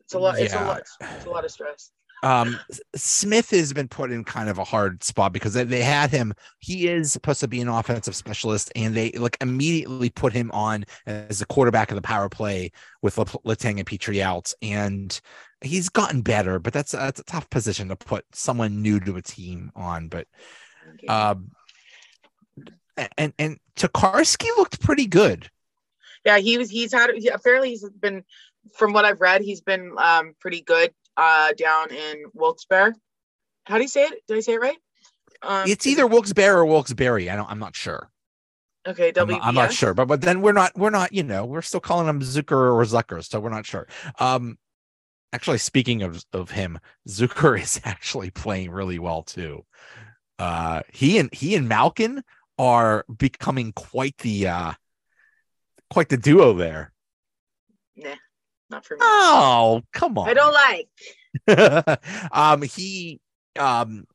It's 0.02 0.14
a 0.14 0.18
lot. 0.18 0.38
It's 0.38 0.54
a 0.54 0.60
lot. 0.64 0.82
It's 1.00 1.26
a 1.26 1.30
lot 1.30 1.44
of 1.44 1.50
stress. 1.50 1.90
Um 2.24 2.58
Smith 2.96 3.50
has 3.50 3.72
been 3.72 3.88
put 3.88 4.10
in 4.10 4.24
kind 4.24 4.48
of 4.48 4.58
a 4.58 4.64
hard 4.64 5.04
spot 5.04 5.32
because 5.32 5.54
they, 5.54 5.64
they 5.64 5.82
had 5.82 6.10
him 6.10 6.32
he 6.58 6.88
is 6.88 7.12
supposed 7.12 7.40
to 7.40 7.48
be 7.48 7.60
an 7.60 7.68
offensive 7.68 8.16
specialist 8.16 8.72
and 8.74 8.94
they 8.94 9.12
like 9.12 9.36
immediately 9.40 10.10
put 10.10 10.32
him 10.32 10.50
on 10.52 10.84
as 11.06 11.38
the 11.38 11.46
quarterback 11.46 11.90
of 11.90 11.96
the 11.96 12.02
power 12.02 12.28
play 12.28 12.72
with 13.02 13.18
Lat- 13.18 13.28
Letang 13.44 13.78
and 13.78 13.86
Petry 13.86 14.20
out 14.20 14.52
and 14.62 15.20
he's 15.60 15.88
gotten 15.88 16.22
better 16.22 16.58
but 16.58 16.72
that's 16.72 16.92
that's 16.92 17.20
a 17.20 17.24
tough 17.24 17.48
position 17.50 17.88
to 17.88 17.96
put 17.96 18.24
someone 18.32 18.82
new 18.82 18.98
to 19.00 19.16
a 19.16 19.22
team 19.22 19.70
on 19.76 20.08
but 20.08 20.26
um 21.08 21.50
and 23.18 23.32
and 23.38 23.58
Tokarski 23.76 24.48
looked 24.56 24.80
pretty 24.80 25.06
good 25.06 25.50
yeah, 26.24 26.38
he 26.38 26.58
was. 26.58 26.70
He's 26.70 26.92
had. 26.92 27.10
Apparently, 27.32 27.70
he's 27.70 27.88
been, 27.88 28.24
from 28.78 28.92
what 28.92 29.04
I've 29.04 29.20
read, 29.20 29.42
he's 29.42 29.60
been 29.60 29.92
um 29.98 30.34
pretty 30.40 30.62
good 30.62 30.92
uh 31.16 31.52
down 31.56 31.90
in 31.90 32.24
Wilkes-Barre. 32.32 32.94
How 33.66 33.76
do 33.76 33.82
you 33.82 33.88
say 33.88 34.04
it? 34.04 34.26
Did 34.26 34.36
I 34.36 34.40
say 34.40 34.54
it 34.54 34.60
right? 34.60 34.78
Um, 35.42 35.68
it's 35.68 35.86
either 35.86 36.06
Wilkes-Barre 36.06 36.58
or 36.58 36.64
Wilkes-Barre 36.64 37.28
I 37.28 37.36
don't 37.36 37.50
I'm 37.50 37.58
not 37.58 37.76
sure 37.76 38.10
okay. 38.86 39.12
I'm 39.16 39.28
not, 39.28 39.40
I'm 39.42 39.54
not 39.54 39.72
sure, 39.72 39.94
but 39.94 40.06
but 40.06 40.20
then 40.20 40.40
we're 40.40 40.52
not 40.52 40.76
we're 40.76 40.90
not 40.90 41.12
you 41.12 41.22
know 41.22 41.44
we're 41.44 41.62
still 41.62 41.80
calling 41.80 42.08
him 42.08 42.20
Zucker 42.20 42.52
or 42.52 42.82
Zucker, 42.84 43.24
so 43.24 43.40
we're 43.40 43.50
not 43.50 43.66
sure. 43.66 43.86
Um, 44.18 44.58
actually, 45.32 45.58
speaking 45.58 46.02
of 46.02 46.24
of 46.32 46.50
him, 46.50 46.78
Zucker 47.08 47.60
is 47.62 47.80
actually 47.84 48.30
playing 48.30 48.70
really 48.70 48.98
well 48.98 49.22
too. 49.22 49.64
Uh, 50.38 50.82
he 50.92 51.18
and 51.18 51.32
he 51.32 51.54
and 51.54 51.68
Malkin 51.68 52.22
are 52.58 53.04
becoming 53.16 53.72
quite 53.72 54.16
the 54.18 54.48
uh 54.48 54.72
quite 55.90 56.08
the 56.08 56.16
duo 56.16 56.54
there. 56.54 56.92
Nah, 57.96 58.14
not 58.74 58.84
for 58.84 58.94
me. 58.94 59.00
Oh, 59.02 59.82
come 59.92 60.18
on! 60.18 60.28
I 60.28 60.34
don't 60.34 60.52
like. 61.46 62.00
um, 62.32 62.62
he 62.62 63.20
um, 63.58 64.06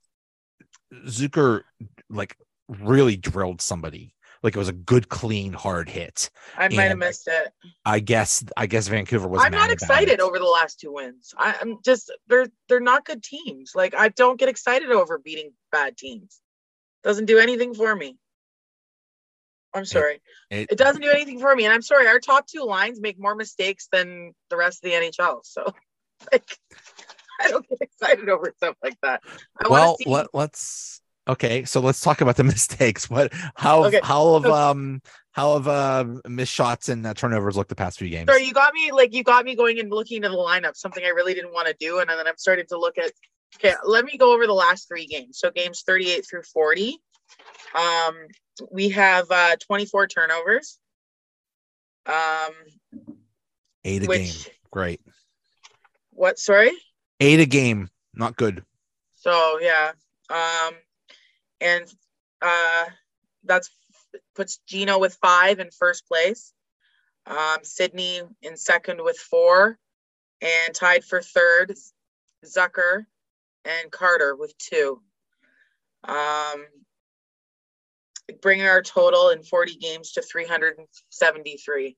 Zucker 1.06 1.62
like 2.10 2.36
really 2.67 3.17
drilled 3.17 3.62
somebody. 3.62 4.13
Like 4.41 4.56
it 4.56 4.60
was 4.60 4.69
a 4.69 4.74
good, 4.74 5.10
clean, 5.10 5.52
hard 5.52 5.89
hit. 5.89 6.30
I 6.58 6.69
might 6.69 6.84
have 6.86 6.98
missed 6.98 7.28
it. 7.28 7.52
I 7.86 8.00
guess 8.00 8.43
I 8.56 8.67
guess 8.67 8.88
Vancouver 8.88 9.28
was. 9.28 9.41
I'm 9.43 9.52
not 9.52 9.69
excited 9.69 10.22
over 10.22 10.39
the 10.39 10.45
last 10.45 10.80
two 10.80 10.93
wins. 10.93 11.34
I, 11.38 11.56
I'm 11.60 11.80
just 11.84 12.12
they're 12.28 12.48
they're 12.69 12.80
not 12.80 13.06
good 13.06 13.22
teams. 13.22 13.74
Like 13.76 13.93
I 13.95 14.10
don't 14.10 14.39
get 14.39 14.48
excited 14.48 14.91
over 14.91 15.17
beating 15.17 15.52
bad 15.72 15.98
teams. 15.98 16.39
Doesn't 17.04 17.26
do 17.26 17.38
anything 17.38 17.74
for 17.74 17.93
me. 17.95 18.17
I'm 19.73 19.86
sorry. 19.86 20.21
it- 20.49 20.71
It, 20.71 20.77
doesn't 20.77 21.01
do 21.01 21.10
anything 21.12 21.39
for 21.39 21.55
me, 21.55 21.65
and 21.65 21.73
I'm 21.73 21.82
sorry. 21.82 22.08
Our 22.08 22.19
top 22.19 22.47
two 22.47 22.63
lines 22.63 22.99
make 22.99 23.19
more 23.19 23.36
mistakes 23.36 23.88
than 23.91 24.34
the 24.49 24.58
rest 24.58 24.84
of 24.84 24.89
the 24.91 24.97
NHL. 24.97 25.41
So, 25.43 25.65
like, 26.32 26.58
I 27.39 27.49
don't 27.49 27.67
get 27.69 27.82
excited 27.82 28.29
over 28.29 28.53
stuff 28.58 28.75
like 28.84 28.97
that. 29.03 29.21
I 29.63 29.67
well, 29.69 29.97
see. 29.97 30.05
let, 30.08 30.27
let's 30.34 31.01
okay. 31.27 31.65
So 31.65 31.79
let's 31.79 32.01
talk 32.01 32.21
about 32.21 32.36
the 32.36 32.43
mistakes. 32.55 33.10
What 33.10 33.32
how 33.55 33.86
Okay, 33.86 33.99
how 34.03 34.34
have 34.34 34.43
so- 34.43 34.53
um 34.53 35.01
how 35.32 35.53
have 35.53 35.67
uh 35.67 36.05
missed 36.27 36.51
shots 36.53 36.89
and 36.89 37.05
uh, 37.05 37.13
turnovers 37.13 37.55
looked 37.55 37.69
the 37.69 37.75
past 37.75 37.99
few 37.99 38.09
games? 38.09 38.30
Sorry, 38.30 38.43
you 38.43 38.53
got 38.53 38.74
me 38.74 38.91
like 38.91 39.13
you 39.13 39.24
got 39.24 39.45
me 39.45 39.55
going 39.55 39.80
and 39.80 39.89
looking 39.91 40.24
at 40.26 40.32
the 40.32 40.38
lineup, 40.38 40.76
something 40.76 41.03
I 41.05 41.09
really 41.09 41.34
didn't 41.34 41.53
want 41.53 41.67
to 41.67 41.76
do, 41.80 41.99
and 41.99 42.09
then 42.09 42.28
I'm 42.28 42.38
starting 42.38 42.65
to 42.70 42.78
look 42.78 42.97
at. 42.97 43.11
Okay, 43.55 43.74
let 43.84 44.05
me 44.05 44.15
go 44.17 44.34
over 44.34 44.45
the 44.45 44.53
last 44.53 44.88
three 44.88 45.07
games. 45.07 45.39
So 45.39 45.49
games 45.49 45.82
38 45.82 46.24
through 46.30 46.43
40. 46.43 46.99
Um, 47.75 48.15
we 48.71 48.89
have 48.89 49.30
uh 49.32 49.55
24 49.67 50.07
turnovers. 50.07 50.80
Um, 52.05 52.53
Eight 53.86 54.03
a 54.03 54.07
which 54.07 54.45
game, 54.45 54.53
great. 54.71 55.01
what? 56.11 56.39
Sorry. 56.39 56.71
Eight 57.19 57.39
a 57.39 57.45
game, 57.45 57.89
not 58.13 58.36
good. 58.36 58.63
So 59.15 59.59
yeah, 59.61 59.91
um, 60.30 60.73
and 61.61 61.86
uh, 62.41 62.86
that's 63.43 63.69
puts 64.36 64.59
Geno 64.67 64.97
with 64.97 65.17
five 65.21 65.59
in 65.59 65.69
first 65.71 66.07
place. 66.07 66.53
Um, 67.27 67.59
Sidney 67.63 68.21
in 68.41 68.57
second 68.57 69.03
with 69.03 69.17
four, 69.17 69.77
and 70.41 70.73
tied 70.73 71.03
for 71.03 71.21
third, 71.21 71.75
Zucker 72.45 73.05
and 73.65 73.91
Carter 73.91 74.36
with 74.36 74.57
two. 74.57 75.01
Um, 76.05 76.65
bringing 78.41 78.65
our 78.65 78.82
total 78.82 79.30
in 79.30 79.43
40 79.43 79.75
games 79.75 80.11
to 80.13 80.21
373. 80.21 81.97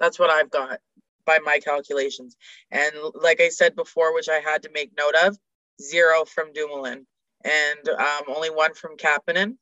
That's 0.00 0.18
what 0.18 0.30
I've 0.30 0.50
got 0.50 0.80
by 1.24 1.38
my 1.44 1.58
calculations. 1.58 2.36
And 2.70 2.94
like 3.14 3.40
I 3.40 3.48
said 3.48 3.76
before, 3.76 4.14
which 4.14 4.28
I 4.28 4.40
had 4.40 4.62
to 4.64 4.70
make 4.72 4.92
note 4.96 5.14
of, 5.26 5.38
zero 5.80 6.24
from 6.24 6.52
Dumoulin 6.52 7.06
and 7.44 7.88
um, 7.88 8.24
only 8.28 8.50
one 8.50 8.74
from 8.74 8.96
Kapanen. 8.96 9.56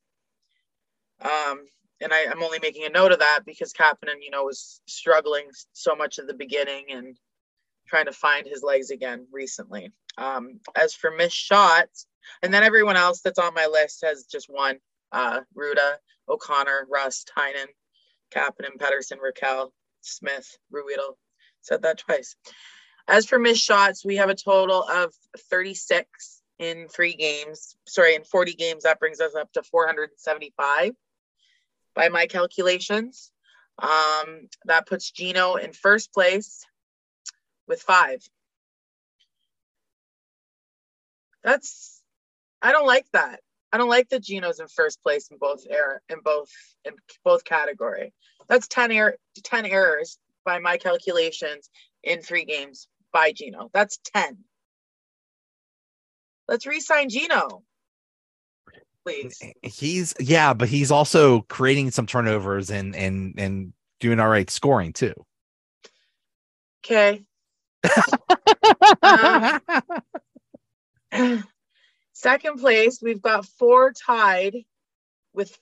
Um, 1.20 1.66
and 2.00 2.12
I, 2.12 2.20
am 2.20 2.42
only 2.42 2.58
making 2.60 2.86
a 2.86 2.90
note 2.90 3.12
of 3.12 3.18
that 3.18 3.40
because 3.44 3.72
Kapanen, 3.72 4.22
you 4.22 4.30
know, 4.30 4.44
was 4.44 4.80
struggling 4.86 5.46
so 5.72 5.94
much 5.94 6.18
at 6.18 6.26
the 6.26 6.34
beginning 6.34 6.86
and 6.90 7.16
trying 7.86 8.06
to 8.06 8.12
find 8.12 8.46
his 8.46 8.62
legs 8.62 8.90
again 8.90 9.26
recently. 9.32 9.92
Um, 10.16 10.60
as 10.76 10.94
for 10.94 11.10
missed 11.10 11.36
shots, 11.36 12.06
and 12.42 12.52
then 12.52 12.62
everyone 12.62 12.96
else 12.96 13.20
that's 13.20 13.38
on 13.38 13.54
my 13.54 13.66
list 13.66 14.02
has 14.04 14.24
just 14.24 14.46
one: 14.48 14.78
uh, 15.12 15.40
Rutta, 15.56 15.96
O'Connor, 16.28 16.86
Rust, 16.90 17.30
Heinen, 17.36 17.66
Kapanen, 18.34 18.78
Pettersson, 18.78 19.18
Rakell, 19.18 19.70
Smith, 20.00 20.58
Ruhwedel. 20.72 21.14
Said 21.61 21.82
that 21.82 21.98
twice. 21.98 22.36
As 23.08 23.26
for 23.26 23.38
missed 23.38 23.64
shots, 23.64 24.04
we 24.04 24.16
have 24.16 24.30
a 24.30 24.34
total 24.34 24.82
of 24.82 25.12
36 25.50 26.42
in 26.58 26.88
three 26.88 27.14
games. 27.14 27.76
Sorry, 27.86 28.14
in 28.14 28.24
40 28.24 28.54
games, 28.54 28.84
that 28.84 29.00
brings 29.00 29.20
us 29.20 29.34
up 29.34 29.52
to 29.52 29.62
475 29.62 30.92
by 31.94 32.08
my 32.08 32.26
calculations. 32.26 33.32
Um, 33.78 34.48
that 34.66 34.86
puts 34.86 35.11
Geno 35.11 35.54
in 35.54 35.72
first 35.72 36.12
place 36.12 36.66
with 37.66 37.80
five. 37.80 38.22
That's 41.42 42.02
I 42.61 42.72
don't 42.72 42.86
like 42.86 43.06
that. 43.12 43.40
I 43.72 43.78
don't 43.78 43.88
like 43.88 44.08
that 44.08 44.24
Geno's 44.24 44.60
in 44.60 44.68
first 44.68 45.02
place 45.02 45.28
in 45.30 45.38
both 45.38 45.64
air 45.68 46.02
in 46.08 46.20
both 46.24 46.50
in 46.84 46.94
both 47.24 47.44
category. 47.44 48.12
That's 48.48 48.66
10 48.68 48.90
error 48.92 49.16
10 49.42 49.66
errors 49.66 50.18
by 50.44 50.58
my 50.58 50.76
calculations 50.76 51.70
in 52.02 52.20
three 52.20 52.44
games 52.44 52.88
by 53.12 53.32
Geno. 53.32 53.70
That's 53.72 53.98
10. 54.14 54.38
Let's 56.48 56.66
re-sign 56.66 57.08
Geno. 57.10 57.62
Please. 59.04 59.40
He's 59.62 60.14
yeah, 60.20 60.52
but 60.52 60.68
he's 60.68 60.90
also 60.90 61.42
creating 61.42 61.90
some 61.90 62.06
turnovers 62.06 62.70
and 62.70 62.94
and 62.94 63.34
and 63.38 63.72
doing 64.00 64.20
all 64.20 64.28
right 64.28 64.50
scoring 64.50 64.92
too. 64.92 65.14
Okay. 66.84 67.24
um, 69.02 69.60
second 72.20 72.58
place, 72.58 73.00
we've 73.02 73.22
got 73.22 73.46
four 73.46 73.92
tied 73.92 74.56
with 75.32 75.56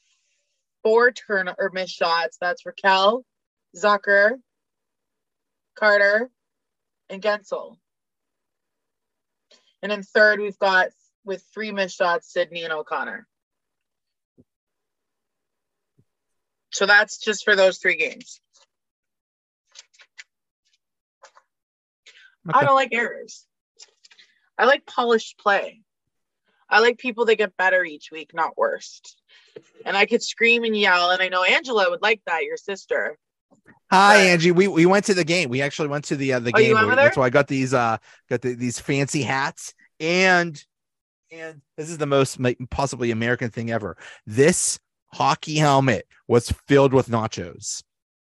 four 0.82 1.12
turn 1.12 1.48
or 1.58 1.70
missed 1.72 1.94
shots. 1.94 2.36
That's 2.40 2.64
Rakell, 2.64 3.22
Zucker, 3.76 4.32
Carter, 5.76 6.30
and 7.08 7.22
Guentzel. 7.22 7.76
And 9.82 9.92
in 9.92 10.02
third, 10.02 10.40
we've 10.40 10.58
got 10.58 10.88
with 11.24 11.44
three 11.54 11.70
missed 11.72 11.96
shots, 11.96 12.32
Sidney 12.32 12.64
and 12.64 12.72
O'Connor. 12.72 13.26
So 16.70 16.86
that's 16.86 17.18
just 17.18 17.44
for 17.44 17.56
those 17.56 17.78
three 17.78 17.96
games. 17.96 18.40
Okay. 22.48 22.58
I 22.58 22.64
don't 22.64 22.74
like 22.74 22.92
errors. 22.92 23.46
I 24.58 24.64
like 24.64 24.86
polished 24.86 25.38
play. 25.38 25.82
I 26.70 26.80
like 26.80 26.98
people 26.98 27.24
that 27.26 27.36
get 27.36 27.56
better 27.56 27.84
each 27.84 28.10
week, 28.10 28.32
not 28.34 28.56
worse. 28.56 29.00
And 29.84 29.96
I 29.96 30.06
could 30.06 30.22
scream 30.22 30.64
and 30.64 30.76
yell, 30.76 31.10
and 31.10 31.22
I 31.22 31.28
know 31.28 31.42
Angela 31.42 31.88
would 31.90 32.02
like 32.02 32.20
that, 32.26 32.44
your 32.44 32.56
sister. 32.56 33.16
Hi, 33.90 34.18
but, 34.18 34.26
Angie. 34.26 34.52
We 34.52 34.68
we 34.68 34.86
went 34.86 35.06
to 35.06 35.14
the 35.14 35.24
game. 35.24 35.48
We 35.48 35.62
actually 35.62 35.88
went 35.88 36.04
to 36.06 36.16
the 36.16 36.34
uh, 36.34 36.40
the 36.40 36.52
oh, 36.54 36.58
game. 36.58 36.74
That's 36.94 37.16
why 37.16 37.26
I 37.26 37.30
got 37.30 37.48
these 37.48 37.72
uh 37.72 37.96
got 38.28 38.42
the, 38.42 38.54
these 38.54 38.78
fancy 38.78 39.22
hats 39.22 39.74
and 40.00 40.62
and 41.30 41.60
this 41.76 41.90
is 41.90 41.98
the 41.98 42.06
most 42.06 42.38
possibly 42.70 43.10
American 43.10 43.50
thing 43.50 43.70
ever. 43.70 43.96
This 44.26 44.78
hockey 45.12 45.56
helmet 45.56 46.06
was 46.26 46.52
filled 46.66 46.92
with 46.92 47.08
nachos. 47.08 47.82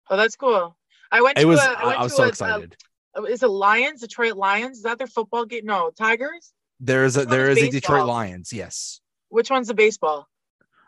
Oh, 0.10 0.18
that's 0.18 0.36
cool. 0.36 0.76
I 1.12 1.22
went. 1.22 1.38
It 1.38 1.46
was. 1.46 1.60
A, 1.60 1.64
I, 1.64 1.86
went 1.86 2.00
I 2.00 2.04
was 2.04 2.16
so 2.16 2.24
a, 2.24 2.28
excited. 2.28 2.76
A, 3.16 3.24
is 3.24 3.44
it 3.44 3.48
Lions? 3.48 4.02
Detroit 4.02 4.36
Lions? 4.36 4.78
Is 4.78 4.84
that 4.84 4.98
their 4.98 5.08
football 5.08 5.46
game? 5.46 5.66
No, 5.66 5.92
Tigers. 5.98 6.54
There 6.82 7.06
is 7.06 7.16
a 7.16 7.26
there 7.26 7.50
is 7.50 7.60
a 7.60 7.70
Detroit 7.70 8.08
Lions. 8.08 8.52
Yes. 8.52 9.02
Which 9.30 9.50
one's 9.50 9.68
the 9.68 9.76
baseball? 9.76 10.28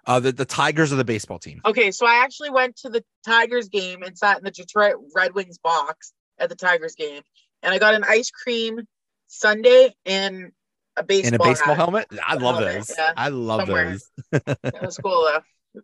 Uh, 0.06 0.20
the, 0.20 0.34
the 0.34 0.44
Tigers 0.44 0.92
are 0.92 0.98
the 0.98 1.06
baseball 1.06 1.40
team. 1.40 1.62
Okay, 1.66 1.92
so 1.92 2.06
I 2.06 2.24
actually 2.24 2.50
went 2.50 2.76
to 2.78 2.90
the 2.90 3.06
Tigers 3.26 3.70
game 3.70 4.04
and 4.04 4.18
sat 4.18 4.38
in 4.38 4.44
the 4.44 4.52
Detroit 4.52 4.96
Red 5.16 5.34
Wings 5.34 5.60
box 5.60 6.12
at 6.38 6.50
the 6.50 6.56
Tigers 6.56 6.96
game, 6.96 7.22
and 7.62 7.74
I 7.74 7.78
got 7.78 7.94
an 7.94 8.04
ice 8.04 8.30
cream 8.30 8.82
sundae 9.28 9.92
and 10.06 10.52
a 10.98 11.04
baseball 11.04 11.28
in 11.28 11.34
a 11.36 11.44
baseball 11.44 11.76
hat. 11.76 11.78
helmet. 11.78 12.08
I 12.28 12.34
love 12.34 12.56
helmet, 12.56 12.74
those. 12.74 12.96
Yeah, 12.98 13.14
I 13.16 13.30
love 13.30 13.62
somewhere. 13.62 13.98
those. 14.32 14.48
it 14.64 14.82
was 14.82 14.98
cool 14.98 15.30
though. 15.32 15.82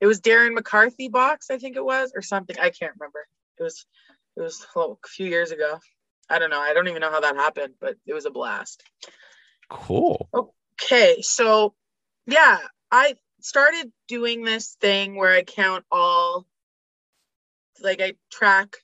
It 0.00 0.06
was 0.06 0.20
Darren 0.20 0.56
McCarty 0.56 1.10
box, 1.10 1.50
I 1.50 1.56
think 1.56 1.76
it 1.76 1.84
was, 1.84 2.12
or 2.14 2.20
something. 2.20 2.56
I 2.60 2.70
can't 2.70 2.92
remember. 2.98 3.26
It 3.58 3.62
was 3.62 3.86
it 4.36 4.42
was 4.42 4.66
a 4.76 4.94
few 5.06 5.26
years 5.26 5.50
ago. 5.52 5.78
I 6.28 6.38
don't 6.38 6.50
know. 6.50 6.60
I 6.60 6.74
don't 6.74 6.88
even 6.88 7.00
know 7.00 7.10
how 7.10 7.20
that 7.20 7.36
happened, 7.36 7.74
but 7.80 7.96
it 8.06 8.12
was 8.12 8.26
a 8.26 8.30
blast. 8.30 8.82
Cool. 9.68 10.28
Okay, 10.82 11.22
so 11.22 11.74
yeah, 12.26 12.58
I 12.90 13.14
started 13.40 13.92
doing 14.08 14.44
this 14.44 14.76
thing 14.80 15.16
where 15.16 15.32
I 15.32 15.42
count 15.42 15.84
all, 15.90 16.46
like 17.82 18.00
I 18.00 18.14
track 18.30 18.76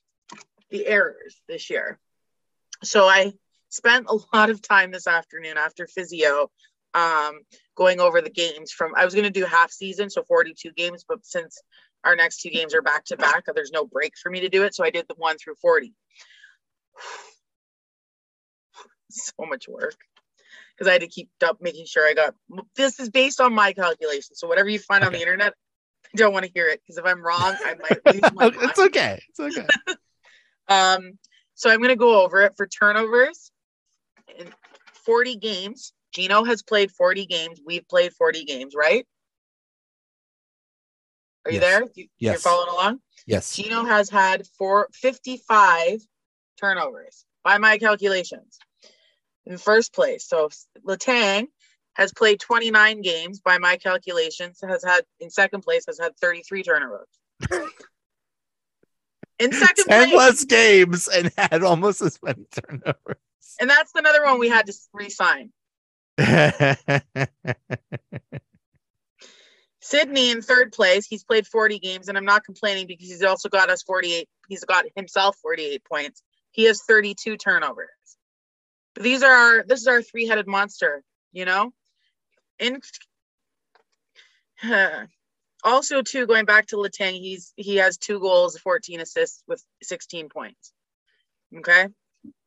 the 0.69 0.87
errors 0.87 1.39
this 1.47 1.69
year. 1.69 1.99
So 2.83 3.05
I 3.05 3.33
spent 3.69 4.07
a 4.09 4.17
lot 4.33 4.49
of 4.49 4.61
time 4.61 4.91
this 4.91 5.07
afternoon 5.07 5.57
after 5.57 5.87
physio 5.87 6.51
um, 6.93 7.39
going 7.75 7.99
over 7.99 8.21
the 8.21 8.29
games 8.29 8.71
from 8.71 8.93
I 8.95 9.05
was 9.05 9.13
going 9.13 9.25
to 9.25 9.31
do 9.31 9.45
half 9.45 9.71
season, 9.71 10.09
so 10.09 10.23
42 10.23 10.71
games, 10.73 11.05
but 11.07 11.25
since 11.25 11.61
our 12.03 12.15
next 12.15 12.41
two 12.41 12.49
games 12.49 12.75
are 12.75 12.81
back 12.81 13.05
to 13.05 13.17
back, 13.17 13.45
there's 13.55 13.71
no 13.71 13.85
break 13.85 14.13
for 14.21 14.29
me 14.29 14.41
to 14.41 14.49
do 14.49 14.63
it. 14.63 14.75
So 14.75 14.83
I 14.83 14.89
did 14.89 15.05
the 15.07 15.15
one 15.17 15.37
through 15.37 15.55
40. 15.61 15.93
so 19.09 19.33
much 19.47 19.67
work 19.67 19.95
because 20.75 20.89
I 20.89 20.93
had 20.93 21.01
to 21.01 21.07
keep 21.07 21.29
up 21.45 21.57
making 21.61 21.85
sure 21.85 22.07
I 22.07 22.13
got 22.13 22.35
this 22.75 22.99
is 22.99 23.09
based 23.09 23.39
on 23.39 23.53
my 23.53 23.73
calculation. 23.73 24.35
So 24.35 24.47
whatever 24.47 24.69
you 24.69 24.79
find 24.79 25.03
okay. 25.03 25.07
on 25.07 25.13
the 25.13 25.19
internet, 25.19 25.53
I 26.05 26.17
don't 26.17 26.33
want 26.33 26.45
to 26.45 26.51
hear 26.53 26.67
it 26.67 26.81
because 26.81 26.97
if 26.97 27.05
I'm 27.05 27.21
wrong, 27.21 27.55
I 27.63 27.75
might 27.75 28.05
lose 28.13 28.33
my 28.33 28.51
It's 28.69 28.79
okay. 28.79 29.19
It's 29.29 29.39
okay. 29.39 29.67
um, 30.67 31.17
so 31.55 31.69
I'm 31.69 31.81
gonna 31.81 31.95
go 31.95 32.23
over 32.23 32.41
it 32.41 32.53
for 32.57 32.67
turnovers 32.67 33.51
in 34.37 34.47
40 35.05 35.37
games. 35.37 35.93
Geno 36.13 36.43
has 36.43 36.61
played 36.61 36.91
40 36.91 37.25
games. 37.25 37.59
We've 37.65 37.87
played 37.87 38.13
40 38.13 38.45
games, 38.45 38.73
right? 38.75 39.05
Are 41.45 41.51
you 41.51 41.59
yes. 41.59 41.79
there? 41.79 41.89
You, 41.95 42.07
yes. 42.19 42.33
You're 42.33 42.39
following 42.39 42.69
along? 42.69 42.99
Yes. 43.27 43.55
Geno 43.55 43.83
has 43.83 44.09
had 44.09 44.43
four, 44.57 44.87
55 44.93 45.99
turnovers 46.59 47.25
by 47.43 47.57
my 47.57 47.77
calculations 47.77 48.59
in 49.45 49.57
first 49.57 49.93
place. 49.93 50.27
So 50.27 50.49
Letang 50.85 51.47
has 51.95 52.13
played 52.13 52.39
29 52.39 53.01
games 53.01 53.39
by 53.39 53.57
my 53.57 53.77
calculations, 53.77 54.59
has 54.67 54.83
had 54.83 55.03
in 55.19 55.29
second 55.29 55.61
place, 55.61 55.85
has 55.87 55.99
had 55.99 56.17
33 56.17 56.63
turnovers. 56.63 57.07
in 59.39 59.51
second 59.53 59.85
10 59.85 60.09
place, 60.09 60.17
less 60.17 60.45
games 60.45 61.07
and 61.07 61.31
had 61.37 61.63
almost 61.63 62.01
as 62.01 62.17
many 62.23 62.45
turnovers. 62.51 63.17
And 63.59 63.69
that's 63.69 63.91
another 63.95 64.23
one 64.23 64.39
we 64.39 64.49
had 64.49 64.65
to 64.65 64.73
re-sign. 64.93 65.51
Sidney 69.81 70.31
in 70.31 70.41
third 70.41 70.71
place. 70.71 71.05
He's 71.05 71.23
played 71.23 71.45
40 71.45 71.77
games, 71.79 72.07
and 72.07 72.17
I'm 72.17 72.25
not 72.25 72.43
complaining 72.45 72.87
because 72.87 73.09
he's 73.09 73.21
also 73.21 73.49
got 73.49 73.69
us 73.69 73.83
48. 73.83 74.27
He's 74.47 74.63
got 74.63 74.85
himself 74.95 75.35
48 75.41 75.83
points. 75.83 76.23
He 76.51 76.63
has 76.63 76.81
32 76.83 77.37
turnovers 77.37 77.89
these 78.99 79.23
are 79.23 79.31
our 79.31 79.63
this 79.63 79.81
is 79.81 79.87
our 79.87 80.01
three-headed 80.01 80.47
monster 80.47 81.03
you 81.33 81.45
know? 81.45 81.73
In 82.59 82.79
also 85.63 86.01
too 86.01 86.25
going 86.25 86.45
back 86.45 86.67
to 86.67 86.77
Letang, 86.77 87.13
he's 87.13 87.51
he 87.57 87.77
has 87.77 87.97
two 87.97 88.19
goals 88.19 88.57
14 88.57 89.01
assists 89.01 89.43
with 89.47 89.61
16 89.81 90.29
points. 90.29 90.71
Okay? 91.57 91.87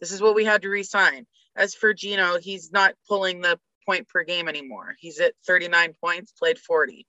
This 0.01 0.13
is 0.13 0.23
what 0.23 0.35
we 0.35 0.45
had 0.45 0.63
to 0.63 0.69
resign. 0.69 1.27
As 1.55 1.75
for 1.75 1.93
geno 1.93 2.39
he's 2.39 2.73
not 2.73 2.95
pulling 3.09 3.43
the 3.43 3.59
point 3.85 4.09
per 4.09 4.25
game 4.25 4.49
anymore. 4.49 4.95
He's 4.99 5.21
at 5.21 5.35
39 5.47 5.95
points 6.01 6.33
played 6.33 6.59
40 6.59 7.07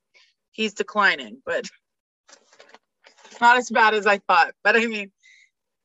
he's 0.58 0.74
declining 0.74 1.38
but 1.46 1.66
not 3.42 3.58
as 3.58 3.70
bad 3.70 3.94
as 3.94 4.08
i 4.08 4.18
thought 4.18 4.54
but 4.64 4.76
i 4.76 4.86
mean 4.88 5.12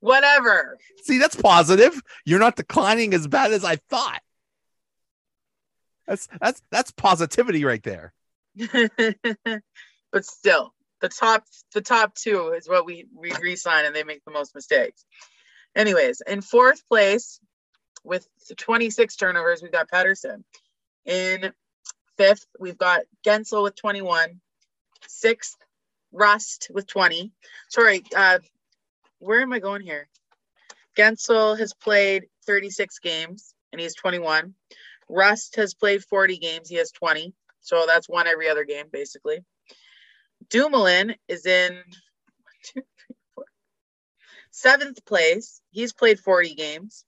Whatever. 0.02 0.78
See, 1.04 1.18
that's 1.18 1.36
positive. 1.36 2.02
You're 2.24 2.40
not 2.40 2.56
declining 2.56 3.14
as 3.14 3.28
bad 3.28 3.52
as 3.52 3.64
I 3.64 3.76
thought. 3.88 4.20
That's 6.08 6.28
that's 6.40 6.60
that's 6.72 6.90
positivity 6.90 7.64
right 7.64 7.82
there. 7.84 8.12
but 8.56 10.24
still, 10.24 10.74
the 11.00 11.08
top 11.08 11.44
the 11.72 11.80
top 11.80 12.16
two 12.16 12.48
is 12.48 12.68
what 12.68 12.84
we 12.84 13.06
we 13.14 13.32
resign 13.40 13.84
and 13.84 13.94
they 13.94 14.02
make 14.02 14.24
the 14.24 14.32
most 14.32 14.56
mistakes. 14.56 15.04
Anyways, 15.76 16.20
in 16.26 16.40
fourth 16.40 16.84
place 16.88 17.38
with 18.02 18.26
26 18.56 19.14
turnovers, 19.14 19.62
we've 19.62 19.70
got 19.70 19.88
Pettersson. 19.88 20.42
In 21.06 21.52
fifth, 22.18 22.46
we've 22.58 22.76
got 22.76 23.02
Guentzel 23.24 23.62
with 23.62 23.76
21. 23.76 24.40
Sixth, 25.06 25.56
Rust 26.10 26.72
with 26.74 26.88
20. 26.88 27.30
Sorry, 27.68 28.02
uh, 28.16 28.40
where 29.22 29.40
am 29.40 29.52
I 29.52 29.60
going 29.60 29.82
here? 29.82 30.08
Guentzel 30.98 31.58
has 31.58 31.72
played 31.72 32.24
36 32.46 32.98
games 32.98 33.54
and 33.70 33.80
he's 33.80 33.94
21. 33.94 34.54
Rust 35.08 35.56
has 35.56 35.74
played 35.74 36.02
40 36.04 36.38
games. 36.38 36.68
He 36.68 36.76
has 36.76 36.90
20. 36.90 37.32
So 37.60 37.84
that's 37.86 38.08
one 38.08 38.26
every 38.26 38.48
other 38.48 38.64
game, 38.64 38.86
basically. 38.92 39.38
Dumoulin 40.50 41.14
is 41.28 41.46
in 41.46 41.78
seventh 44.50 45.04
place. 45.06 45.60
He's 45.70 45.92
played 45.92 46.18
40 46.18 46.54
games. 46.54 47.04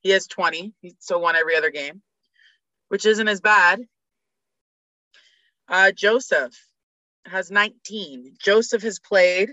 He 0.00 0.10
has 0.10 0.26
20. 0.26 0.72
So 1.00 1.18
one 1.18 1.36
every 1.36 1.56
other 1.56 1.70
game, 1.70 2.00
which 2.88 3.04
isn't 3.04 3.28
as 3.28 3.42
bad. 3.42 3.82
Uh, 5.68 5.92
Joseph 5.92 6.54
has 7.26 7.50
19. 7.50 8.36
Joseph 8.42 8.82
has 8.82 8.98
played 8.98 9.50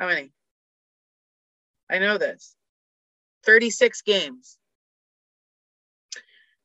how 0.00 0.06
many? 0.06 0.32
I 1.90 1.98
know 1.98 2.16
this. 2.16 2.56
36 3.44 4.00
games. 4.02 4.56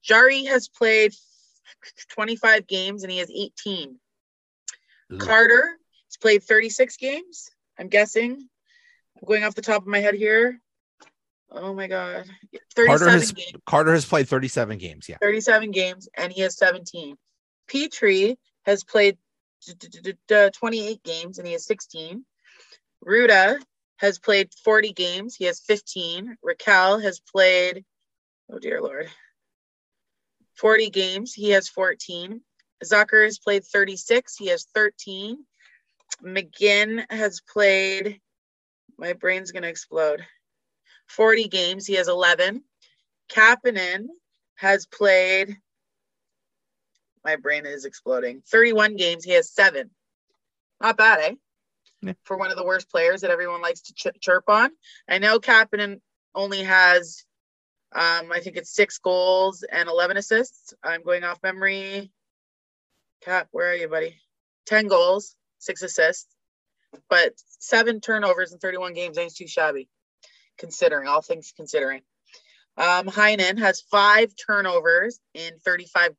Jarry 0.02 0.46
has 0.46 0.70
played 0.70 1.14
25 2.12 2.66
games 2.66 3.04
and 3.04 3.12
he 3.12 3.18
has 3.18 3.30
18. 3.30 4.00
Ugh. 5.12 5.20
Carter 5.20 5.64
has 6.08 6.18
played 6.22 6.44
36 6.44 6.96
games, 6.96 7.50
I'm 7.78 7.90
guessing. 7.90 8.32
I'm 8.32 9.28
going 9.28 9.44
off 9.44 9.54
the 9.54 9.62
top 9.62 9.82
of 9.82 9.88
my 9.88 10.00
head 10.00 10.16
here. 10.16 10.62
Oh 11.52 11.74
my 11.74 11.88
god. 11.88 12.26
Carter 12.76 13.10
has 13.10 13.34
games. 13.34 13.52
Carter 13.66 13.94
has 13.94 14.06
played 14.06 14.30
37 14.30 14.78
games, 14.78 15.10
yeah. 15.10 15.18
37 15.22 15.72
games 15.72 16.08
and 16.16 16.32
he 16.32 16.42
has 16.42 16.58
17. 16.58 17.18
Petry 17.68 18.38
has 18.66 18.86
played 18.86 19.18
28 20.54 21.04
games 21.04 21.38
and 21.38 21.48
he 21.48 21.54
has 21.54 21.66
16. 21.66 22.24
Rutta 23.06 23.62
has 23.98 24.20
played 24.20 24.50
40 24.64 24.94
games. 24.94 25.36
He 25.36 25.46
has 25.46 25.62
15. 25.62 26.38
Rakell 26.46 27.02
has 27.02 27.20
played, 27.20 27.86
oh 28.52 28.60
dear 28.60 28.82
Lord, 28.82 29.10
40 30.56 30.90
games. 30.90 31.34
He 31.34 31.52
has 31.52 31.70
14. 31.70 32.42
Zucker 32.84 33.24
has 33.24 33.40
played 33.40 33.64
36. 33.64 34.36
He 34.36 34.48
has 34.48 34.68
13. 34.74 35.46
McGinn 36.24 37.06
has 37.10 37.42
played, 37.42 38.20
my 38.98 39.14
brain's 39.14 39.52
going 39.52 39.64
to 39.64 39.70
explode, 39.70 40.26
40 41.08 41.48
games. 41.48 41.86
He 41.86 41.96
has 41.96 42.08
11. 42.08 42.64
Kapanen 43.30 44.08
has 44.56 44.86
played, 44.86 45.58
my 47.24 47.36
brain 47.36 47.66
is 47.66 47.86
exploding, 47.86 48.42
31 48.48 48.96
games. 48.96 49.24
He 49.24 49.32
has 49.32 49.52
seven. 49.52 49.90
Not 50.82 50.98
bad, 50.98 51.20
eh? 51.20 51.36
Yeah. 52.02 52.14
For 52.24 52.38
one 52.38 52.52
of 52.52 52.58
the 52.58 52.66
worst 52.66 52.90
players 52.90 53.22
that 53.22 53.32
everyone 53.32 53.62
likes 53.62 53.82
to 53.82 53.94
ch- 53.94 54.20
chirp 54.20 54.46
on. 54.48 54.72
I 55.10 55.18
know 55.20 55.40
Kapanen 55.40 56.02
only 56.36 56.64
has 56.64 57.26
um, 57.96 58.30
I 58.34 58.42
think 58.42 58.58
it's 58.58 58.76
six 58.76 58.98
goals 58.98 59.64
and 59.64 59.88
11 59.88 60.18
assists. 60.18 60.74
I'm 60.84 61.02
going 61.02 61.24
off 61.24 61.42
memory. 61.42 62.12
Cap, 63.22 63.48
where 63.52 63.72
are 63.72 63.76
you, 63.76 63.88
buddy? 63.88 64.18
10 64.66 64.88
goals, 64.88 65.38
six 65.60 65.82
assists, 65.82 66.28
but 67.10 67.34
seven 67.60 68.02
turnovers 68.02 68.52
in 68.52 68.60
31 68.60 68.94
games 68.94 69.18
ain't 69.18 69.34
too 69.34 69.48
shabby, 69.48 69.88
considering 70.58 71.08
all 71.08 71.22
things 71.22 71.54
considering. 71.56 72.02
Um, 72.76 73.08
Heinen 73.08 73.60
has 73.60 73.80
five 73.80 74.34
turnovers 74.36 75.22
in 75.34 75.52
35 75.64 76.12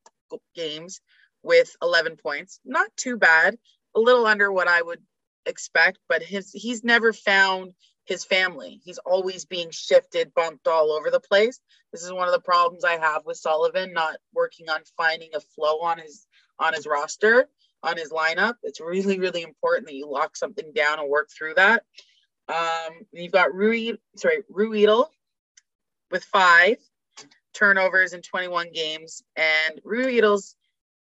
games 0.54 1.02
with 1.42 1.76
11 1.82 2.16
points. 2.16 2.58
Not 2.64 2.88
too 2.96 3.18
bad. 3.18 3.58
A 3.94 4.00
little 4.00 4.26
under 4.26 4.50
what 4.50 4.66
I 4.66 4.80
would 4.80 5.02
expect, 5.46 5.98
but 6.08 6.22
his 6.22 6.50
he's 6.52 6.84
never 6.84 7.12
found 7.12 7.72
his 8.04 8.24
family. 8.24 8.80
He's 8.84 8.98
always 8.98 9.44
being 9.44 9.70
shifted, 9.70 10.32
bumped 10.34 10.68
all 10.68 10.92
over 10.92 11.10
the 11.10 11.20
place. 11.20 11.60
This 11.92 12.02
is 12.02 12.12
one 12.12 12.28
of 12.28 12.34
the 12.34 12.40
problems 12.40 12.84
I 12.84 12.98
have 12.98 13.22
with 13.24 13.36
Sullivan 13.36 13.92
not 13.92 14.16
working 14.32 14.68
on 14.68 14.80
finding 14.96 15.30
a 15.34 15.40
flow 15.40 15.80
on 15.80 15.98
his 15.98 16.26
on 16.58 16.72
his 16.72 16.86
roster, 16.86 17.48
on 17.82 17.96
his 17.96 18.12
lineup. 18.12 18.54
It's 18.62 18.80
really, 18.80 19.18
really 19.18 19.42
important 19.42 19.86
that 19.86 19.94
you 19.94 20.08
lock 20.08 20.36
something 20.36 20.72
down 20.74 20.98
and 20.98 21.08
work 21.08 21.28
through 21.36 21.54
that. 21.54 21.82
Um, 22.48 23.06
you've 23.12 23.32
got 23.32 23.54
Rui, 23.54 23.94
sorry, 24.16 24.42
Ruhwedel 24.50 25.06
with 26.10 26.24
five 26.24 26.76
turnovers 27.52 28.12
in 28.12 28.22
21 28.22 28.70
games, 28.72 29.22
and 29.34 29.80
Ruhwedel's 29.84 30.54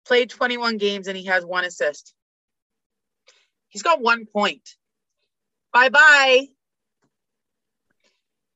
played 0.06 0.30
21 0.30 0.78
games 0.78 1.08
and 1.08 1.18
he 1.18 1.26
has 1.26 1.46
one 1.46 1.66
assist. 1.66 2.14
He's 3.72 3.82
got 3.82 4.02
one 4.02 4.28
point. 4.28 4.76
Bye 5.74 5.90
bye 5.90 6.48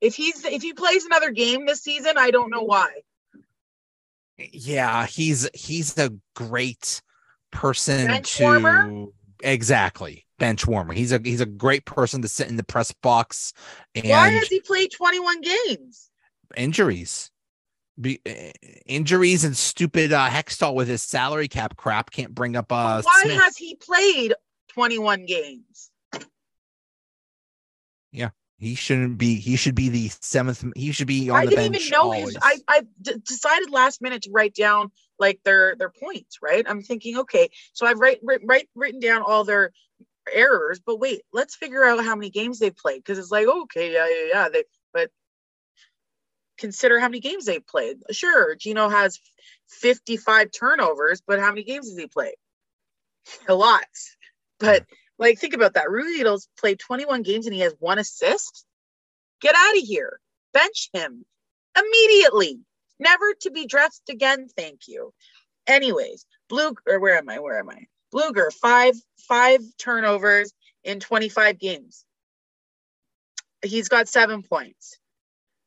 if 0.00 0.14
he's 0.14 0.44
if 0.44 0.62
he 0.62 0.72
plays 0.72 1.04
another 1.04 1.30
game 1.30 1.66
this 1.66 1.82
season, 1.82 2.12
I 2.16 2.30
don't 2.30 2.50
know 2.50 2.62
why. 2.62 2.90
Yeah, 4.38 5.06
he's 5.06 5.48
he's 5.54 5.96
a 5.98 6.12
great 6.34 7.02
person 7.50 8.06
bench 8.06 8.36
to 8.36 8.42
warmer? 8.42 9.06
exactly 9.42 10.26
bench 10.38 10.66
warmer. 10.66 10.92
He's 10.92 11.12
a 11.12 11.20
he's 11.22 11.40
a 11.40 11.46
great 11.46 11.84
person 11.86 12.22
to 12.22 12.28
sit 12.28 12.48
in 12.48 12.56
the 12.56 12.64
press 12.64 12.92
box. 12.92 13.52
And 13.94 14.08
why 14.08 14.30
has 14.30 14.48
he 14.48 14.60
played 14.60 14.92
21 14.92 15.40
games? 15.40 16.10
Injuries. 16.56 17.30
Be, 17.98 18.20
uh, 18.28 18.52
injuries 18.84 19.44
and 19.44 19.56
stupid 19.56 20.12
uh, 20.12 20.28
Hextall 20.28 20.74
with 20.74 20.86
his 20.86 21.00
salary 21.00 21.48
cap 21.48 21.78
crap 21.78 22.10
can't 22.10 22.34
bring 22.34 22.54
up. 22.54 22.70
Uh, 22.70 23.00
why 23.00 23.20
Smith. 23.22 23.40
has 23.40 23.56
he 23.56 23.74
played 23.74 24.34
21 24.76 25.24
games? 25.24 25.90
Yeah, 28.12 28.28
he 28.58 28.74
shouldn't 28.74 29.16
be. 29.16 29.36
He 29.36 29.56
should 29.56 29.74
be 29.74 29.88
the 29.88 30.10
seventh. 30.20 30.62
He 30.76 30.92
should 30.92 31.06
be 31.06 31.30
on 31.30 31.36
I 31.36 31.46
the 31.46 31.56
bench. 31.56 31.58
I 31.58 31.72
didn't 31.72 31.82
even 31.82 31.90
know. 31.90 32.12
His, 32.12 32.36
I 32.42 32.58
I 32.68 32.82
d- 33.00 33.14
decided 33.26 33.70
last 33.70 34.02
minute 34.02 34.22
to 34.22 34.30
write 34.32 34.54
down 34.54 34.90
like 35.18 35.40
their 35.44 35.76
their 35.76 35.88
points. 35.88 36.38
Right. 36.42 36.64
I'm 36.68 36.82
thinking, 36.82 37.16
okay, 37.20 37.48
so 37.72 37.86
I've 37.86 37.98
write, 37.98 38.20
write, 38.22 38.40
write 38.44 38.68
written 38.74 39.00
down 39.00 39.22
all 39.22 39.44
their 39.44 39.72
errors, 40.30 40.78
but 40.84 41.00
wait, 41.00 41.22
let's 41.32 41.56
figure 41.56 41.84
out 41.84 42.04
how 42.04 42.14
many 42.14 42.28
games 42.28 42.58
they 42.58 42.70
played 42.70 42.98
because 42.98 43.18
it's 43.18 43.30
like, 43.30 43.46
okay, 43.46 43.94
yeah, 43.94 44.06
yeah, 44.08 44.28
yeah. 44.30 44.48
They 44.50 44.64
but 44.92 45.10
consider 46.58 47.00
how 47.00 47.08
many 47.08 47.20
games 47.20 47.46
they 47.46 47.60
played. 47.60 47.96
Sure, 48.10 48.54
Geno 48.56 48.90
has 48.90 49.18
55 49.68 50.50
turnovers, 50.52 51.22
but 51.26 51.38
how 51.38 51.48
many 51.48 51.64
games 51.64 51.88
has 51.88 51.96
he 51.96 52.08
played? 52.08 52.36
A 53.48 53.54
lot. 53.54 53.84
But 54.58 54.84
like, 55.18 55.38
think 55.38 55.54
about 55.54 55.74
that. 55.74 55.88
Ruhwedel's 55.88 56.48
played 56.58 56.78
21 56.78 57.22
games 57.22 57.46
and 57.46 57.54
he 57.54 57.60
has 57.60 57.74
one 57.78 57.98
assist. 57.98 58.64
Get 59.40 59.54
out 59.54 59.76
of 59.76 59.82
here. 59.82 60.20
Bench 60.52 60.90
him 60.92 61.24
immediately. 61.78 62.60
Never 62.98 63.34
to 63.42 63.50
be 63.50 63.66
dressed 63.66 64.08
again. 64.08 64.48
Thank 64.56 64.88
you. 64.88 65.12
Anyways, 65.66 66.26
Blue 66.48 66.74
or 66.86 67.00
where 67.00 67.18
am 67.18 67.28
I? 67.28 67.40
Where 67.40 67.58
am 67.58 67.68
I? 67.68 67.86
Blueger, 68.14 68.52
five 68.52 68.94
five 69.28 69.60
turnovers 69.78 70.52
in 70.84 71.00
25 71.00 71.58
games. 71.58 72.04
He's 73.62 73.88
got 73.88 74.08
seven 74.08 74.42
points. 74.42 74.98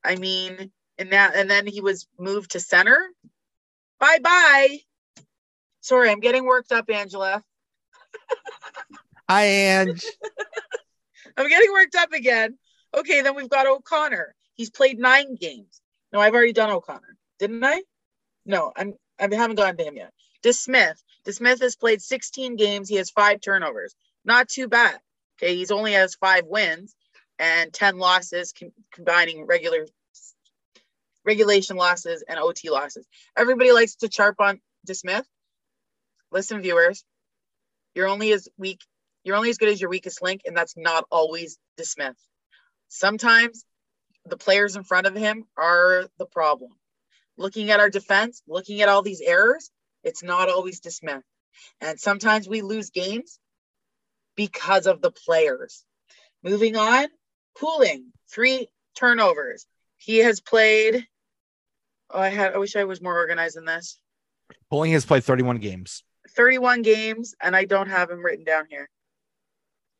I 0.04 0.16
mean, 0.16 0.72
and 0.98 1.12
that 1.12 1.36
and 1.36 1.50
then 1.50 1.68
he 1.68 1.82
was 1.82 2.08
moved 2.18 2.52
to 2.52 2.60
center. 2.60 2.98
Bye 4.00 4.20
bye. 4.24 4.80
Sorry, 5.82 6.10
I'm 6.10 6.20
getting 6.20 6.46
worked 6.46 6.72
up, 6.72 6.90
Angela. 6.90 7.44
Hi, 9.30 9.44
Ange. 9.44 10.06
I'm 11.38 11.48
getting 11.48 11.72
worked 11.72 11.96
up 11.96 12.14
again. 12.14 12.58
Okay, 12.98 13.22
then 13.22 13.36
we've 13.36 13.50
got 13.50 13.68
O'Connor. 13.68 14.36
He's 14.56 14.70
played 14.70 15.00
nine 15.00 15.36
games. 15.36 15.82
No, 16.12 16.20
I've 16.20 16.34
already 16.34 16.54
done 16.54 16.72
O'Connor, 16.72 17.16
didn't 17.38 17.64
I? 17.64 17.84
No, 18.46 18.74
I'm 18.76 18.96
I 19.20 19.28
haven't 19.36 19.58
gotten 19.58 19.78
to 19.78 19.84
him 19.84 19.98
yet. 19.98 20.14
DeSmith. 20.44 20.96
DeSmith 21.28 21.62
has 21.62 21.76
played 21.76 22.02
16 22.02 22.56
games. 22.56 22.90
He 22.90 22.96
has 22.96 23.10
five 23.10 23.42
turnovers. 23.42 23.96
Not 24.26 24.48
too 24.48 24.68
bad. 24.68 25.00
Okay, 25.38 25.56
he's 25.56 25.72
only 25.72 25.94
has 25.94 26.16
five 26.16 26.46
wins 26.46 26.96
and 27.38 27.72
10 27.74 27.98
losses, 27.98 28.54
com- 28.58 28.72
combining 28.92 29.46
regular 29.46 29.86
regulation 31.26 31.78
losses 31.78 32.24
and 32.28 32.40
OT 32.40 32.70
losses. 32.70 33.06
Everybody 33.38 33.72
likes 33.72 33.96
to 33.98 34.10
chirp 34.10 34.40
on 34.40 34.60
DeSmith. 34.88 35.26
Listen, 36.32 36.62
viewers, 36.62 37.04
you're 37.96 38.08
only 38.08 38.32
as 38.32 38.48
weak 38.58 38.82
you're 39.24 39.36
only 39.36 39.50
as 39.50 39.58
good 39.58 39.70
as 39.70 39.82
your 39.82 39.90
weakest 39.90 40.22
link, 40.22 40.42
and 40.46 40.56
that's 40.56 40.78
not 40.78 41.06
always 41.12 41.58
DeSmith. 41.80 42.16
Sometimes 42.88 43.66
the 44.26 44.38
players 44.38 44.76
in 44.76 44.84
front 44.84 45.08
of 45.08 45.16
him 45.16 45.46
are 45.58 46.06
the 46.18 46.26
problem. 46.26 46.72
Looking 47.38 47.70
at 47.70 47.80
our 47.80 47.90
defense, 47.90 48.42
looking 48.48 48.82
at 48.82 48.90
all 48.90 49.02
these 49.02 49.22
errors, 49.22 49.72
it's 50.04 50.24
not 50.24 50.50
always 50.50 50.82
DeSmith. 50.82 51.22
And 51.82 52.00
sometimes 52.00 52.48
we 52.48 52.62
lose 52.62 52.90
games 52.90 53.40
because 54.36 54.88
of 54.88 55.02
the 55.02 55.12
players. 55.12 55.84
Moving 56.44 56.78
on, 56.78 57.08
Poolin, 57.58 58.06
three 58.32 58.68
turnovers. 58.96 59.66
He 59.98 60.20
has 60.20 60.40
played. 60.40 61.06
Oh, 62.10 62.20
I 62.20 62.30
had. 62.30 62.54
I 62.54 62.58
wish 62.58 62.76
I 62.76 62.86
was 62.86 63.02
more 63.02 63.18
organized 63.18 63.58
than 63.58 63.66
this. 63.66 64.00
Poolin 64.72 64.94
has 64.94 65.06
played 65.06 65.24
31 65.24 65.58
games. 65.58 66.04
31 66.30 66.82
games, 66.82 67.36
and 67.42 67.56
I 67.56 67.66
don't 67.66 67.90
have 67.90 68.10
him 68.10 68.24
written 68.24 68.46
down 68.46 68.66
here. 68.70 68.90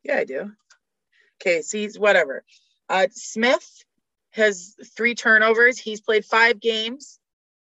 Yeah, 0.02 0.16
I 0.16 0.24
do. 0.24 0.52
Okay, 1.40 1.62
see, 1.62 1.88
whatever. 1.96 2.44
Uh, 2.88 3.06
Smith 3.12 3.84
has 4.32 4.74
three 4.96 5.14
turnovers. 5.14 5.78
He's 5.78 6.00
played 6.00 6.24
five 6.24 6.60
games. 6.60 7.18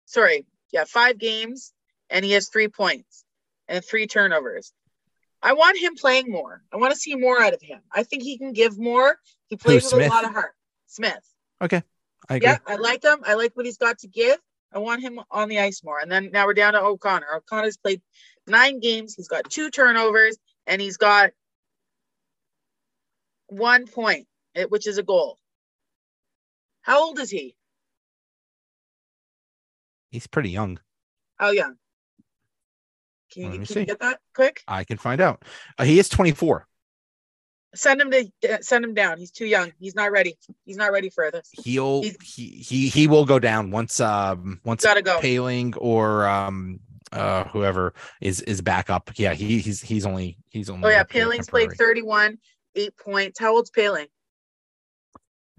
Sorry, 0.04 0.46
yeah, 0.72 0.84
five 0.84 1.18
games, 1.18 1.72
and 2.10 2.24
he 2.24 2.32
has 2.32 2.48
three 2.48 2.68
points 2.68 3.24
and 3.68 3.84
three 3.84 4.06
turnovers. 4.06 4.72
I 5.42 5.52
want 5.52 5.78
him 5.78 5.94
playing 5.94 6.30
more. 6.30 6.62
I 6.72 6.76
want 6.76 6.92
to 6.92 6.98
see 6.98 7.14
more 7.14 7.40
out 7.40 7.52
of 7.52 7.62
him. 7.62 7.80
I 7.92 8.02
think 8.02 8.22
he 8.22 8.38
can 8.38 8.52
give 8.52 8.78
more. 8.78 9.18
He 9.48 9.56
plays 9.56 9.84
with 9.84 9.92
Smith? 9.92 10.06
a 10.10 10.14
lot 10.14 10.24
of 10.24 10.32
heart. 10.32 10.54
Smith. 10.86 11.22
Okay. 11.60 11.82
I 12.28 12.36
agree. 12.36 12.48
Yeah, 12.48 12.58
I 12.66 12.76
like 12.76 13.04
him. 13.04 13.18
I 13.24 13.34
like 13.34 13.56
what 13.56 13.66
he's 13.66 13.76
got 13.76 13.98
to 14.00 14.08
give. 14.08 14.38
I 14.72 14.78
want 14.78 15.02
him 15.02 15.20
on 15.30 15.48
the 15.48 15.60
ice 15.60 15.82
more. 15.84 16.00
And 16.00 16.10
then 16.10 16.30
now 16.32 16.46
we're 16.46 16.54
down 16.54 16.72
to 16.72 16.82
O'Connor. 16.82 17.26
O'Connor's 17.36 17.76
played 17.76 18.02
nine 18.46 18.80
games. 18.80 19.14
He's 19.14 19.28
got 19.28 19.48
two 19.50 19.70
turnovers 19.70 20.36
and 20.66 20.80
he's 20.80 20.96
got 20.96 21.30
one 23.48 23.86
point, 23.86 24.26
eh, 24.54 24.64
which 24.64 24.86
is 24.86 24.98
a 24.98 25.02
goal. 25.02 25.38
How 26.82 27.04
old 27.04 27.18
is 27.18 27.30
he? 27.30 27.56
He's 30.10 30.26
pretty 30.26 30.50
young. 30.50 30.78
How 31.36 31.50
young? 31.50 31.76
Can 33.32 33.42
you, 33.42 33.48
Let 33.50 33.60
me 33.60 33.66
can 33.66 33.78
you 33.80 33.86
get 33.86 34.00
that 34.00 34.20
quick? 34.34 34.62
I 34.68 34.84
can 34.84 34.96
find 34.96 35.20
out. 35.20 35.42
Uh, 35.78 35.84
he 35.84 35.98
is 35.98 36.08
24. 36.08 36.66
Send 37.74 38.00
him 38.00 38.10
to 38.10 38.30
uh, 38.50 38.58
send 38.62 38.84
him 38.84 38.94
down. 38.94 39.18
He's 39.18 39.30
too 39.30 39.44
young. 39.44 39.72
He's 39.78 39.94
not 39.94 40.10
ready. 40.10 40.38
He's 40.64 40.76
not 40.78 40.92
ready 40.92 41.10
for 41.10 41.30
this. 41.30 41.50
He'll 41.52 42.02
He's- 42.02 42.16
he 42.22 42.46
he 42.46 42.88
he 42.88 43.06
will 43.06 43.26
go 43.26 43.38
down 43.38 43.70
once 43.70 44.00
um 44.00 44.60
once 44.64 44.82
Gotta 44.82 45.02
go. 45.02 45.20
Paling 45.20 45.74
or 45.76 46.26
um 46.26 46.80
uh 47.12 47.44
whoever 47.44 47.94
is 48.20 48.40
is 48.42 48.60
back 48.60 48.90
up. 48.90 49.10
Yeah, 49.16 49.34
he 49.34 49.58
he's 49.58 49.80
he's 49.80 50.06
only 50.06 50.38
he's 50.48 50.70
only 50.70 50.86
Oh 50.86 50.90
yeah, 50.90 51.04
Paling's 51.04 51.48
played 51.48 51.72
31, 51.72 52.38
eight 52.74 52.96
points. 52.96 53.38
How 53.38 53.54
old's 53.54 53.70
Paling? 53.70 54.06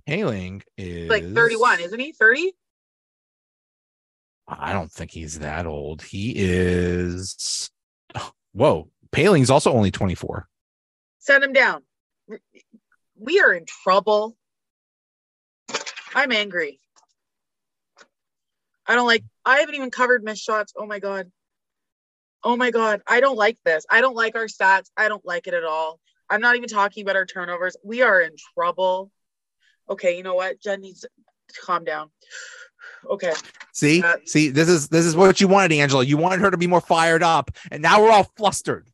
Paling 0.06 0.64
is 0.78 1.10
Like 1.10 1.26
31, 1.34 1.82
isn't 1.82 2.00
he? 2.00 2.12
30? 2.14 2.54
I 4.48 4.72
don't 4.72 4.92
think 4.92 5.12
he's 5.12 5.40
that 5.40 5.66
old. 5.66 6.02
He 6.02 6.34
is 6.36 7.70
whoa. 8.54 8.90
Paling's 9.12 9.50
also 9.50 9.72
only 9.72 9.92
24. 9.92 10.48
Send 11.20 11.44
him 11.44 11.54
down. 11.54 11.84
We 13.20 13.40
are 13.40 13.54
in 13.54 13.66
trouble. 13.66 14.36
I'm 16.14 16.32
angry. 16.32 16.80
I 18.86 18.96
don't 18.96 19.08
like, 19.08 19.24
I 19.46 19.60
haven't 19.60 19.76
even 19.76 19.92
covered 19.92 20.24
missed 20.24 20.44
shots. 20.44 20.74
Oh 20.78 20.86
my 20.86 21.00
God. 21.00 21.32
Oh 22.44 22.56
my 22.56 22.72
God. 22.72 23.02
I 23.08 23.20
don't 23.20 23.38
like 23.38 23.58
this. 23.66 23.86
I 23.90 24.02
don't 24.02 24.16
like 24.16 24.36
our 24.36 24.46
stats. 24.46 24.90
I 24.96 25.08
don't 25.08 25.26
like 25.26 25.48
it 25.48 25.54
at 25.54 25.64
all. 25.64 26.00
I'm 26.30 26.42
not 26.42 26.56
even 26.56 26.70
talking 26.70 27.04
about 27.04 27.16
our 27.16 27.26
turnovers. 27.26 27.78
We 27.84 28.02
are 28.02 28.22
in 28.22 28.34
trouble. 28.54 29.12
Okay, 29.90 30.18
you 30.18 30.24
know 30.24 30.36
what? 30.36 30.60
Jen 30.62 30.82
needs 30.82 31.02
to 31.02 31.10
calm 31.62 31.84
down. 31.86 32.10
Okay. 33.10 33.34
See, 33.74 34.04
Uh, 34.04 34.18
see, 34.26 34.50
this 34.50 34.68
is 34.68 34.90
this 34.90 35.06
is 35.06 35.16
what 35.16 35.40
you 35.40 35.48
wanted, 35.48 35.72
Angela. 35.74 36.04
You 36.04 36.18
wanted 36.18 36.42
her 36.42 36.52
to 36.52 36.58
be 36.58 36.68
more 36.68 36.82
fired 36.82 37.24
up, 37.24 37.52
and 37.72 37.82
now 37.82 38.02
we're 38.02 38.12
all 38.12 38.30
flustered. 38.36 38.90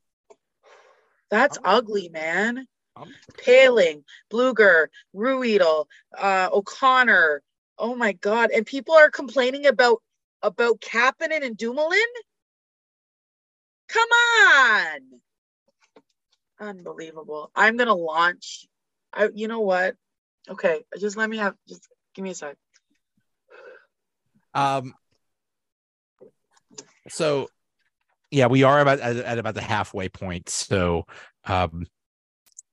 That's 1.29 1.57
ugly, 1.63 2.09
man. 2.09 2.67
I'm- 2.95 3.15
Paling, 3.39 4.05
Blueger, 4.31 4.87
Ruhwedel, 5.15 5.87
uh, 6.15 6.49
O'Connor. 6.51 7.41
Oh 7.79 7.95
my 7.95 8.13
god! 8.13 8.51
And 8.51 8.65
people 8.65 8.93
are 8.93 9.09
complaining 9.09 9.65
about 9.65 10.03
about 10.43 10.79
Kapanen 10.79 11.43
and 11.43 11.57
Dumoulin. 11.57 11.99
Come 13.89 14.09
on! 14.09 14.99
Unbelievable. 16.59 17.51
I'm 17.55 17.77
gonna 17.77 17.93
launch. 17.93 18.67
I. 19.11 19.29
You 19.33 19.47
know 19.47 19.61
what? 19.61 19.95
Okay, 20.49 20.83
just 20.99 21.17
let 21.17 21.29
me 21.29 21.37
have. 21.37 21.55
Just 21.67 21.87
give 22.13 22.23
me 22.23 22.31
a 22.31 22.35
sec. 22.35 22.55
Um. 24.53 24.93
So, 27.09 27.49
yeah, 28.31 28.47
we 28.47 28.63
are 28.63 28.79
about 28.79 28.99
at, 28.99 29.17
at 29.17 29.37
about 29.37 29.55
the 29.55 29.61
halfway 29.61 30.09
point. 30.09 30.49
So, 30.49 31.05
um, 31.45 31.85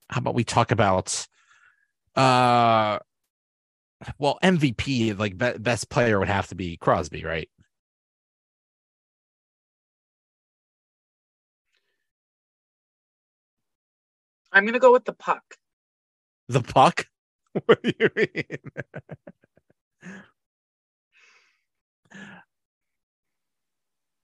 how 0.09 0.19
about 0.21 0.35
we 0.35 0.45
talk 0.45 0.71
about, 0.71 1.27
uh, 2.17 2.99
well, 4.19 4.39
MVP 4.43 5.19
like 5.19 5.37
be- 5.37 5.59
best 5.59 5.89
player 5.91 6.19
would 6.19 6.29
have 6.29 6.49
to 6.49 6.55
be 6.55 6.77
Crosby, 6.77 7.25
right? 7.25 7.49
I'm 14.53 14.67
gonna 14.67 14.79
go 14.79 14.93
with 14.93 15.05
the 15.05 15.13
puck. 15.13 15.43
The 16.49 16.63
puck. 16.63 17.07
What 17.67 17.83
do 17.83 17.93
you 17.99 18.09
mean? 18.15 18.59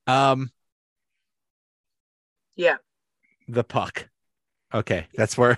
um, 0.07 0.49
Yeah. 2.55 2.77
the 3.49 3.63
puck. 3.65 4.09
Okay, 4.73 5.07
that's 5.15 5.37
where. 5.37 5.57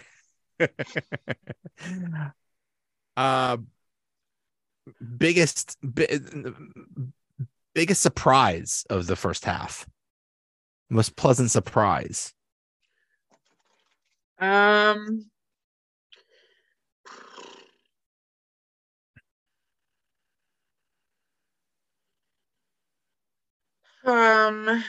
uh, 3.18 3.58
biggest 5.18 5.78
bi- 5.84 6.20
biggest 7.76 8.02
surprise 8.02 8.86
of 8.90 9.08
the 9.08 9.16
first 9.16 9.46
half. 9.46 9.88
Most 10.90 11.16
pleasant 11.16 11.52
surprise. 11.52 12.34
Um. 14.40 15.30
Um. 24.06 24.84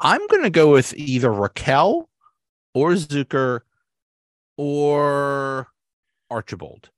I'm 0.00 0.26
gonna 0.28 0.50
go 0.50 0.72
with 0.72 0.94
either 0.94 1.28
Rakell 1.30 2.06
or 2.74 2.92
Zucker 2.92 3.60
or 4.56 5.68
Archibald. 6.30 6.90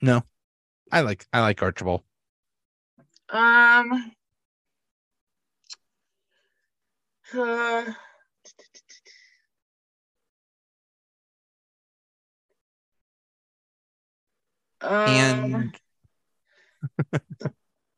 No, 0.00 0.22
I 0.90 1.02
like 1.02 1.26
I 1.32 1.40
like 1.40 1.62
Archibald. 1.62 2.02
Um. 3.28 4.12
Uh, 7.34 7.84
um, 14.82 14.90
And 14.90 15.78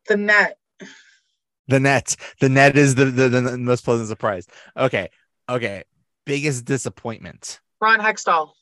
the 0.08 0.16
net. 0.16 0.58
the 1.66 1.80
net, 1.80 2.16
the 2.40 2.48
net 2.48 2.76
is 2.76 2.94
the, 2.94 3.06
the 3.06 3.28
the 3.28 3.58
most 3.58 3.84
pleasant 3.84 4.08
surprise. 4.08 4.46
Okay, 4.76 5.08
okay. 5.48 5.84
Biggest 6.26 6.64
disappointment 6.64 7.60
Ron 7.80 8.00
Hextall. 8.00 8.52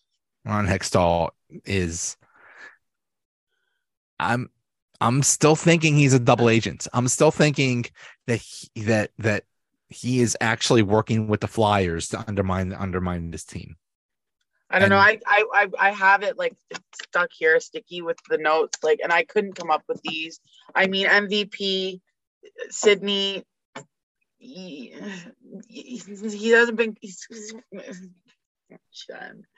Ron 0.44 0.66
Hextall 0.66 1.30
is 1.64 2.16
I'm 4.18 4.50
I'm 5.00 5.22
still 5.22 5.56
thinking 5.56 5.96
he's 5.96 6.14
a 6.14 6.18
double 6.18 6.48
agent. 6.48 6.86
I'm 6.92 7.08
still 7.08 7.30
thinking 7.30 7.84
that 8.26 8.40
he, 8.40 8.82
that 8.82 9.10
that 9.18 9.44
he 9.92 10.20
is 10.20 10.36
actually 10.40 10.82
working 10.82 11.28
with 11.28 11.40
the 11.40 11.48
Flyers 11.48 12.08
to 12.08 12.24
undermine 12.26 12.72
undermine 12.72 13.30
this 13.30 13.44
team. 13.44 13.76
I 14.72 14.78
don't 14.78 14.88
know. 14.88 14.96
I, 14.96 15.18
I 15.26 15.44
I 15.52 15.68
I 15.78 15.90
have 15.90 16.22
it 16.22 16.38
like 16.38 16.54
stuck 16.94 17.30
here, 17.30 17.60
sticky 17.60 18.00
with 18.00 18.18
the 18.30 18.38
notes, 18.38 18.78
like, 18.82 19.00
and 19.02 19.12
I 19.12 19.22
couldn't 19.24 19.54
come 19.54 19.70
up 19.70 19.82
with 19.86 20.00
these. 20.02 20.40
I 20.74 20.86
mean, 20.86 21.06
MVP, 21.06 22.00
Sidney. 22.70 23.44
He, 24.38 24.94
he 25.68 25.96
he 25.98 26.48
hasn't 26.50 26.78
been. 26.78 26.96
He's, 27.00 27.26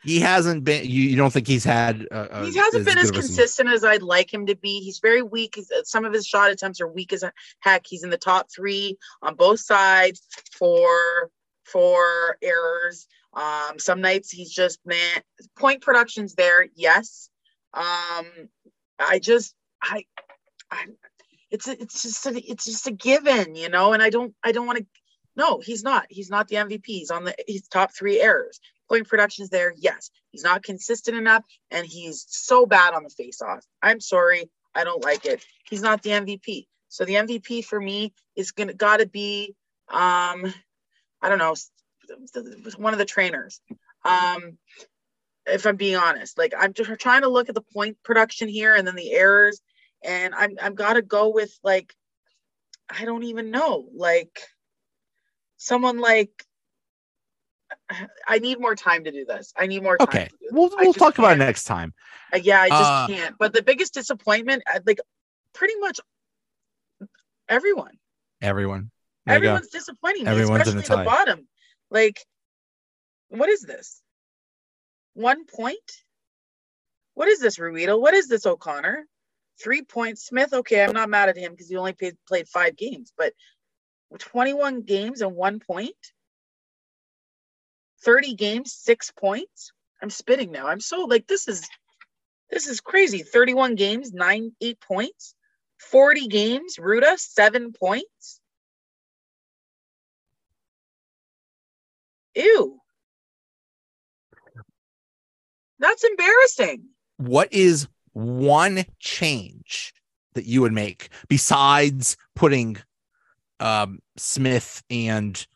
He 0.02 0.20
hasn't 0.20 0.64
been. 0.64 0.84
You, 0.84 1.02
you 1.02 1.16
don't 1.16 1.32
think 1.32 1.46
he's 1.46 1.64
had? 1.64 2.06
Uh, 2.10 2.26
uh, 2.30 2.44
he 2.44 2.56
hasn't 2.56 2.84
been 2.84 2.98
as 2.98 3.10
good 3.10 3.18
of 3.18 3.24
a 3.24 3.28
season? 3.28 3.36
consistent 3.36 3.68
as 3.70 3.84
I'd 3.84 4.02
like 4.02 4.32
him 4.32 4.46
to 4.46 4.56
be. 4.56 4.80
He's 4.80 4.98
very 4.98 5.22
weak. 5.22 5.54
He's, 5.56 5.70
some 5.84 6.04
of 6.04 6.12
his 6.12 6.26
shot 6.26 6.50
attempts 6.50 6.80
are 6.80 6.88
weak 6.88 7.12
as 7.12 7.22
a 7.22 7.32
heck. 7.60 7.86
He's 7.86 8.04
in 8.04 8.10
the 8.10 8.18
top 8.18 8.48
three 8.54 8.98
on 9.22 9.34
both 9.34 9.60
sides 9.60 10.22
for 10.52 11.30
for 11.64 12.38
errors. 12.42 13.06
Um, 13.32 13.78
some 13.78 14.00
nights 14.00 14.30
he's 14.30 14.50
just 14.50 14.78
man. 14.84 15.22
Point 15.56 15.80
production's 15.80 16.34
there, 16.34 16.66
yes. 16.74 17.28
Um, 17.72 18.26
I 18.98 19.18
just 19.20 19.54
I 19.82 20.04
I 20.70 20.86
it's 21.50 21.68
a, 21.68 21.80
it's 21.80 22.02
just 22.02 22.26
a, 22.26 22.50
it's 22.50 22.64
just 22.64 22.86
a 22.86 22.92
given, 22.92 23.54
you 23.54 23.68
know. 23.68 23.92
And 23.92 24.02
I 24.02 24.10
don't 24.10 24.34
I 24.42 24.52
don't 24.52 24.66
want 24.66 24.78
to. 24.78 24.86
No, 25.36 25.60
he's 25.60 25.82
not. 25.82 26.06
He's 26.08 26.30
not 26.30 26.48
the 26.48 26.56
MVP. 26.56 26.84
He's 26.86 27.10
on 27.10 27.24
the 27.24 27.34
he's 27.46 27.66
top 27.68 27.94
three 27.94 28.20
errors. 28.20 28.60
Point 28.88 29.08
production's 29.08 29.48
there, 29.48 29.74
yes. 29.76 30.10
He's 30.30 30.44
not 30.44 30.62
consistent 30.62 31.16
enough, 31.16 31.44
and 31.70 31.86
he's 31.86 32.26
so 32.28 32.66
bad 32.66 32.94
on 32.94 33.02
the 33.02 33.10
face-off. 33.10 33.64
I'm 33.82 34.00
sorry, 34.00 34.50
I 34.74 34.84
don't 34.84 35.04
like 35.04 35.24
it. 35.24 35.44
He's 35.68 35.82
not 35.82 36.02
the 36.02 36.10
MVP. 36.10 36.66
So 36.88 37.04
the 37.04 37.14
MVP 37.14 37.64
for 37.64 37.80
me 37.80 38.12
is 38.36 38.52
gonna 38.52 38.74
gotta 38.74 39.06
be 39.06 39.54
um, 39.88 40.52
I 41.20 41.28
don't 41.28 41.38
know, 41.38 41.54
one 42.76 42.92
of 42.92 42.98
the 42.98 43.04
trainers. 43.04 43.60
Um, 44.04 44.58
if 45.46 45.66
I'm 45.66 45.76
being 45.76 45.96
honest, 45.96 46.38
like 46.38 46.54
I'm 46.58 46.72
just 46.72 46.90
trying 47.00 47.22
to 47.22 47.28
look 47.28 47.48
at 47.48 47.54
the 47.54 47.64
point 47.74 47.96
production 48.02 48.48
here 48.48 48.74
and 48.74 48.86
then 48.86 48.94
the 48.94 49.12
errors, 49.12 49.60
and 50.02 50.34
I'm 50.34 50.56
I've 50.60 50.74
got 50.74 50.94
to 50.94 51.02
go 51.02 51.30
with 51.30 51.56
like 51.62 51.94
I 52.88 53.04
don't 53.04 53.24
even 53.24 53.50
know, 53.50 53.88
like 53.94 54.38
someone 55.56 55.98
like 55.98 56.44
I 58.28 58.38
need 58.38 58.60
more 58.60 58.74
time 58.74 59.04
to 59.04 59.12
do 59.12 59.24
this. 59.24 59.52
I 59.56 59.66
need 59.66 59.82
more 59.82 59.96
time. 59.96 60.08
Okay, 60.08 60.28
we'll 60.50 60.70
we'll 60.78 60.92
talk 60.92 61.14
can't. 61.14 61.18
about 61.18 61.32
it 61.32 61.38
next 61.38 61.64
time. 61.64 61.94
Uh, 62.32 62.38
yeah, 62.38 62.60
I 62.60 62.68
just 62.68 62.82
uh, 62.82 63.06
can't. 63.08 63.36
But 63.38 63.52
the 63.52 63.62
biggest 63.62 63.94
disappointment, 63.94 64.62
uh, 64.72 64.80
like 64.86 65.00
pretty 65.52 65.74
much 65.78 66.00
everyone. 67.48 67.98
Everyone. 68.40 68.90
Everyone's 69.26 69.68
disappointing. 69.68 70.26
Everyone's 70.26 70.68
in 70.68 70.76
the, 70.76 70.82
the 70.82 70.96
bottom. 70.96 71.48
Like, 71.90 72.20
what 73.28 73.48
is 73.48 73.62
this? 73.62 74.02
One 75.14 75.46
point? 75.46 75.78
What 77.14 77.28
is 77.28 77.40
this, 77.40 77.58
Ruhwedel? 77.58 78.00
What 78.00 78.14
is 78.14 78.28
this, 78.28 78.44
O'Connor? 78.44 79.06
Three 79.62 79.82
points. 79.82 80.26
Smith, 80.26 80.52
okay, 80.52 80.82
I'm 80.82 80.92
not 80.92 81.08
mad 81.08 81.28
at 81.28 81.38
him 81.38 81.52
because 81.52 81.68
he 81.68 81.76
only 81.76 81.92
played, 81.92 82.16
played 82.26 82.48
five 82.48 82.76
games, 82.76 83.12
but 83.16 83.32
21 84.18 84.82
games 84.82 85.20
and 85.20 85.34
one 85.34 85.60
point? 85.60 85.94
30 88.04 88.34
games, 88.34 88.72
six 88.72 89.10
points? 89.10 89.72
I'm 90.02 90.10
spitting 90.10 90.52
now. 90.52 90.66
I'm 90.66 90.80
so 90.80 91.04
like, 91.04 91.26
this 91.26 91.48
is 91.48 91.68
this 92.50 92.68
is 92.68 92.80
crazy. 92.80 93.22
31 93.22 93.74
games, 93.74 94.12
nine, 94.12 94.52
eight 94.60 94.78
points. 94.80 95.34
40 95.90 96.28
games, 96.28 96.76
Ruda, 96.78 97.18
seven 97.18 97.72
points. 97.72 98.40
Ew. 102.34 102.78
That's 105.78 106.04
embarrassing. 106.04 106.84
What 107.16 107.52
is 107.52 107.88
one 108.12 108.84
change 108.98 109.92
that 110.34 110.46
you 110.46 110.60
would 110.60 110.72
make 110.72 111.08
besides 111.28 112.16
putting 112.34 112.76
um, 113.60 114.00
Smith 114.16 114.82
and 114.90 115.46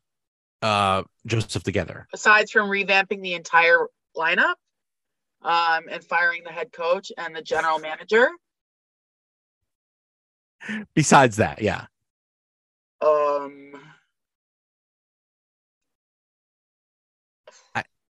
uh, 0.63 1.03
Joseph 1.27 1.63
together? 1.63 2.07
Besides 2.11 2.51
from 2.51 2.69
revamping 2.69 3.23
the 3.23 3.35
entire 3.35 3.87
lineup 4.17 4.55
um, 5.43 5.85
and 5.91 6.03
firing 6.05 6.43
the 6.45 6.51
head 6.51 6.73
coach 6.73 7.13
and 7.17 7.35
the 7.35 7.43
general 7.43 7.79
manager. 7.79 8.29
Besides 10.95 11.37
that, 11.37 11.63
yeah. 11.63 11.87
Um. 13.01 13.73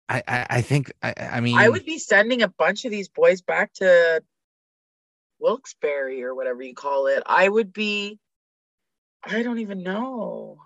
I, 0.08 0.22
I, 0.28 0.46
I 0.50 0.62
think 0.62 0.94
I, 1.02 1.14
I 1.18 1.40
mean 1.40 1.58
I 1.58 1.68
would 1.68 1.84
be 1.84 1.98
sending 1.98 2.44
a 2.44 2.48
bunch 2.48 2.86
of 2.86 2.92
these 2.92 3.10
boys 3.10 3.42
back 3.42 3.74
to 3.76 4.22
Wilkes-Barre 5.40 6.22
or 6.22 6.36
whatever 6.36 6.62
you 6.62 6.76
call 6.76 7.08
it. 7.08 7.24
I 7.26 7.50
would 7.50 7.74
be 7.74 8.20
I 9.24 9.42
don't 9.42 9.58
even 9.58 9.82
know. 9.82 10.60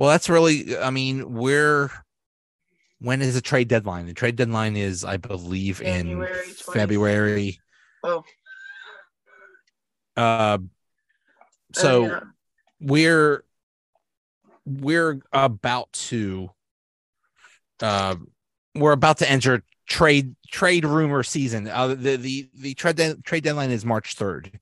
Well, 0.00 0.08
that's 0.08 0.30
really 0.30 0.78
I 0.78 0.88
mean, 0.88 1.30
we're 1.34 1.90
when 3.00 3.20
is 3.20 3.34
the 3.34 3.42
trade 3.42 3.68
deadline? 3.68 4.06
The 4.06 4.14
trade 4.14 4.36
deadline 4.36 4.74
is, 4.74 5.04
I 5.04 5.18
believe, 5.18 5.80
January 5.80 6.32
in 6.32 6.54
20th. 6.54 6.72
February. 6.72 7.60
Oh. 8.02 8.24
Uh, 10.16 10.56
so 11.74 12.04
oh, 12.04 12.06
yeah. 12.06 12.20
we're 12.80 13.44
we're 14.64 15.20
about 15.34 15.92
to 15.92 16.48
uh, 17.82 18.16
we're 18.74 18.92
about 18.92 19.18
to 19.18 19.30
enter 19.30 19.62
trade 19.86 20.34
trade 20.50 20.86
rumor 20.86 21.22
season. 21.22 21.68
Uh, 21.68 21.88
the 21.88 22.16
the 22.16 22.48
the 22.54 22.72
trade 22.72 22.96
de- 22.96 23.16
trade 23.16 23.44
deadline 23.44 23.70
is 23.70 23.84
March 23.84 24.14
third, 24.14 24.60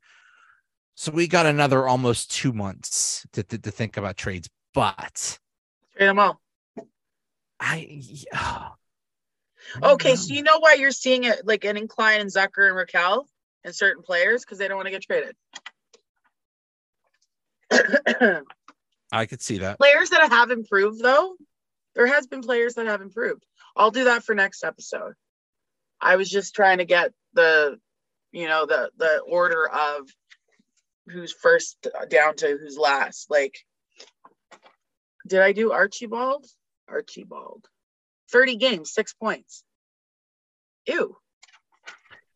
so 0.96 1.12
we 1.12 1.28
got 1.28 1.46
another 1.46 1.86
almost 1.86 2.32
two 2.32 2.52
months 2.52 3.24
to 3.34 3.44
to, 3.44 3.56
to 3.56 3.70
think 3.70 3.96
about 3.96 4.16
trades. 4.16 4.48
But 4.78 5.40
trade 5.96 6.06
them 6.06 6.20
all. 6.20 6.40
I. 7.58 8.00
Oh, 8.32 8.74
okay, 9.94 10.14
so 10.14 10.32
you 10.32 10.44
know 10.44 10.60
why 10.60 10.74
you're 10.74 10.92
seeing 10.92 11.24
it 11.24 11.44
like 11.44 11.64
an 11.64 11.76
incline 11.76 12.20
in 12.20 12.28
Zucker 12.28 12.68
and 12.68 12.76
Rakell 12.76 13.24
and 13.64 13.74
certain 13.74 14.04
players 14.04 14.44
because 14.44 14.58
they 14.58 14.68
don't 14.68 14.76
want 14.76 14.86
to 14.86 14.92
get 14.92 15.02
traded. 15.02 15.34
I 19.10 19.26
could 19.26 19.42
see 19.42 19.58
that. 19.58 19.78
Players 19.78 20.10
that 20.10 20.30
have 20.30 20.52
improved 20.52 21.02
though, 21.02 21.34
there 21.96 22.06
has 22.06 22.28
been 22.28 22.42
players 22.42 22.74
that 22.74 22.86
have 22.86 23.00
improved. 23.00 23.44
I'll 23.76 23.90
do 23.90 24.04
that 24.04 24.22
for 24.22 24.36
next 24.36 24.62
episode. 24.62 25.14
I 26.00 26.14
was 26.14 26.30
just 26.30 26.54
trying 26.54 26.78
to 26.78 26.84
get 26.84 27.12
the, 27.32 27.80
you 28.30 28.46
know, 28.46 28.64
the 28.64 28.92
the 28.96 29.18
order 29.26 29.68
of 29.68 30.08
who's 31.08 31.32
first 31.32 31.88
down 32.08 32.36
to 32.36 32.56
who's 32.56 32.78
last. 32.78 33.28
Like, 33.28 33.64
did 35.28 35.40
I 35.40 35.52
do 35.52 35.72
Archibald? 35.72 36.46
Archibald, 36.88 37.66
thirty 38.30 38.56
games, 38.56 38.90
six 38.90 39.12
points. 39.12 39.62
Ew. 40.86 41.16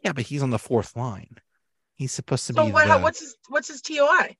Yeah, 0.03 0.13
but 0.13 0.25
he's 0.25 0.43
on 0.43 0.51
the 0.51 0.59
fourth 0.59 0.97
line. 0.97 1.39
He's 1.95 2.13
supposed 2.13 2.47
to 2.49 2.53
so 2.55 2.67
be. 2.67 2.73
What, 2.73 2.89
the... 2.89 2.99
what's 2.99 3.21
his 3.21 3.37
What's 3.49 3.69
his 3.69 3.81
TOI? 3.81 4.37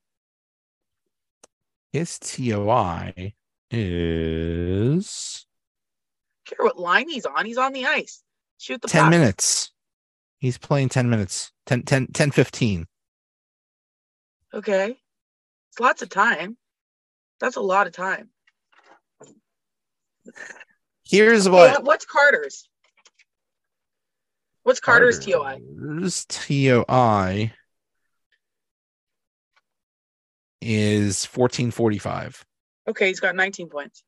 His 1.93 2.19
TOI 2.19 3.35
is. 3.71 5.47
care 6.47 6.65
what 6.65 6.79
line 6.79 7.09
he's 7.09 7.27
on. 7.27 7.45
He's 7.47 7.59
on 7.59 7.73
the 7.73 7.87
ice. 7.87 8.23
Shoot 8.59 8.81
the 8.81 8.89
10 8.89 9.03
puck. 9.03 9.11
minutes. 9.11 9.71
He's 10.39 10.59
playing 10.59 10.89
10 10.89 11.11
minutes. 11.11 11.53
10, 11.67 11.83
10, 11.83 12.09
10 12.09 12.31
15. 12.31 12.87
Okay. 14.55 14.97
It's 15.71 15.81
lots 15.81 16.03
of 16.03 16.09
time. 16.09 16.57
That's 17.41 17.57
a 17.57 17.61
lot 17.61 17.87
of 17.87 17.93
time. 17.93 18.32
Here's 21.05 21.49
what. 21.49 21.85
what's 21.85 22.05
Carter's? 22.05 22.69
What's 24.63 24.81
Carter's, 24.81 25.19
Carter's 25.19 26.25
TOI? 26.27 26.85
TOI 26.87 27.53
is 30.61 31.25
1445. 31.27 32.45
Okay, 32.89 33.09
he's 33.09 33.21
got 33.21 33.35
19 33.35 33.69
points. 33.69 34.05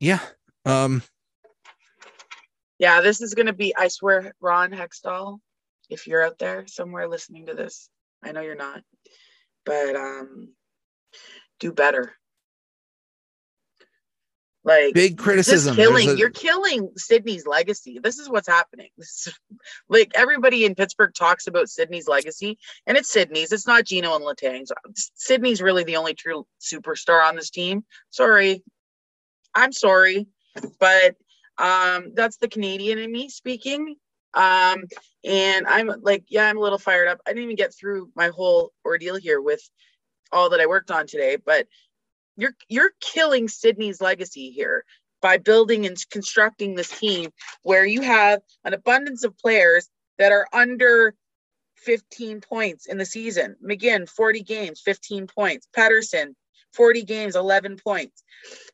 Yeah. 0.00 0.20
Um 0.64 1.02
Yeah, 2.78 3.00
this 3.00 3.20
is 3.20 3.34
gonna 3.34 3.52
be 3.52 3.74
I 3.76 3.88
swear, 3.88 4.32
Ron 4.40 4.70
Hextall, 4.70 5.38
if 5.90 6.06
you're 6.06 6.24
out 6.24 6.38
there 6.38 6.66
somewhere 6.68 7.08
listening 7.08 7.46
to 7.46 7.54
this, 7.54 7.88
I 8.22 8.30
know 8.30 8.40
you're 8.40 8.54
not, 8.54 8.82
but 9.64 9.96
um 9.96 10.50
do 11.60 11.72
better. 11.72 12.14
Like 14.68 14.92
big 14.92 15.16
criticism. 15.16 15.76
Killing, 15.76 16.10
a... 16.10 16.14
You're 16.14 16.28
killing 16.28 16.90
Sidney's 16.96 17.46
legacy. 17.46 18.00
This 18.02 18.18
is 18.18 18.28
what's 18.28 18.48
happening. 18.48 18.90
Is, 18.98 19.32
like 19.88 20.12
everybody 20.14 20.64
in 20.64 20.74
Pittsburgh 20.74 21.14
talks 21.14 21.46
about 21.46 21.70
Sidney's 21.70 22.06
legacy, 22.06 22.58
and 22.86 22.96
it's 22.98 23.10
Sidney's. 23.10 23.50
It's 23.50 23.66
not 23.66 23.84
Geno 23.84 24.14
and 24.14 24.24
Letang's. 24.24 24.70
Sidney's 25.14 25.62
really 25.62 25.84
the 25.84 25.96
only 25.96 26.12
true 26.12 26.46
superstar 26.60 27.26
on 27.26 27.34
this 27.34 27.48
team. 27.48 27.84
Sorry, 28.10 28.62
I'm 29.54 29.72
sorry, 29.72 30.26
but 30.78 31.16
um, 31.56 32.12
that's 32.14 32.36
the 32.36 32.48
Canadian 32.48 32.98
in 32.98 33.10
me 33.10 33.30
speaking. 33.30 33.96
Um, 34.34 34.84
and 35.24 35.66
I'm 35.66 35.90
like, 36.02 36.24
yeah, 36.28 36.44
I'm 36.44 36.58
a 36.58 36.60
little 36.60 36.78
fired 36.78 37.08
up. 37.08 37.20
I 37.26 37.30
didn't 37.30 37.44
even 37.44 37.56
get 37.56 37.74
through 37.74 38.10
my 38.14 38.28
whole 38.28 38.72
ordeal 38.84 39.16
here 39.16 39.40
with 39.40 39.62
all 40.32 40.50
that 40.50 40.60
I 40.60 40.66
worked 40.66 40.90
on 40.90 41.06
today, 41.06 41.36
but 41.36 41.66
you're 42.36 42.54
you're 42.68 42.92
killing 43.00 43.48
Sidney's 43.48 44.00
legacy 44.00 44.50
here 44.50 44.84
by 45.20 45.38
building 45.38 45.86
and 45.86 45.96
constructing 46.10 46.74
this 46.74 46.96
team 46.98 47.30
where 47.62 47.84
you 47.84 48.02
have 48.02 48.40
an 48.64 48.74
abundance 48.74 49.24
of 49.24 49.36
players 49.38 49.88
that 50.18 50.32
are 50.32 50.46
under 50.52 51.14
15 51.76 52.40
points 52.40 52.86
in 52.86 52.98
the 52.98 53.04
season. 53.04 53.56
McGinn, 53.64 54.08
40 54.08 54.42
games, 54.42 54.80
15 54.80 55.26
points. 55.26 55.68
Pettersson, 55.76 56.34
40 56.72 57.02
games, 57.04 57.36
11 57.36 57.76
points. 57.76 58.22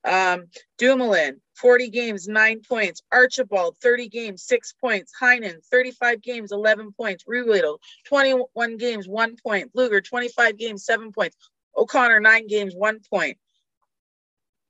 Um, 0.05 0.47
Dumoulin, 0.78 1.40
40 1.57 1.90
games, 1.90 2.28
9 2.28 2.61
points. 2.68 3.03
Archibald, 3.11 3.76
30 3.82 4.09
games, 4.09 4.45
6 4.45 4.74
points. 4.80 5.12
Heinen, 5.20 5.64
35 5.70 6.22
games, 6.22 6.53
11 6.53 6.92
points. 6.92 7.24
Ruhwedel, 7.24 7.78
21 8.07 8.76
games, 8.76 9.09
1 9.09 9.36
point. 9.42 9.72
Blueger, 9.72 10.05
25 10.05 10.57
games, 10.59 10.84
7 10.84 11.12
points. 11.12 11.36
O'Connor, 11.76 12.20
9 12.20 12.47
games, 12.47 12.74
1 12.74 13.01
point 13.11 13.38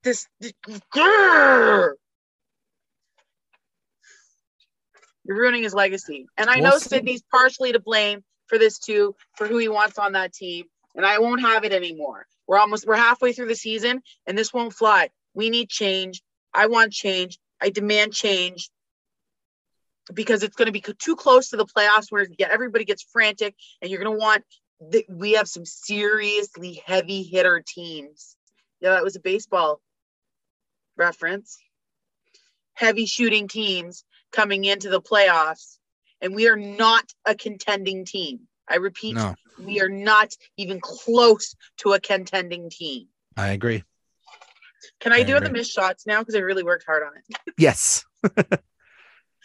this, 0.05 0.29
this 0.39 0.53
you're 0.95 1.97
ruining 5.27 5.63
his 5.63 5.75
legacy. 5.75 6.27
And 6.37 6.49
I 6.49 6.61
know 6.61 6.79
Sidney's 6.79 7.23
partially 7.31 7.73
to 7.73 7.81
blame 7.81 8.23
for 8.47 8.59
this 8.59 8.79
too, 8.79 9.17
for 9.37 9.47
who 9.47 9.57
he 9.57 9.69
wants 9.69 9.99
on 9.99 10.13
that 10.13 10.33
team. 10.33 10.67
And 10.95 11.05
I 11.05 11.19
won't 11.19 11.41
have 11.41 11.65
it 11.65 11.73
anymore. 11.73 12.27
We're 12.47 12.59
almost 12.59 12.87
we're 12.87 12.97
halfway 12.97 13.33
through 13.33 13.49
the 13.49 13.57
season 13.57 14.03
and 14.27 14.37
this 14.37 14.53
won't 14.53 14.75
fly. 14.75 15.11
We 15.35 15.51
need 15.51 15.69
change. 15.69 16.23
I 16.53 16.67
want 16.67 16.93
change. 16.93 17.39
I 17.61 17.71
demand 17.71 18.13
change 18.13 18.71
because 20.13 20.43
it's 20.43 20.57
going 20.57 20.67
to 20.67 20.73
be 20.73 20.85
too 20.99 21.17
close 21.17 21.51
to 21.51 21.57
the 21.57 21.67
playoffs 21.67 22.11
where 22.11 22.27
everybody 22.41 22.85
gets 22.85 23.03
frantic 23.03 23.55
and 23.81 23.91
you're 23.91 24.03
going 24.03 24.17
to 24.17 24.23
want 24.23 24.45
the, 24.91 25.05
we 25.09 25.33
have 25.33 25.49
some 25.49 25.65
seriously 25.65 26.83
heavy 26.85 27.23
hitter 27.23 27.63
teams. 27.67 28.37
Yeah, 28.81 28.91
that 28.91 29.05
was 29.05 29.17
a 29.17 29.21
baseball 29.21 29.81
reference. 30.97 31.59
Heavy 32.75 33.07
shooting 33.07 33.49
teams 33.49 34.05
coming 34.31 34.65
into 34.65 34.91
the 34.91 35.01
playoffs 35.01 35.79
and 36.21 36.35
we 36.35 36.49
are 36.49 36.57
not 36.57 37.05
a 37.25 37.35
contending 37.35 38.05
team. 38.05 38.41
I 38.69 38.77
repeat, 38.77 39.15
no. 39.15 39.35
we 39.63 39.81
are 39.81 39.89
not 39.89 40.33
even 40.57 40.81
close 40.81 41.55
to 41.79 41.93
a 41.93 42.01
contending 42.01 42.71
team. 42.71 43.09
I 43.37 43.49
agree. 43.49 43.85
Can 45.01 45.13
I, 45.13 45.17
I 45.17 45.23
do 45.23 45.37
agree. 45.37 45.49
the 45.49 45.53
missed 45.53 45.73
shots 45.73 46.07
now? 46.07 46.21
Because 46.21 46.35
I 46.35 46.39
really 46.39 46.63
worked 46.63 46.85
hard 46.87 47.03
on 47.03 47.13
it. 47.17 47.53
Yes. 47.59 48.05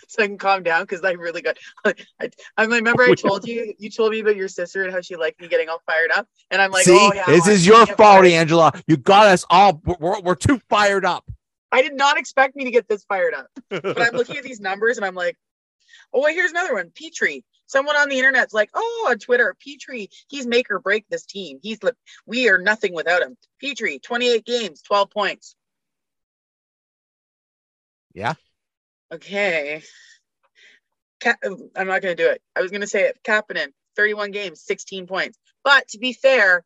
so 0.08 0.24
I 0.24 0.28
can 0.28 0.38
calm 0.38 0.64
down 0.64 0.84
because 0.84 1.04
I 1.04 1.12
really 1.12 1.42
got. 1.42 1.58
I, 1.86 2.30
I 2.58 2.66
remember 2.66 3.04
I 3.04 3.14
told 3.18 3.48
you 3.48 3.74
you 3.78 3.90
told 3.90 4.12
me 4.12 4.20
about 4.20 4.36
your 4.36 4.48
sister 4.48 4.84
and 4.84 4.94
how 4.94 5.02
she 5.02 5.16
liked 5.16 5.40
me 5.42 5.48
getting 5.48 5.70
all 5.70 5.82
fired 5.86 6.12
up, 6.16 6.28
and 6.50 6.62
I'm 6.62 6.72
like, 6.72 6.86
See, 6.86 6.98
oh 7.00 7.12
yeah, 7.14 7.26
this 7.28 7.48
is 7.48 7.66
your 7.66 7.86
fault, 7.86 8.26
Angela. 8.26 8.72
You 8.88 8.98
got 8.98 9.28
us 9.28 9.46
all. 9.50 9.82
We're, 9.86 10.22
we're 10.22 10.36
too 10.36 10.60
fired 10.70 11.06
up. 11.06 11.30
I 11.72 11.82
did 11.82 11.94
not 11.94 12.18
expect 12.18 12.56
me 12.56 12.64
to 12.66 12.72
get 12.72 12.88
this 12.88 13.04
fired 13.04 13.34
up, 13.34 13.48
but 13.70 14.02
I'm 14.02 14.16
looking 14.16 14.38
at 14.38 14.44
these 14.44 14.60
numbers 14.60 14.98
and 14.98 15.06
I'm 15.06 15.14
like, 15.14 15.38
oh, 16.14 16.24
wait, 16.24 16.34
here's 16.34 16.52
another 16.52 16.74
one. 16.74 16.90
Petry. 16.90 17.44
Someone 17.70 17.96
on 17.98 18.10
the 18.10 18.18
internet's 18.18 18.52
like, 18.52 18.72
oh, 18.74 19.08
on 19.12 19.20
Twitter, 19.20 19.56
Petry, 19.64 20.10
he's 20.28 20.48
make 20.48 20.72
or 20.72 20.80
break 20.80 21.06
this 21.08 21.28
team. 21.28 21.60
He's 21.62 21.78
we 22.26 22.50
are 22.50 22.58
nothing 22.58 22.96
without 22.96 23.22
him. 23.22 23.38
Petry, 23.64 24.02
28 24.02 24.44
games, 24.44 24.82
12 24.82 25.12
points. 25.12 25.56
Yeah. 28.16 28.34
Okay. 29.14 29.84
I'm 31.24 31.88
not 31.88 32.02
going 32.02 32.16
to 32.18 32.24
do 32.24 32.30
it. 32.30 32.42
I 32.56 32.62
was 32.62 32.72
going 32.72 32.82
to 32.82 32.88
say 32.88 33.04
it. 33.04 33.20
Kapanen, 33.24 33.68
31 33.96 34.32
games, 34.32 34.64
16 34.64 35.06
points. 35.06 35.38
But 35.64 35.88
to 35.90 36.00
be 36.00 36.14
fair, 36.14 36.66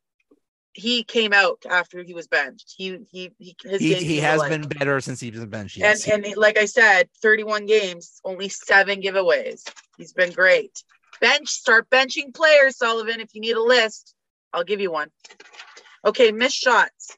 he 0.73 1.03
came 1.03 1.33
out 1.33 1.63
after 1.69 2.03
he 2.03 2.13
was 2.13 2.27
benched. 2.27 2.73
He 2.75 2.97
he 3.11 3.31
he 3.37 3.55
he, 3.63 3.93
he 3.93 4.17
has 4.17 4.41
been 4.43 4.63
better 4.63 4.99
since 5.01 5.19
he 5.19 5.29
was 5.29 5.45
benched. 5.45 5.77
Yes. 5.77 6.07
And 6.07 6.25
and 6.25 6.37
like 6.37 6.57
I 6.57 6.65
said, 6.65 7.09
31 7.21 7.65
games, 7.65 8.19
only 8.25 8.49
seven 8.49 9.01
giveaways. 9.01 9.63
He's 9.97 10.13
been 10.13 10.31
great. 10.31 10.83
Bench, 11.21 11.47
start 11.49 11.89
benching 11.89 12.33
players, 12.33 12.77
Sullivan. 12.77 13.19
If 13.19 13.33
you 13.33 13.41
need 13.41 13.55
a 13.55 13.61
list, 13.61 14.15
I'll 14.51 14.63
give 14.63 14.81
you 14.81 14.91
one. 14.91 15.09
Okay, 16.05 16.31
missed 16.31 16.57
shots. 16.57 17.15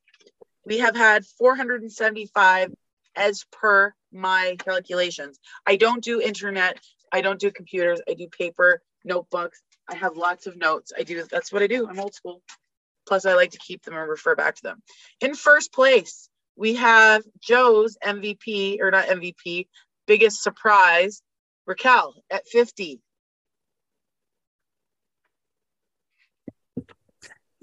We 0.66 0.80
have 0.80 0.96
had 0.96 1.26
475 1.26 2.72
as 3.16 3.46
per 3.52 3.94
my 4.12 4.58
calculations. 4.60 5.40
I 5.66 5.78
don't 5.78 6.04
do 6.04 6.22
internet. 6.22 6.80
I 7.12 7.22
don't 7.22 7.40
do 7.40 7.52
computers. 7.52 8.02
I 8.08 8.14
do 8.14 8.28
paper, 8.28 8.82
notebooks. 9.04 9.62
I 9.88 9.96
have 9.96 10.18
lots 10.18 10.48
of 10.48 10.58
notes. 10.58 10.92
I 10.98 11.04
do. 11.04 11.24
That's 11.24 11.54
what 11.54 11.62
I 11.62 11.68
do. 11.68 11.88
I'm 11.88 12.00
old 12.00 12.14
school. 12.16 12.42
Plus, 13.08 13.26
I 13.26 13.36
like 13.36 13.52
to 13.52 13.60
keep 13.60 13.84
them 13.84 13.96
and 13.96 14.10
refer 14.10 14.36
back 14.36 14.56
to 14.56 14.64
them. 14.64 14.82
In 15.22 15.36
first 15.36 15.74
place, 15.74 16.30
we 16.56 16.76
have 16.76 17.24
Joe's 17.42 17.98
MVP, 18.04 18.80
or 18.82 18.92
not 18.92 19.06
MVP, 19.06 19.68
biggest 20.08 20.42
surprise, 20.42 21.22
Rakell 21.68 22.14
at 22.30 22.48
50. 22.48 23.02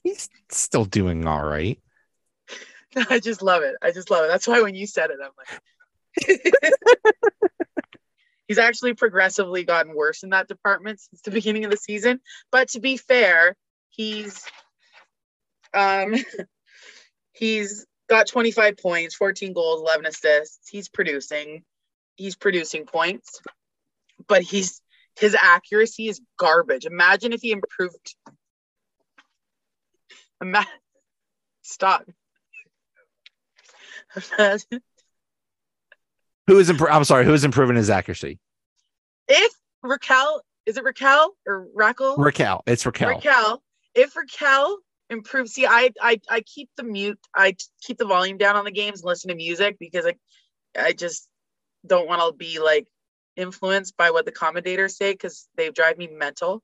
He's 0.03 0.29
still 0.51 0.85
doing 0.85 1.27
all 1.27 1.45
right. 1.45 1.79
I 3.11 3.21
just 3.21 3.43
love 3.43 3.63
it. 3.63 3.77
I 3.83 3.93
just 3.93 4.11
love 4.11 4.25
it. 4.25 4.29
That's 4.29 4.47
why 4.47 4.61
when 4.61 4.75
you 4.75 4.87
said 4.87 5.11
it, 5.11 5.19
I'm 5.23 5.31
like, 5.39 5.49
he's 8.49 8.59
actually 8.59 8.95
progressively 8.95 9.65
gotten 9.65 9.95
worse 9.95 10.23
in 10.23 10.31
that 10.31 10.49
department 10.49 11.01
since 11.01 11.23
the 11.23 11.31
beginning 11.31 11.65
of 11.65 11.71
the 11.71 11.77
season. 11.77 12.21
But 12.51 12.69
to 12.71 12.81
be 12.81 12.97
fair, 12.97 13.57
he's 13.91 14.45
um, 15.75 16.15
he's 17.33 17.87
got 18.09 18.27
25 18.27 18.77
points, 18.77 19.15
14 19.15 19.53
goals, 19.53 19.81
11 19.83 20.07
assists. 20.07 20.69
He's 20.69 20.89
producing. 20.89 21.63
He's 22.17 22.37
producing 22.37 22.85
points, 22.85 23.41
but 24.29 24.43
he's 24.43 24.81
his 25.19 25.35
accuracy 25.35 26.09
is 26.09 26.21
garbage. 26.39 26.85
Imagine 26.85 27.33
if 27.33 27.41
he 27.41 27.53
improved. 27.53 28.15
Imagine, 30.41 30.71
stop. 31.63 32.05
Who 36.47 36.59
is 36.59 36.69
imp- 36.69 36.83
I'm 36.91 37.05
sorry. 37.05 37.25
Who 37.25 37.35
is 37.35 37.45
improving 37.45 37.77
his 37.77 37.89
accuracy? 37.89 38.39
If 39.29 39.53
Rakell 39.85 40.41
is 40.67 40.77
it 40.77 40.85
Rakell 40.85 41.31
or 41.47 41.67
Rakell? 41.77 42.17
Rakell. 42.19 42.61
It's 42.67 42.85
Rakell. 42.85 43.21
Rakell. 43.23 43.59
If 43.95 44.15
Rakell 44.15 44.77
improve. 45.13 45.49
See, 45.49 45.67
I, 45.67 45.91
I 46.01 46.21
I 46.29 46.41
keep 46.41 46.71
the 46.77 46.83
mute. 46.83 47.19
I 47.35 47.57
keep 47.83 47.99
the 47.99 48.07
volume 48.07 48.39
down 48.39 48.57
on 48.57 48.65
the 48.65 48.71
games 48.71 49.05
listen 49.05 49.29
to 49.29 49.35
music 49.35 49.79
because 49.79 50.07
I 50.07 50.15
I 50.79 50.93
just 50.93 51.29
don't 51.87 52.09
want 52.09 52.23
to 52.23 52.33
be 52.37 52.59
like 52.59 52.87
influenced 53.37 53.97
by 53.97 54.11
what 54.11 54.25
the 54.25 54.33
commentators 54.33 54.97
say 54.97 55.13
because 55.13 55.49
they 55.57 55.71
drive 55.71 55.99
me 55.99 56.09
mental. 56.09 56.63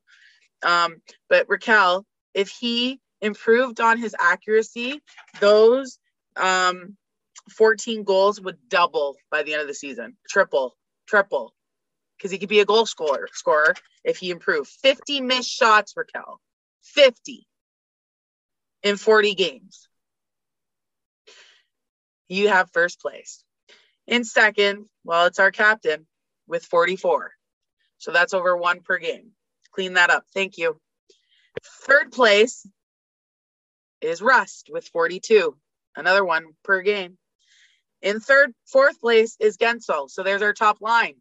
Um, 0.63 0.97
but 1.29 1.47
Rakell, 1.47 2.03
if 2.33 2.49
he 2.49 2.99
improved 3.21 3.79
on 3.81 3.97
his 3.97 4.15
accuracy, 4.19 5.01
those 5.39 5.99
um 6.35 6.95
14 7.57 8.03
goals 8.03 8.39
would 8.41 8.57
double 8.69 9.15
by 9.31 9.43
the 9.43 9.53
end 9.53 9.61
of 9.61 9.67
the 9.67 9.73
season. 9.73 10.17
Triple, 10.29 10.75
triple. 11.07 11.53
Because 12.17 12.31
he 12.31 12.37
could 12.37 12.49
be 12.49 12.59
a 12.59 12.65
goal 12.65 12.85
scorer 12.85 13.29
scorer 13.31 13.73
if 14.03 14.17
he 14.17 14.29
improved. 14.29 14.69
50 14.81 15.21
missed 15.21 15.49
shots, 15.49 15.93
Rakell. 15.93 16.37
50 16.83 17.47
in 18.83 18.97
40 18.97 19.35
games. 19.35 19.87
You 22.27 22.47
have 22.47 22.71
first 22.71 23.01
place. 23.01 23.43
In 24.07 24.23
second, 24.23 24.85
well, 25.03 25.25
it's 25.25 25.39
our 25.39 25.51
captain 25.51 26.05
with 26.47 26.65
44. 26.65 27.31
So 27.97 28.11
that's 28.11 28.33
over 28.33 28.55
one 28.55 28.81
per 28.81 28.97
game. 28.97 29.31
Clean 29.71 29.93
that 29.93 30.09
up. 30.09 30.23
Thank 30.33 30.57
you. 30.57 30.79
Third 31.63 32.11
place 32.11 32.65
is 34.01 34.21
Rust 34.21 34.69
with 34.71 34.87
42, 34.87 35.57
another 35.95 36.23
one 36.23 36.45
per 36.63 36.81
game. 36.81 37.17
In 38.01 38.19
third, 38.19 38.53
fourth 38.65 39.01
place 39.01 39.35
is 39.39 39.57
Guentzel. 39.57 40.09
So 40.09 40.23
there's 40.23 40.41
our 40.41 40.53
top 40.53 40.77
line 40.79 41.15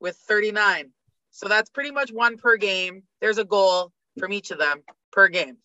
with 0.00 0.16
39. 0.28 0.90
So 1.30 1.48
that's 1.48 1.70
pretty 1.70 1.92
much 1.92 2.12
one 2.12 2.36
per 2.36 2.56
game. 2.56 3.04
There's 3.20 3.38
a 3.38 3.44
goal 3.44 3.90
from 4.18 4.32
each 4.32 4.50
of 4.50 4.58
them 4.58 4.82
per 5.12 5.28
game 5.28 5.56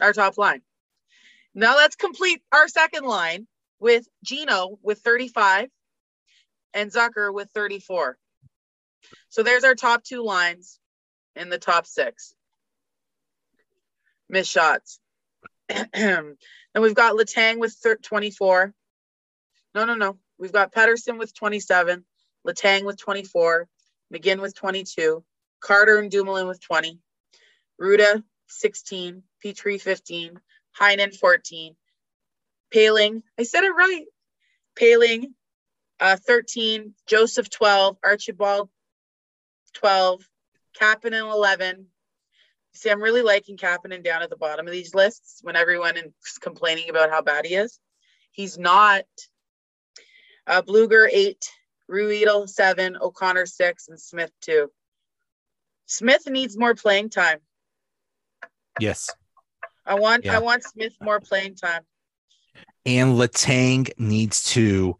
our 0.00 0.12
top 0.12 0.38
line. 0.38 0.62
Now 1.54 1.76
let's 1.76 1.96
complete 1.96 2.42
our 2.52 2.68
second 2.68 3.04
line 3.04 3.46
with 3.78 4.06
Geno 4.22 4.78
with 4.82 4.98
35 5.00 5.68
and 6.74 6.92
Zucker 6.92 7.32
with 7.32 7.50
34. 7.54 8.18
So 9.28 9.42
there's 9.42 9.64
our 9.64 9.74
top 9.74 10.04
two 10.04 10.22
lines 10.22 10.78
in 11.34 11.48
the 11.48 11.58
top 11.58 11.86
six. 11.86 12.34
Miss 14.28 14.48
shots. 14.48 14.98
and 15.68 16.36
we've 16.74 16.94
got 16.94 17.14
Letang 17.14 17.58
with 17.58 17.76
24. 18.02 18.74
No, 19.74 19.84
no, 19.84 19.94
no. 19.94 20.18
We've 20.38 20.52
got 20.52 20.72
Pettersson 20.72 21.18
with 21.18 21.34
27, 21.34 22.04
Letang 22.46 22.84
with 22.84 22.98
24, 22.98 23.68
McGinn 24.12 24.40
with 24.40 24.54
22, 24.54 25.24
Carter 25.60 25.98
and 25.98 26.10
Dumoulin 26.10 26.46
with 26.46 26.60
20, 26.60 26.98
Rutta 27.80 28.22
16, 28.48 29.22
Petry 29.46 29.80
15, 29.80 30.40
Heinen 30.80 31.16
14, 31.16 31.76
Paling, 32.72 33.22
I 33.38 33.44
said 33.44 33.62
it 33.62 33.70
right. 33.70 34.04
Paling 34.74 35.34
uh, 36.00 36.16
13, 36.16 36.94
Joseph 37.06 37.48
12, 37.48 37.96
Archibald 38.04 38.68
12, 39.74 40.28
Kapanen 40.78 41.32
11. 41.32 41.86
See, 42.74 42.90
I'm 42.90 43.00
really 43.00 43.22
liking 43.22 43.56
Kapanen 43.56 44.02
down 44.02 44.22
at 44.22 44.30
the 44.30 44.36
bottom 44.36 44.66
of 44.66 44.72
these 44.72 44.94
lists 44.94 45.38
when 45.42 45.56
everyone 45.56 45.96
is 45.96 46.38
complaining 46.40 46.90
about 46.90 47.10
how 47.10 47.22
bad 47.22 47.46
he 47.46 47.54
is. 47.54 47.78
He's 48.32 48.58
not. 48.58 49.04
Uh, 50.46 50.62
Blueger 50.62 51.08
8, 51.10 51.38
Ruhwedel 51.90 52.48
7, 52.48 52.98
O'Connor 53.00 53.46
6, 53.46 53.88
and 53.88 54.00
Smith 54.00 54.30
2. 54.42 54.68
Smith 55.86 56.28
needs 56.28 56.58
more 56.58 56.74
playing 56.74 57.10
time. 57.10 57.38
Yes. 58.80 59.10
I 59.86 59.94
want 59.94 60.24
yeah. 60.24 60.36
I 60.36 60.40
want 60.40 60.64
Smith 60.64 60.94
more 61.00 61.20
playing 61.20 61.54
time. 61.56 61.82
And 62.84 63.14
Letang 63.14 63.90
needs 63.98 64.42
to 64.52 64.96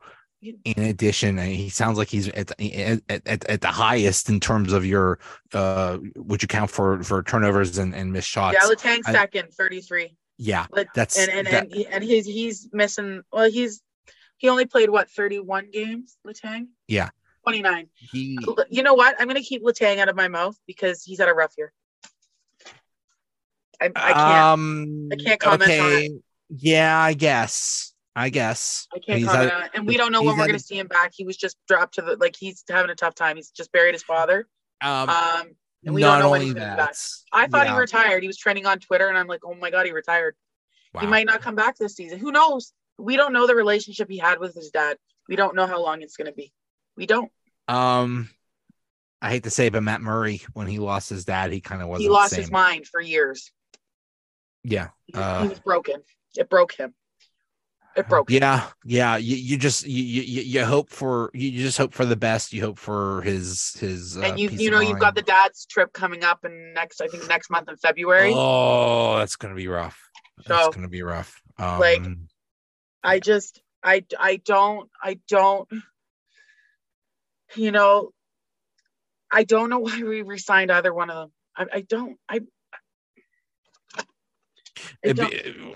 in 0.65 0.83
addition, 0.83 1.39
he 1.39 1.69
sounds 1.69 1.99
like 1.99 2.09
he's 2.09 2.29
at, 2.29 2.53
at, 2.61 3.03
at, 3.27 3.45
at 3.49 3.61
the 3.61 3.69
highest 3.69 4.29
in 4.29 4.39
terms 4.39 4.73
of 4.73 4.85
your 4.85 5.19
uh 5.55 5.99
would 6.17 6.43
you 6.43 6.49
count 6.49 6.71
for 6.71 7.03
for 7.03 7.23
turnovers 7.23 7.79
and, 7.79 7.95
and 7.95 8.13
missed 8.13 8.29
shots. 8.29 8.57
Yeah, 8.61 8.69
Letang 8.69 9.03
second, 9.05 9.53
33. 9.53 10.17
Yeah, 10.39 10.67
But 10.71 10.89
that's 10.95 11.19
and 11.19 11.31
and 11.31 11.47
that- 11.47 11.65
and, 11.65 11.75
he, 11.75 11.87
and 11.87 12.05
he's 12.05 12.27
he's 12.27 12.69
missing. 12.73 13.23
Well, 13.33 13.51
he's 13.51 13.83
he 14.37 14.49
only 14.49 14.67
played 14.67 14.91
what 14.91 15.11
31 15.11 15.71
games. 15.73 16.19
letang 16.27 16.67
Yeah. 16.87 17.09
29. 17.45 17.89
he 18.11 18.39
You 18.69 18.83
know 18.83 18.95
what? 18.95 19.17
I'm 19.19 19.29
gonna 19.29 19.41
keep 19.41 19.63
letang 19.65 19.99
out 19.99 20.09
of 20.09 20.17
my 20.17 20.29
mouth 20.29 20.57
because 20.67 21.03
he's 21.03 21.19
had 21.19 21.29
a 21.29 21.35
rough 21.35 21.55
year. 21.57 21.73
I, 23.81 23.87
I 23.95 24.13
can't. 24.13 24.45
um 24.45 25.09
I 25.13 25.17
can't 25.17 25.41
comment 25.41 25.71
on 25.71 25.87
okay. 25.87 26.11
Yeah, 26.49 26.99
I 26.99 27.15
guess. 27.15 27.93
I 28.15 28.31
guess. 28.31 28.89
I 28.95 28.99
can't 28.99 29.19
he's 29.19 29.29
comment 29.29 29.53
on 29.53 29.63
it. 29.65 29.71
And 29.75 29.87
we 29.87 29.97
don't 29.99 30.11
know 30.11 30.23
when 30.23 30.37
we're 30.37 30.43
had 30.43 30.47
gonna 30.49 30.59
see 30.59 30.79
him 30.79 30.87
back. 30.87 31.13
He 31.15 31.25
was 31.25 31.37
just 31.37 31.59
dropped 31.69 31.97
to 31.97 32.03
the 32.03 32.17
like 32.17 32.35
he's 32.35 32.65
having 32.69 32.91
a 32.91 32.95
tough 32.95 33.15
time. 33.15 33.37
He's 33.37 33.51
just 33.51 33.71
buried 33.73 33.95
his 33.95 34.03
father. 34.03 34.49
Um, 34.81 35.09
Um, 35.09 35.49
and 35.85 35.95
we 35.95 36.01
don't 36.01 36.21
know 36.21 36.31
when 36.31 36.41
he's 36.41 36.55
be 36.55 36.61
back. 36.61 36.79
that. 36.79 36.99
I 37.33 37.47
thought 37.47 37.67
yeah, 37.67 37.75
he 37.75 37.79
retired. 37.79 38.23
He 38.23 38.27
was 38.27 38.39
trending 38.39 38.67
on 38.67 38.79
Twitter, 38.79 39.09
and 39.09 39.19
I'm 39.19 39.27
like, 39.27 39.41
oh 39.45 39.55
my 39.55 39.71
god, 39.71 39.87
he 39.87 39.93
retired. 39.93 40.35
Wow. 40.95 41.03
He 41.03 41.07
might 41.07 41.27
not 41.27 41.43
come 41.43 41.55
back 41.55 41.77
this 41.77 41.95
season. 41.95 42.19
Who 42.19 42.33
knows? 42.33 42.73
We 42.99 43.17
don't 43.17 43.35
know 43.35 43.47
the 43.47 43.55
relationship 43.55 44.09
he 44.09 44.17
had 44.17 44.39
with 44.39 44.55
his 44.55 44.71
dad. 44.71 44.97
We 45.29 45.37
don't 45.37 45.55
know 45.55 45.67
how 45.67 45.83
long 45.83 46.01
it's 46.01 46.17
gonna 46.17 46.33
be. 46.33 46.53
We 46.97 47.05
don't. 47.05 47.31
Um, 47.69 48.31
I 49.21 49.31
hate 49.31 49.45
to 49.45 49.51
say, 49.51 49.69
but 49.69 49.83
Matt 49.83 50.01
Murray, 50.01 50.41
when 50.55 50.67
he 50.67 50.79
lost 50.79 51.11
his 51.11 51.25
dad, 51.25 51.53
he 51.53 51.61
kind 51.61 51.83
of 51.83 51.89
wasn't. 51.89 52.05
he 52.05 52.09
lost 52.09 52.35
his 52.35 52.51
mind 52.51 52.87
for 52.87 53.01
years. 53.01 53.53
Yeah. 54.67 54.89
He, 55.07 55.15
Uh, 55.15 55.43
he 55.43 55.49
was 55.49 55.61
broken. 55.61 56.03
It 56.37 56.51
broke 56.51 56.73
him. 56.73 56.93
It 57.97 58.09
broke. 58.09 58.29
him. 58.31 58.43
Yeah, 58.43 58.69
yeah. 58.85 59.17
You, 59.17 59.37
you 59.37 59.57
just 59.57 59.87
you, 59.87 60.03
you 60.03 60.43
you 60.43 60.65
hope 60.65 60.91
for 60.91 61.31
you 61.33 61.51
just 61.53 61.79
hope 61.79 61.95
for 61.95 62.05
the 62.05 62.17
best. 62.17 62.53
You 62.53 62.63
hope 62.63 62.79
for 62.79 63.23
his 63.23 63.75
his. 63.81 64.19
Uh, 64.19 64.23
and 64.23 64.39
you 64.39 64.51
you 64.51 64.71
know 64.71 64.81
you've 64.81 64.99
got 64.99 65.15
the 65.15 65.23
dad's 65.23 65.65
trip 65.67 65.93
coming 65.93 66.25
up 66.25 66.45
in 66.45 66.75
next 66.75 67.01
I 67.01 67.07
think 67.07 67.27
next 67.29 67.49
month 67.49 67.69
in 67.69 67.77
February. 67.77 68.33
Oh, 68.35 69.17
that's 69.17 69.37
gonna 69.37 69.55
be 69.55 69.69
rough. 69.69 69.99
That's 70.45 70.65
So, 70.65 70.73
gonna 70.73 70.89
be 70.89 71.03
rough. 71.03 71.41
Um, 71.59 71.81
like, 71.81 72.03
I 73.03 73.21
just 73.21 73.63
I 73.83 74.05
I 74.19 74.37
don't 74.37 74.91
I 75.03 75.21
don't 75.29 75.69
you 77.55 77.71
know 77.71 78.11
I 79.31 79.45
don't 79.45 79.71
know 79.71 79.79
why 79.79 80.03
we 80.03 80.23
resigned 80.23 80.71
either 80.71 80.93
one 80.93 81.09
of 81.09 81.17
them. 81.17 81.33
I, 81.57 81.79
I 81.79 81.81
don't 81.81 82.19
I 82.29 82.41
be- 85.03 85.73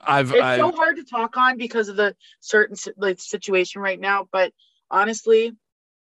I've 0.00 0.32
it's 0.32 0.42
I've 0.42 0.58
so 0.58 0.72
hard 0.72 0.96
to 0.96 1.04
talk 1.04 1.36
on 1.36 1.56
because 1.56 1.88
of 1.88 1.96
the 1.96 2.14
certain 2.40 2.76
like 2.96 3.20
situation 3.20 3.80
right 3.80 4.00
now 4.00 4.28
but 4.30 4.52
honestly 4.90 5.52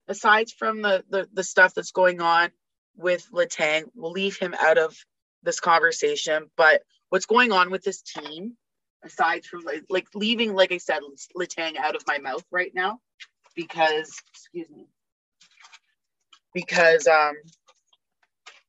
aside 0.09 0.49
from 0.51 0.83
the 0.83 1.05
the, 1.11 1.29
the 1.33 1.45
stuff 1.45 1.75
that's 1.75 1.93
going 1.93 2.21
on 2.21 2.51
with 2.97 3.27
Letang 3.33 3.85
we'll 3.95 4.13
leave 4.13 4.39
him 4.39 4.55
out 4.59 4.79
of 4.79 4.97
this 5.43 5.61
conversation 5.61 6.51
but 6.57 6.83
what's 7.11 7.27
going 7.27 7.53
on 7.53 7.71
with 7.71 7.83
this 7.83 8.03
team 8.03 8.57
aside 9.05 9.45
from 9.45 9.61
like, 9.63 9.85
like 9.89 10.07
leaving 10.15 10.55
like 10.55 10.73
I 10.73 10.79
said 10.79 11.01
Letang 11.37 11.77
out 11.77 11.97
of 11.97 12.03
my 12.07 12.19
mouth 12.19 12.45
right 12.51 12.73
now 12.75 13.01
because 13.55 14.13
excuse 14.33 14.71
me 14.71 14.87
because 16.55 17.07
um 17.07 17.35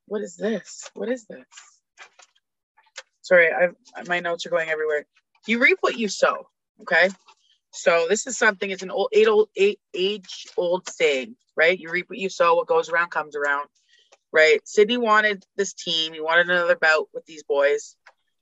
what 0.10 0.24
is 0.24 0.36
this? 0.36 0.90
What 0.96 1.08
is 1.08 1.26
this 1.26 1.46
sorry 3.30 3.50
i 3.54 3.70
my 4.08 4.20
notes 4.20 4.46
are 4.46 4.50
going 4.50 4.70
everywhere. 4.70 5.06
You 5.48 5.60
reap 5.60 5.78
what 5.82 5.98
you 5.98 6.10
sow 6.10 6.48
okay? 6.82 7.10
So 7.72 8.08
this 8.10 8.26
is 8.26 8.38
something 8.38 8.72
it's 8.72 8.82
an 8.84 8.92
old 8.92 9.10
eight 9.14 9.28
old 9.28 9.50
eight 9.56 9.80
age 9.94 10.48
old 10.58 10.90
saying 10.90 11.36
right? 11.56 11.78
You 11.80 11.92
reap 11.92 12.10
what 12.10 12.20
you 12.20 12.30
sow 12.30 12.56
what 12.56 12.68
goes 12.68 12.90
around 12.90 13.10
comes 13.12 13.36
around 13.36 13.68
right? 14.34 14.60
Sidney 14.68 14.98
wanted 14.98 15.46
this 15.56 15.74
team 15.74 16.14
he 16.14 16.22
wanted 16.22 16.50
another 16.50 16.76
bout 16.76 17.08
with 17.14 17.26
these 17.26 17.44
boys 17.44 17.96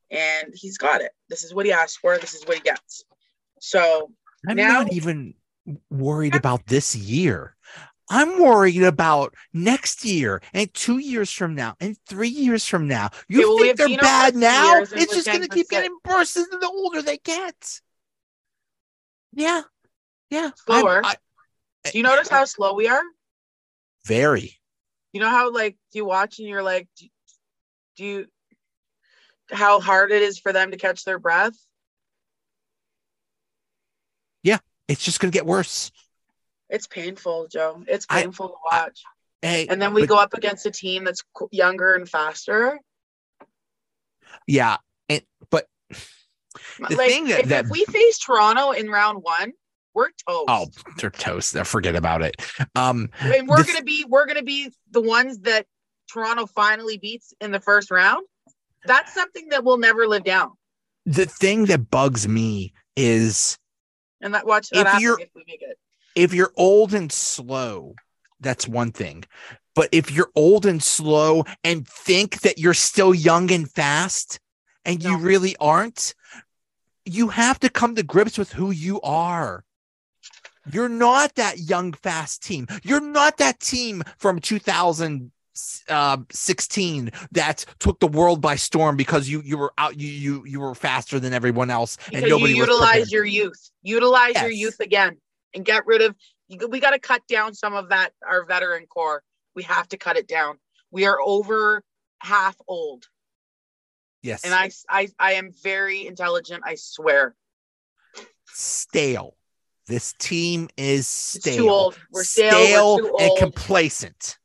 and 0.09 0.53
he's 0.53 0.77
got 0.77 1.01
it. 1.01 1.11
This 1.29 1.43
is 1.43 1.53
what 1.53 1.65
he 1.65 1.73
asked 1.73 1.99
for 1.99 2.17
this 2.17 2.33
is 2.33 2.45
what 2.45 2.57
he 2.57 2.61
gets. 2.61 3.03
So 3.59 4.11
I'm 4.47 4.55
now- 4.55 4.83
not 4.83 4.93
even 4.93 5.33
worried 5.89 6.35
about 6.35 6.65
this 6.65 6.95
year. 6.95 7.57
I'm 8.09 8.39
worried 8.41 8.83
about 8.83 9.33
next 9.53 10.05
year 10.05 10.41
and 10.53 10.73
two 10.73 10.97
years 10.99 11.31
from 11.31 11.55
now 11.55 11.75
and 11.79 11.97
three 12.07 12.29
years 12.29 12.65
from 12.65 12.87
now. 12.87 13.09
You 13.27 13.39
Okay, 13.39 13.45
well, 13.45 13.57
think 13.57 13.77
they're 13.77 13.97
bad 13.97 14.35
now? 14.35 14.79
It's 14.79 14.91
just 15.13 15.27
going 15.27 15.41
to 15.41 15.47
keep 15.49 15.69
getting 15.69 15.95
worse 16.05 16.33
the 16.33 16.71
older 16.71 17.01
they 17.01 17.17
get. 17.17 17.81
Yeah, 19.33 19.63
yeah. 20.29 20.51
Slower. 20.65 21.01
I- 21.03 21.15
do 21.91 21.97
you 21.97 22.03
notice 22.03 22.27
how 22.27 22.43
slow 22.43 22.73
we 22.73 22.89
are 22.89 23.01
very. 24.05 24.57
you 25.13 25.21
know 25.21 25.29
how 25.29 25.53
like 25.53 25.77
you 25.93 26.03
watch 26.03 26.39
and 26.39 26.47
you're 26.49 26.63
like 26.63 26.87
do, 26.97 27.07
do 27.95 28.03
you 28.03 28.25
how 29.51 29.79
hard 29.79 30.11
it 30.11 30.21
is 30.21 30.37
for 30.37 30.51
them 30.51 30.71
to 30.71 30.77
catch 30.77 31.05
their 31.05 31.17
breath 31.19 31.55
Yeah. 34.43 34.57
It's 34.89 35.03
just 35.03 35.19
going 35.21 35.31
to 35.31 35.37
get 35.37 35.45
worse. 35.45 35.91
It's 36.69 36.87
painful 36.87 37.47
joe. 37.51 37.83
It's 37.87 38.05
I- 38.09 38.21
painful 38.23 38.49
to 38.49 38.55
I- 38.71 38.81
watch. 38.83 39.01
Hey, 39.41 39.67
and 39.67 39.79
then 39.81 39.93
we 39.93 40.01
but- 40.01 40.09
go 40.09 40.17
up 40.17 40.33
against 40.33 40.65
a 40.65 40.71
team 40.71 41.03
that's 41.03 41.21
younger 41.51 41.93
and 41.93 42.09
faster. 42.09 42.79
Yeah, 44.47 44.77
and 45.09 45.21
but 45.51 45.67
The 46.79 46.95
like 46.95 47.09
thing 47.09 47.27
that- 47.27 47.41
if, 47.41 47.49
that- 47.49 47.65
if 47.65 47.71
we 47.71 47.85
face 47.85 48.17
toronto 48.17 48.71
in 48.71 48.89
round 48.89 49.23
one 49.23 49.53
we're 49.93 50.09
toast. 50.27 50.45
Oh, 50.47 50.67
they're 50.99 51.09
toast. 51.09 51.57
Forget 51.65 51.95
about 51.95 52.21
it. 52.21 52.35
Um, 52.75 53.09
and 53.19 53.47
we're 53.47 53.57
this- 53.57 53.67
gonna 53.73 53.83
be 53.83 54.05
we're 54.07 54.27
gonna 54.27 54.43
be 54.43 54.71
the 54.91 55.01
ones 55.01 55.39
that 55.39 55.65
toronto 56.11 56.45
finally 56.45 56.97
beats 56.99 57.33
in 57.41 57.51
the 57.51 57.59
first 57.59 57.89
round. 57.89 58.25
That's 58.85 59.11
something 59.13 59.49
that 59.49 59.63
we'll 59.63 59.79
never 59.79 60.07
live 60.07 60.23
down. 60.23 60.51
The 61.07 61.25
thing 61.25 61.65
that 61.65 61.89
bugs 61.89 62.27
me 62.27 62.73
is 62.95 63.57
and 64.21 64.33
that 64.35 64.45
watch 64.45 64.69
that 64.69 64.95
If 64.95 65.01
you're- 65.01 65.21
if 65.21 65.29
we 65.35 65.43
make 65.47 65.61
it 65.63 65.77
if 66.17 66.33
you're 66.33 66.51
old 66.55 66.93
and 66.95 67.11
slow, 67.11 67.93
that's 68.39 68.67
one 68.67 68.91
thing. 68.91 69.23
But 69.75 69.89
if 69.91 70.09
you're 70.11 70.31
old 70.35 70.65
and 70.65 70.81
slow 70.81 71.43
and 71.63 71.87
think 71.87 72.41
that 72.41 72.57
you're 72.57 72.73
still 72.73 73.13
young 73.13 73.51
and 73.51 73.69
fast 73.69 74.39
and 74.83 75.03
you 75.03 75.15
really 75.17 75.55
aren't, 75.59 76.15
you 77.05 77.27
have 77.27 77.59
to 77.59 77.69
come 77.69 77.93
to 77.95 78.01
grips 78.01 78.39
with 78.39 78.51
who 78.51 78.71
you 78.71 78.99
are. 79.01 79.63
You're 80.71 80.89
not 80.89 81.35
that 81.35 81.59
young, 81.59 81.93
fast 81.93 82.41
team. 82.43 82.65
You're 82.81 82.99
not 82.99 83.37
that 83.37 83.59
team 83.59 84.01
from 84.17 84.39
2016 84.39 87.11
that 87.31 87.65
took 87.77 87.99
the 87.99 88.07
world 88.07 88.41
by 88.41 88.55
storm 88.55 88.97
because 88.97 89.29
you 89.29 89.43
you 89.45 89.59
were 89.59 89.71
out 89.77 89.99
you 89.99 90.09
you 90.09 90.43
you 90.47 90.59
were 90.59 90.73
faster 90.73 91.19
than 91.19 91.33
everyone 91.33 91.69
else 91.69 91.97
and 92.11 92.15
because 92.15 92.29
nobody 92.29 92.53
you 92.53 92.59
utilize 92.59 93.11
your 93.11 93.25
youth 93.25 93.69
utilize 93.83 94.33
your 94.41 94.51
youth 94.51 94.79
again 94.79 95.15
and 95.53 95.65
get 95.65 95.85
rid 95.85 96.01
of 96.01 96.15
we 96.69 96.79
got 96.79 96.91
to 96.91 96.99
cut 96.99 97.21
down 97.27 97.53
some 97.53 97.73
of 97.73 97.89
that 97.89 98.11
our 98.25 98.45
veteran 98.45 98.85
core. 98.85 99.23
We 99.55 99.63
have 99.63 99.87
to 99.89 99.97
cut 99.97 100.17
it 100.17 100.27
down. 100.27 100.57
We 100.91 101.05
are 101.05 101.19
over 101.19 101.83
half 102.19 102.55
old. 102.67 103.05
Yes. 104.21 104.43
And 104.43 104.53
I, 104.53 104.71
I 104.89 105.09
i 105.19 105.33
am 105.33 105.51
very 105.63 106.07
intelligent 106.07 106.63
i 106.65 106.75
swear. 106.75 107.35
Stale. 108.45 109.35
This 109.87 110.13
team 110.19 110.67
is 110.77 110.99
it's 111.01 111.39
stale. 111.39 111.57
too 111.57 111.69
old. 111.69 111.97
We're 112.11 112.23
stale, 112.23 112.95
we're 112.95 113.01
too 113.01 113.15
and 113.19 113.29
old. 113.29 113.39
complacent. 113.39 114.37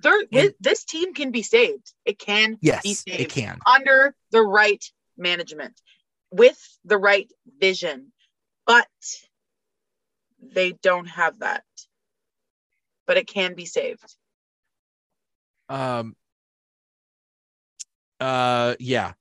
there, 0.00 0.22
this, 0.30 0.52
this 0.60 0.84
team 0.84 1.14
can 1.14 1.32
be 1.32 1.42
saved. 1.42 1.92
It 2.04 2.18
can 2.18 2.52
be 2.52 2.58
Yes, 2.62 2.82
saved 2.82 3.20
it 3.20 3.30
can. 3.30 3.58
under 3.66 4.14
the 4.30 4.42
right 4.42 4.84
management 5.16 5.80
with 6.30 6.58
the 6.84 6.96
right 6.96 7.30
vision. 7.60 8.12
But 8.66 8.86
they 10.58 10.72
don't 10.82 11.06
have 11.06 11.38
that 11.38 11.62
but 13.06 13.16
it 13.16 13.26
can 13.28 13.54
be 13.54 13.64
saved 13.64 14.16
Um. 15.68 16.16
Uh. 18.18 18.74
Yeah. 18.80 19.12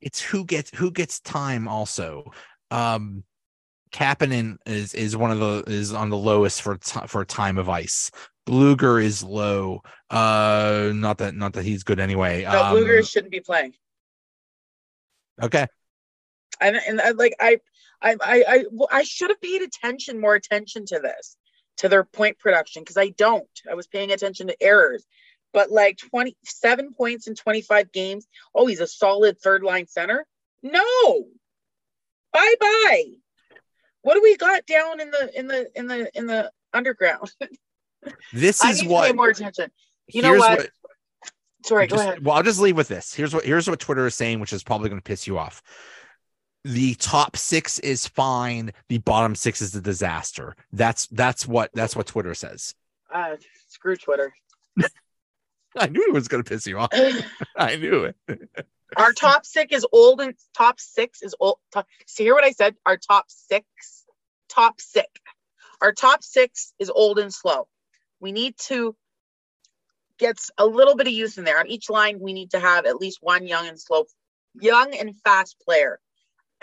It's 0.00 0.20
who 0.20 0.44
gets 0.44 0.70
who 0.70 0.90
gets 0.90 1.20
time. 1.20 1.66
Also, 1.66 2.30
um, 2.70 3.24
Kapanen 3.92 4.56
is 4.66 4.94
is 4.94 5.16
one 5.16 5.30
of 5.32 5.40
the 5.40 5.64
is 5.66 5.92
on 5.92 6.10
the 6.10 6.16
lowest 6.16 6.62
for 6.62 6.76
ti 6.76 7.00
for 7.06 7.24
time 7.24 7.58
of 7.58 7.68
ice. 7.68 8.10
Blueger 8.46 9.02
is 9.02 9.22
low. 9.22 9.82
Uh, 10.10 10.92
not 10.94 11.18
that 11.18 11.34
not 11.34 11.54
that 11.54 11.64
he's 11.64 11.82
good 11.82 11.98
anyway. 11.98 12.44
No, 12.44 12.62
Um, 12.62 12.72
Bluegrass 12.72 13.08
shouldn't 13.08 13.32
be 13.32 13.40
playing. 13.40 13.74
okay. 15.42 15.66
And 16.60 16.76
and 16.76 17.00
I, 17.00 17.10
like 17.10 17.34
I, 17.40 17.58
I, 18.00 18.12
I, 18.20 18.44
I, 18.48 18.64
well, 18.70 18.88
I 18.90 19.02
should 19.02 19.30
have 19.30 19.40
paid 19.40 19.62
attention, 19.62 20.20
more 20.20 20.34
attention 20.34 20.86
to 20.86 20.98
this, 20.98 21.36
to 21.78 21.88
their 21.88 22.04
point 22.04 22.38
production, 22.38 22.82
because 22.82 22.96
I 22.96 23.10
don't. 23.10 23.48
I 23.70 23.74
was 23.74 23.86
paying 23.86 24.12
attention 24.12 24.48
to 24.48 24.62
errors, 24.62 25.04
but 25.52 25.70
like 25.70 25.98
twenty 25.98 26.36
seven 26.44 26.92
points 26.92 27.26
in 27.26 27.34
twenty 27.34 27.62
five 27.62 27.92
games. 27.92 28.26
Oh, 28.54 28.66
he's 28.66 28.80
a 28.80 28.86
solid 28.86 29.40
third 29.40 29.62
line 29.62 29.86
center. 29.86 30.26
No, 30.62 31.26
bye 32.32 32.54
bye. 32.60 33.04
What 34.02 34.14
do 34.14 34.22
we 34.22 34.36
got 34.36 34.66
down 34.66 35.00
in 35.00 35.10
the 35.10 35.30
in 35.38 35.46
the 35.46 35.70
in 35.74 35.86
the 35.86 36.10
in 36.14 36.26
the 36.26 36.50
underground? 36.72 37.30
This 38.34 38.62
is 38.62 38.84
what 38.84 39.06
pay 39.06 39.14
more 39.14 39.30
attention. 39.30 39.70
You 40.08 40.20
know 40.20 40.28
here's 40.28 40.40
what? 40.40 40.70
Sorry, 41.64 41.86
go 41.86 41.96
just- 41.96 42.06
ahead. 42.06 42.24
Well, 42.24 42.36
I'll 42.36 42.42
just 42.42 42.60
leave 42.60 42.76
with 42.76 42.88
this. 42.88 43.14
Here's 43.14 43.34
what 43.34 43.44
here's 43.44 43.68
what 43.68 43.80
Twitter 43.80 44.06
is 44.06 44.14
saying, 44.14 44.40
which 44.40 44.52
is 44.52 44.62
probably 44.62 44.90
going 44.90 45.00
to 45.00 45.04
piss 45.04 45.26
you 45.26 45.38
off. 45.38 45.62
The 46.64 46.94
top 46.94 47.36
six 47.36 47.78
is 47.80 48.08
fine. 48.08 48.72
The 48.88 48.98
bottom 48.98 49.34
six 49.34 49.60
is 49.60 49.74
a 49.74 49.80
disaster. 49.82 50.56
That's 50.72 51.06
that's 51.08 51.46
what 51.46 51.70
that's 51.74 51.94
what 51.94 52.06
Twitter 52.06 52.34
says. 52.34 52.74
Uh, 53.12 53.36
screw 53.68 53.96
Twitter. 53.96 54.32
I 55.76 55.88
knew 55.88 56.04
it 56.06 56.12
was 56.12 56.28
going 56.28 56.42
to 56.42 56.48
piss 56.48 56.66
you 56.66 56.78
off. 56.78 56.90
I 57.56 57.76
knew 57.76 58.04
it. 58.04 58.16
Our 58.96 59.12
top 59.12 59.44
six 59.44 59.74
is 59.74 59.86
old 59.92 60.20
and 60.20 60.34
top 60.56 60.78
six 60.78 61.22
is 61.22 61.34
old. 61.40 61.58
Top, 61.72 61.86
see, 62.06 62.24
hear 62.24 62.34
what 62.34 62.44
I 62.44 62.52
said? 62.52 62.76
Our 62.86 62.96
top 62.96 63.26
six, 63.28 63.66
top 64.48 64.80
six. 64.80 65.08
Our 65.80 65.92
top 65.92 66.22
six 66.22 66.72
is 66.78 66.90
old 66.90 67.18
and 67.18 67.34
slow. 67.34 67.66
We 68.20 68.30
need 68.30 68.56
to 68.68 68.94
get 70.18 70.38
a 70.58 70.66
little 70.66 70.94
bit 70.94 71.08
of 71.08 71.12
youth 71.12 71.38
in 71.38 71.44
there. 71.44 71.58
On 71.58 71.66
each 71.66 71.90
line, 71.90 72.20
we 72.20 72.32
need 72.32 72.52
to 72.52 72.60
have 72.60 72.86
at 72.86 72.96
least 72.96 73.18
one 73.20 73.46
young 73.46 73.66
and 73.66 73.80
slow, 73.80 74.04
young 74.60 74.94
and 74.94 75.18
fast 75.22 75.56
player. 75.64 75.98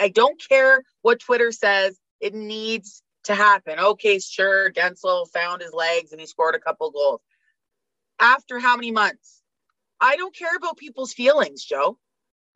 I 0.02 0.10
don't 0.10 0.42
care 0.50 0.84
what 1.04 1.20
Twitter 1.20 1.52
says. 1.52 1.96
It 2.20 2.34
needs 2.34 3.04
to 3.26 3.36
happen. 3.36 3.78
Okay, 3.78 4.18
sure. 4.18 4.72
Guentzel 4.72 5.28
found 5.32 5.62
his 5.62 5.74
legs 5.74 6.12
and 6.12 6.20
he 6.20 6.26
scored 6.26 6.56
a 6.56 6.60
couple 6.60 6.90
goals. 6.90 7.22
After 8.20 8.58
how 8.58 8.76
many 8.76 8.90
months? 8.90 9.44
I 10.00 10.16
don't 10.16 10.36
care 10.36 10.56
about 10.56 10.78
people's 10.78 11.14
feelings, 11.14 11.64
Joe. 11.64 12.00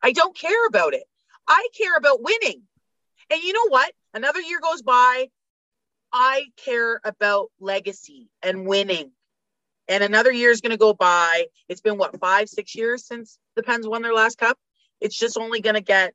I 0.02 0.10
don't 0.10 0.36
care 0.36 0.66
about 0.66 0.94
it. 0.94 1.04
I 1.46 1.68
care 1.78 1.96
about 1.96 2.20
winning. 2.20 2.62
And 3.30 3.40
you 3.40 3.52
know 3.52 3.68
what? 3.68 3.92
Another 4.12 4.40
year 4.40 4.58
goes 4.60 4.82
by. 4.82 5.28
I 6.12 6.46
care 6.56 7.00
about 7.04 7.50
legacy 7.60 8.28
and 8.42 8.66
winning. 8.66 9.12
And 9.86 10.02
another 10.02 10.32
year 10.32 10.50
is 10.50 10.60
going 10.60 10.72
to 10.72 10.76
go 10.76 10.94
by. 10.94 11.46
It's 11.68 11.80
been 11.80 11.96
what, 11.96 12.18
five, 12.18 12.48
six 12.48 12.74
years 12.74 13.06
since 13.06 13.38
the 13.54 13.62
Pens 13.62 13.86
won 13.86 14.02
their 14.02 14.14
last 14.14 14.36
cup? 14.36 14.58
It's 15.00 15.16
just 15.16 15.38
only 15.38 15.60
going 15.60 15.74
to 15.74 15.80
get 15.80 16.12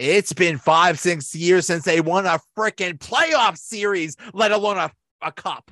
It's 0.00 0.32
been 0.32 0.56
five, 0.56 0.98
six 0.98 1.34
years 1.34 1.66
since 1.66 1.84
they 1.84 2.00
won 2.00 2.24
a 2.24 2.40
freaking 2.56 2.98
playoff 2.98 3.58
series, 3.58 4.16
let 4.32 4.50
alone 4.50 4.78
a, 4.78 4.90
a 5.20 5.30
cup. 5.30 5.70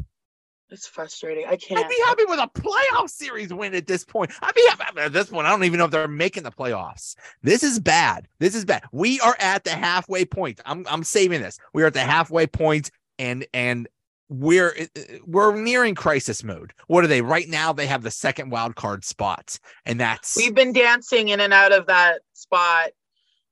It's 0.69 0.87
frustrating. 0.87 1.47
I 1.47 1.57
can't. 1.57 1.81
I'd 1.83 1.89
be 1.89 2.03
happy 2.05 2.25
with 2.27 2.39
a 2.39 2.47
playoff 2.49 3.09
series 3.09 3.55
win 3.55 3.75
at 3.75 3.87
this 3.87 4.05
point. 4.05 4.31
I'd 4.43 4.55
be 4.55 4.67
happy 4.69 5.01
at 5.01 5.15
this 5.15 5.31
point. 5.31 5.47
I 5.47 5.51
don't 5.51 5.65
even 5.65 5.79
know 5.79 5.87
if 5.87 5.91
they're 5.91 6.07
making 6.07 6.43
the 6.43 6.51
playoffs. 6.51 7.17
This 7.43 7.63
is 7.63 7.81
bad. 7.81 8.29
This 8.39 8.55
is 8.55 8.67
bad. 8.67 8.83
We 8.93 9.19
are 9.21 9.35
at 9.41 9.65
the 9.65 9.71
halfway 9.71 10.27
point. 10.27 10.61
I'm 10.67 10.85
I'm 10.91 11.05
saving 11.05 11.41
this. 11.41 11.59
We 11.73 11.83
are 11.83 11.87
at 11.87 11.95
the 11.95 12.01
halfway 12.01 12.47
point, 12.47 12.91
and 13.19 13.47
and 13.55 13.89
we're 14.29 14.75
uh, 14.79 15.01
we're 15.27 15.57
nearing 15.57 15.95
crisis 15.95 16.45
mode. 16.45 16.75
What 16.87 17.03
are 17.03 17.09
they 17.09 17.23
right 17.23 17.49
now? 17.49 17.73
They 17.73 17.87
have 17.87 18.03
the 18.03 18.11
second 18.11 18.51
wild 18.51 18.77
card 18.77 19.07
spot, 19.07 19.59
and 19.87 19.99
that's 19.99 20.37
We've 20.37 20.55
been 20.55 20.75
dancing 20.75 21.31
in 21.31 21.41
and 21.41 21.55
out 21.55 21.73
of 21.73 21.87
that 21.87 22.21
spot. 22.35 22.91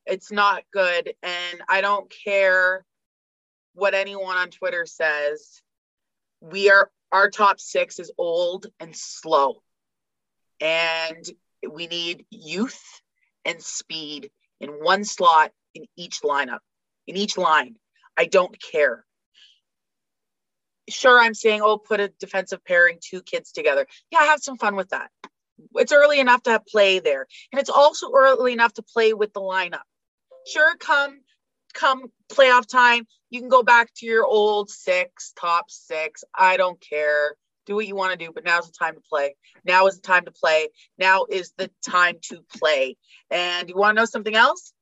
It's 0.06 0.30
not 0.30 0.62
good. 0.72 1.14
And 1.22 1.62
I 1.68 1.80
don't 1.80 2.12
care 2.24 2.84
what 3.74 3.94
anyone 3.94 4.36
on 4.36 4.50
Twitter 4.50 4.86
says. 4.86 5.62
We 6.40 6.70
are, 6.70 6.90
our 7.12 7.30
top 7.30 7.60
six 7.60 7.98
is 7.98 8.12
old 8.16 8.66
and 8.78 8.94
slow. 8.94 9.62
And 10.60 11.28
we 11.68 11.86
need 11.86 12.24
youth 12.30 12.82
and 13.44 13.60
speed 13.60 14.30
in 14.60 14.70
one 14.70 15.04
slot 15.04 15.52
in 15.74 15.84
each 15.96 16.22
lineup, 16.22 16.60
in 17.06 17.16
each 17.16 17.36
line. 17.36 17.76
I 18.16 18.26
don't 18.26 18.56
care. 18.60 19.04
Sure, 20.88 21.18
I'm 21.18 21.34
saying, 21.34 21.62
oh, 21.62 21.78
put 21.78 22.00
a 22.00 22.08
defensive 22.20 22.64
pairing, 22.64 22.98
two 23.00 23.20
kids 23.20 23.50
together. 23.50 23.86
Yeah, 24.12 24.24
have 24.24 24.40
some 24.40 24.56
fun 24.56 24.76
with 24.76 24.90
that 24.90 25.10
it's 25.76 25.92
early 25.92 26.20
enough 26.20 26.42
to 26.42 26.60
play 26.68 26.98
there 26.98 27.26
and 27.52 27.60
it's 27.60 27.70
also 27.70 28.12
early 28.14 28.52
enough 28.52 28.74
to 28.74 28.82
play 28.82 29.12
with 29.12 29.32
the 29.32 29.40
lineup 29.40 29.80
sure 30.46 30.76
come 30.76 31.20
come 31.74 32.10
playoff 32.32 32.66
time 32.66 33.06
you 33.30 33.40
can 33.40 33.48
go 33.48 33.62
back 33.62 33.92
to 33.94 34.06
your 34.06 34.24
old 34.24 34.70
six 34.70 35.32
top 35.38 35.70
six. 35.70 36.24
I 36.34 36.56
don't 36.56 36.80
care. 36.80 37.36
Do 37.66 37.74
what 37.74 37.86
you 37.86 37.96
want 37.96 38.18
to 38.18 38.24
do 38.24 38.32
but 38.32 38.44
now's 38.44 38.66
the 38.66 38.72
time 38.78 38.94
to 38.94 39.00
play. 39.00 39.34
Now 39.64 39.86
is 39.86 39.96
the 39.96 40.02
time 40.02 40.24
to 40.26 40.30
play. 40.30 40.68
Now 40.98 41.26
is 41.28 41.52
the 41.56 41.70
time 41.84 42.16
to 42.30 42.44
play. 42.56 42.96
And 43.30 43.68
you 43.68 43.76
want 43.76 43.96
to 43.96 44.00
know 44.00 44.06
something 44.06 44.34
else? 44.34 44.72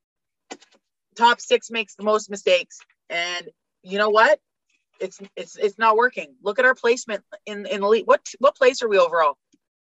Top 1.16 1.40
six 1.40 1.70
makes 1.70 1.94
the 1.94 2.04
most 2.04 2.30
mistakes. 2.30 2.78
And 3.08 3.48
you 3.82 3.98
know 3.98 4.10
what? 4.10 4.38
It's 5.00 5.18
it's 5.36 5.56
it's 5.56 5.78
not 5.78 5.96
working. 5.96 6.34
Look 6.42 6.58
at 6.58 6.64
our 6.64 6.74
placement 6.74 7.24
in 7.46 7.66
in 7.66 7.82
elite 7.82 8.06
what 8.06 8.20
what 8.38 8.56
place 8.56 8.82
are 8.82 8.88
we 8.88 8.98
overall? 8.98 9.38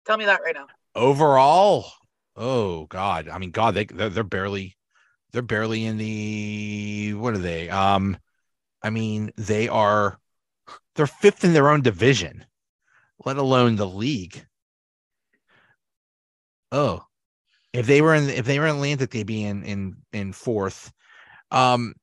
Tell 0.05 0.17
me 0.17 0.25
that 0.25 0.41
right 0.43 0.55
now. 0.55 0.67
Overall. 0.95 1.85
Oh 2.37 2.85
God. 2.85 3.27
I 3.27 3.37
mean, 3.37 3.51
God, 3.51 3.75
they 3.75 3.85
they're, 3.85 4.09
they're 4.09 4.23
barely 4.23 4.77
they're 5.31 5.41
barely 5.41 5.85
in 5.85 5.97
the 5.97 7.13
what 7.15 7.33
are 7.33 7.39
they? 7.39 7.69
Um, 7.69 8.17
I 8.81 8.89
mean, 8.89 9.31
they 9.37 9.67
are 9.67 10.19
they're 10.95 11.07
fifth 11.07 11.43
in 11.43 11.53
their 11.53 11.69
own 11.69 11.81
division, 11.81 12.45
let 13.25 13.37
alone 13.37 13.75
the 13.75 13.87
league. 13.87 14.45
Oh, 16.71 17.05
if 17.73 17.87
they 17.87 18.01
were 18.01 18.15
in 18.15 18.29
if 18.29 18.45
they 18.45 18.59
were 18.59 18.67
in 18.67 18.75
Atlantic, 18.75 19.11
they'd 19.11 19.25
be 19.25 19.43
in 19.43 19.63
in 19.63 19.97
in 20.13 20.33
fourth. 20.33 20.91
Um, 21.51 21.95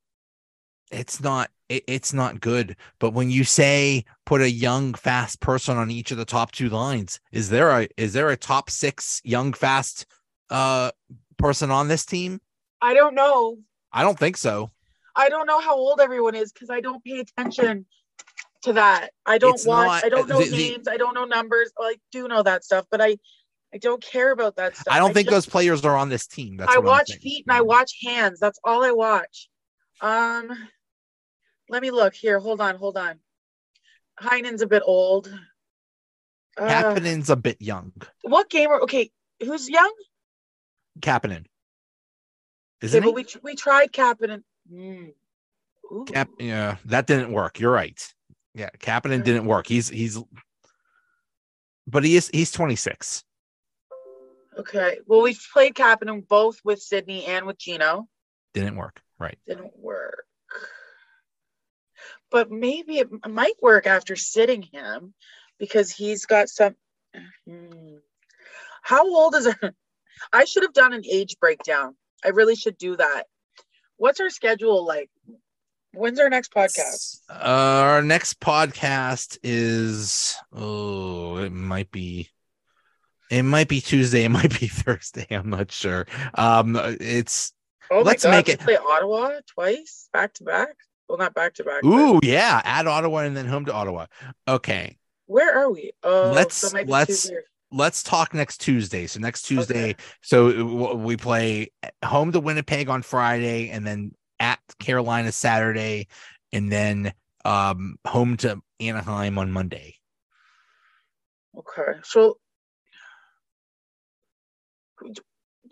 it's 0.91 1.21
not 1.21 1.51
it, 1.69 1.85
it's 1.87 2.13
not 2.13 2.41
good. 2.41 2.77
But 2.99 3.15
when 3.15 3.31
you 3.31 3.45
say 3.45 4.05
put 4.27 4.41
a 4.41 4.51
young 4.51 4.95
fast 4.95 5.41
person 5.41 5.77
on 5.77 5.91
each 5.91 6.11
of 6.11 6.19
the 6.19 6.25
top 6.25 6.53
two 6.53 6.69
lines, 6.69 7.21
is 7.33 7.49
there 7.49 7.71
a 7.71 7.89
is 7.97 8.13
there 8.13 8.31
a 8.31 8.37
top 8.37 8.71
six 8.71 9.21
young 9.25 9.53
fast 9.53 10.07
uh 10.51 10.91
person 11.39 11.71
on 11.71 11.89
this 11.89 12.05
team? 12.05 12.41
I 12.83 12.95
don't 12.95 13.15
know. 13.15 13.59
I 13.93 14.03
don't 14.03 14.19
think 14.19 14.37
so. 14.37 14.71
I 15.15 15.29
don't 15.29 15.47
know 15.47 15.61
how 15.61 15.77
old 15.77 16.01
everyone 16.01 16.35
is 16.35 16.53
because 16.53 16.69
I 16.71 16.81
don't 16.81 17.05
pay 17.05 17.21
attention 17.21 17.87
to 18.63 18.73
that. 18.75 19.11
I 19.27 19.39
don't 19.39 19.55
It's 19.55 19.67
watch. 19.67 19.87
not- 19.87 20.05
I 20.05 20.09
don't 20.09 20.29
know 20.29 20.43
the- 20.43 20.51
the- 20.51 20.57
names. 20.57 20.89
I 20.89 20.97
don't 20.97 21.15
know 21.15 21.25
numbers. 21.25 21.73
Well, 21.77 21.89
I 21.89 21.97
do 22.11 22.27
know 22.29 22.43
that 22.43 22.65
stuff, 22.65 22.87
but 22.91 23.01
I, 23.01 23.19
I 23.73 23.79
don't 23.79 24.03
care 24.03 24.33
about 24.33 24.57
that 24.57 24.77
stuff. 24.77 24.93
I 24.93 24.99
don't 24.99 25.15
think 25.15 25.29
just- 25.29 25.47
those 25.47 25.53
players 25.53 25.85
are 25.85 25.97
on 25.97 26.09
this 26.09 26.27
team. 26.27 26.57
That's 26.57 26.75
I 26.75 26.79
watch 26.79 27.13
feet 27.21 27.45
and 27.47 27.57
I 27.57 27.61
watch 27.61 27.93
hands. 28.05 28.41
That's 28.41 28.59
all 28.65 28.83
I 28.85 28.93
watch. 28.93 29.49
Um, 30.01 30.51
let 31.69 31.83
me 31.83 31.91
look 31.91 32.15
here. 32.15 32.41
Hold 32.41 32.61
on. 32.61 32.77
Hold 32.77 32.97
on. 32.97 33.21
Heinen's 34.21 34.63
a 34.63 34.67
bit 34.67 34.83
old. 34.85 35.33
Uh, 36.59 36.95
a 37.29 37.37
bit 37.37 37.63
young. 37.63 37.93
what 38.23 38.51
game? 38.51 38.69
Are, 38.71 38.83
okay, 38.83 39.11
who's 39.41 39.71
young? 39.71 39.93
Kapanen. 41.01 41.47
Isn't 42.83 43.03
but 43.03 43.15
we 43.15 43.25
we 43.43 43.55
tried 43.55 43.93
Kapanen. 43.93 44.43
Mm. 44.71 45.13
Cap, 46.07 46.29
yeah, 46.39 46.77
that 46.87 47.07
didn't 47.07 47.33
work. 47.33 47.61
You're 47.61 47.73
right. 47.73 48.15
Yeah, 48.55 48.71
Kapanen 48.79 49.23
didn't 49.25 49.47
work. 49.47 49.67
He's 49.67 49.89
he's, 49.89 50.19
but 51.87 52.05
he 52.05 52.17
is 52.17 52.29
he's 52.33 52.51
26. 52.51 53.25
Okay. 54.59 54.99
Well, 55.07 55.23
we've 55.23 55.41
played 55.53 55.75
Kapanen 55.75 56.27
both 56.27 56.59
with 56.65 56.83
Sidney 56.83 57.25
and 57.25 57.47
with 57.47 57.59
Geno. 57.59 58.09
Didn't 58.53 58.77
work. 58.77 59.01
Right. 59.19 59.39
Didn't 59.47 59.79
work. 59.79 60.25
But 62.31 62.51
maybe 62.51 62.99
it 62.99 63.09
might 63.29 63.63
work 63.63 63.87
after 63.87 64.17
sitting 64.17 64.63
him 64.63 65.15
because 65.59 65.91
he's 65.91 66.27
got 66.27 66.49
some. 66.49 66.75
Hmm. 67.49 67.97
How 68.83 69.07
old 69.07 69.35
is 69.35 69.47
it? 69.47 69.57
I 70.33 70.45
should 70.45 70.63
have 70.63 70.73
done 70.73 70.93
an 70.93 71.05
age 71.11 71.37
breakdown. 71.41 71.95
I 72.25 72.29
really 72.29 72.57
should 72.57 72.79
do 72.79 72.97
that. 72.97 73.25
What's 73.97 74.21
our 74.21 74.31
schedule 74.31 74.87
like? 74.87 75.11
When's 75.95 76.19
our 76.19 76.31
next 76.31 76.53
podcast? 76.55 77.21
Uh, 77.29 77.35
our 77.35 78.03
next 78.03 78.41
podcast 78.41 79.39
is 79.43 80.35
oh, 80.55 81.37
it 81.37 81.53
might 81.53 81.91
be 81.91 82.29
it 83.31 83.43
might 83.43 83.69
be 83.69 83.81
Tuesday, 83.81 84.25
it 84.25 84.29
might 84.31 84.59
be 84.59 84.69
Thursday. 84.69 85.27
I'm 85.31 85.51
not 85.51 85.71
sure. 85.71 86.07
Um, 86.35 86.77
it's 87.01 87.53
Oh 87.91 88.01
let's 88.01 88.23
God, 88.25 88.31
make 88.31 88.49
it- 88.49 88.61
play 88.61 88.77
Ottawa 88.79 89.41
twice, 89.47 90.09
back 90.13 90.33
to 90.35 90.45
back. 90.45 90.75
Well, 91.09 91.19
not 91.19 91.35
back 91.35 91.53
to 91.55 91.65
back. 91.65 91.83
but 91.83 91.89
ooh 91.89 92.21
yeah, 92.23 92.63
at 92.65 92.87
Ottawa 92.87 93.19
and 93.19 93.37
then 93.37 93.47
home 93.47 93.67
to 93.67 93.73
Ottawa. 93.75 94.07
Okay, 94.49 94.97
Where 95.27 95.59
are 95.59 95.71
we? 95.71 95.93
Oh, 96.03 96.33
Let's- 96.35 96.55
so 96.55 96.69
it 96.69 96.73
might 96.73 96.87
be 96.87 96.93
let's- 96.93 97.31
let's 97.73 98.03
talk 98.03 98.35
next 98.35 98.59
Tuesday. 98.61 99.07
So 99.07 99.21
next 99.21 99.43
Tuesday, 99.43 99.97
so 100.21 100.95
we 100.95 101.17
play 101.17 101.73
home 102.05 102.33
to 102.33 102.41
Winnipeg 102.41 102.89
on 102.89 103.03
Friday, 103.03 103.71
and 103.71 103.87
then 103.87 104.13
at 104.39 104.59
Carolina 104.79 105.33
Saturday, 105.33 106.09
and 106.53 106.71
then 106.71 107.13
um 107.45 107.97
home 108.07 108.37
to 108.39 108.61
Anaheim 108.81 109.39
on 109.39 109.51
Monday. 109.51 109.97
Okay, 111.59 111.99
so 112.05 112.39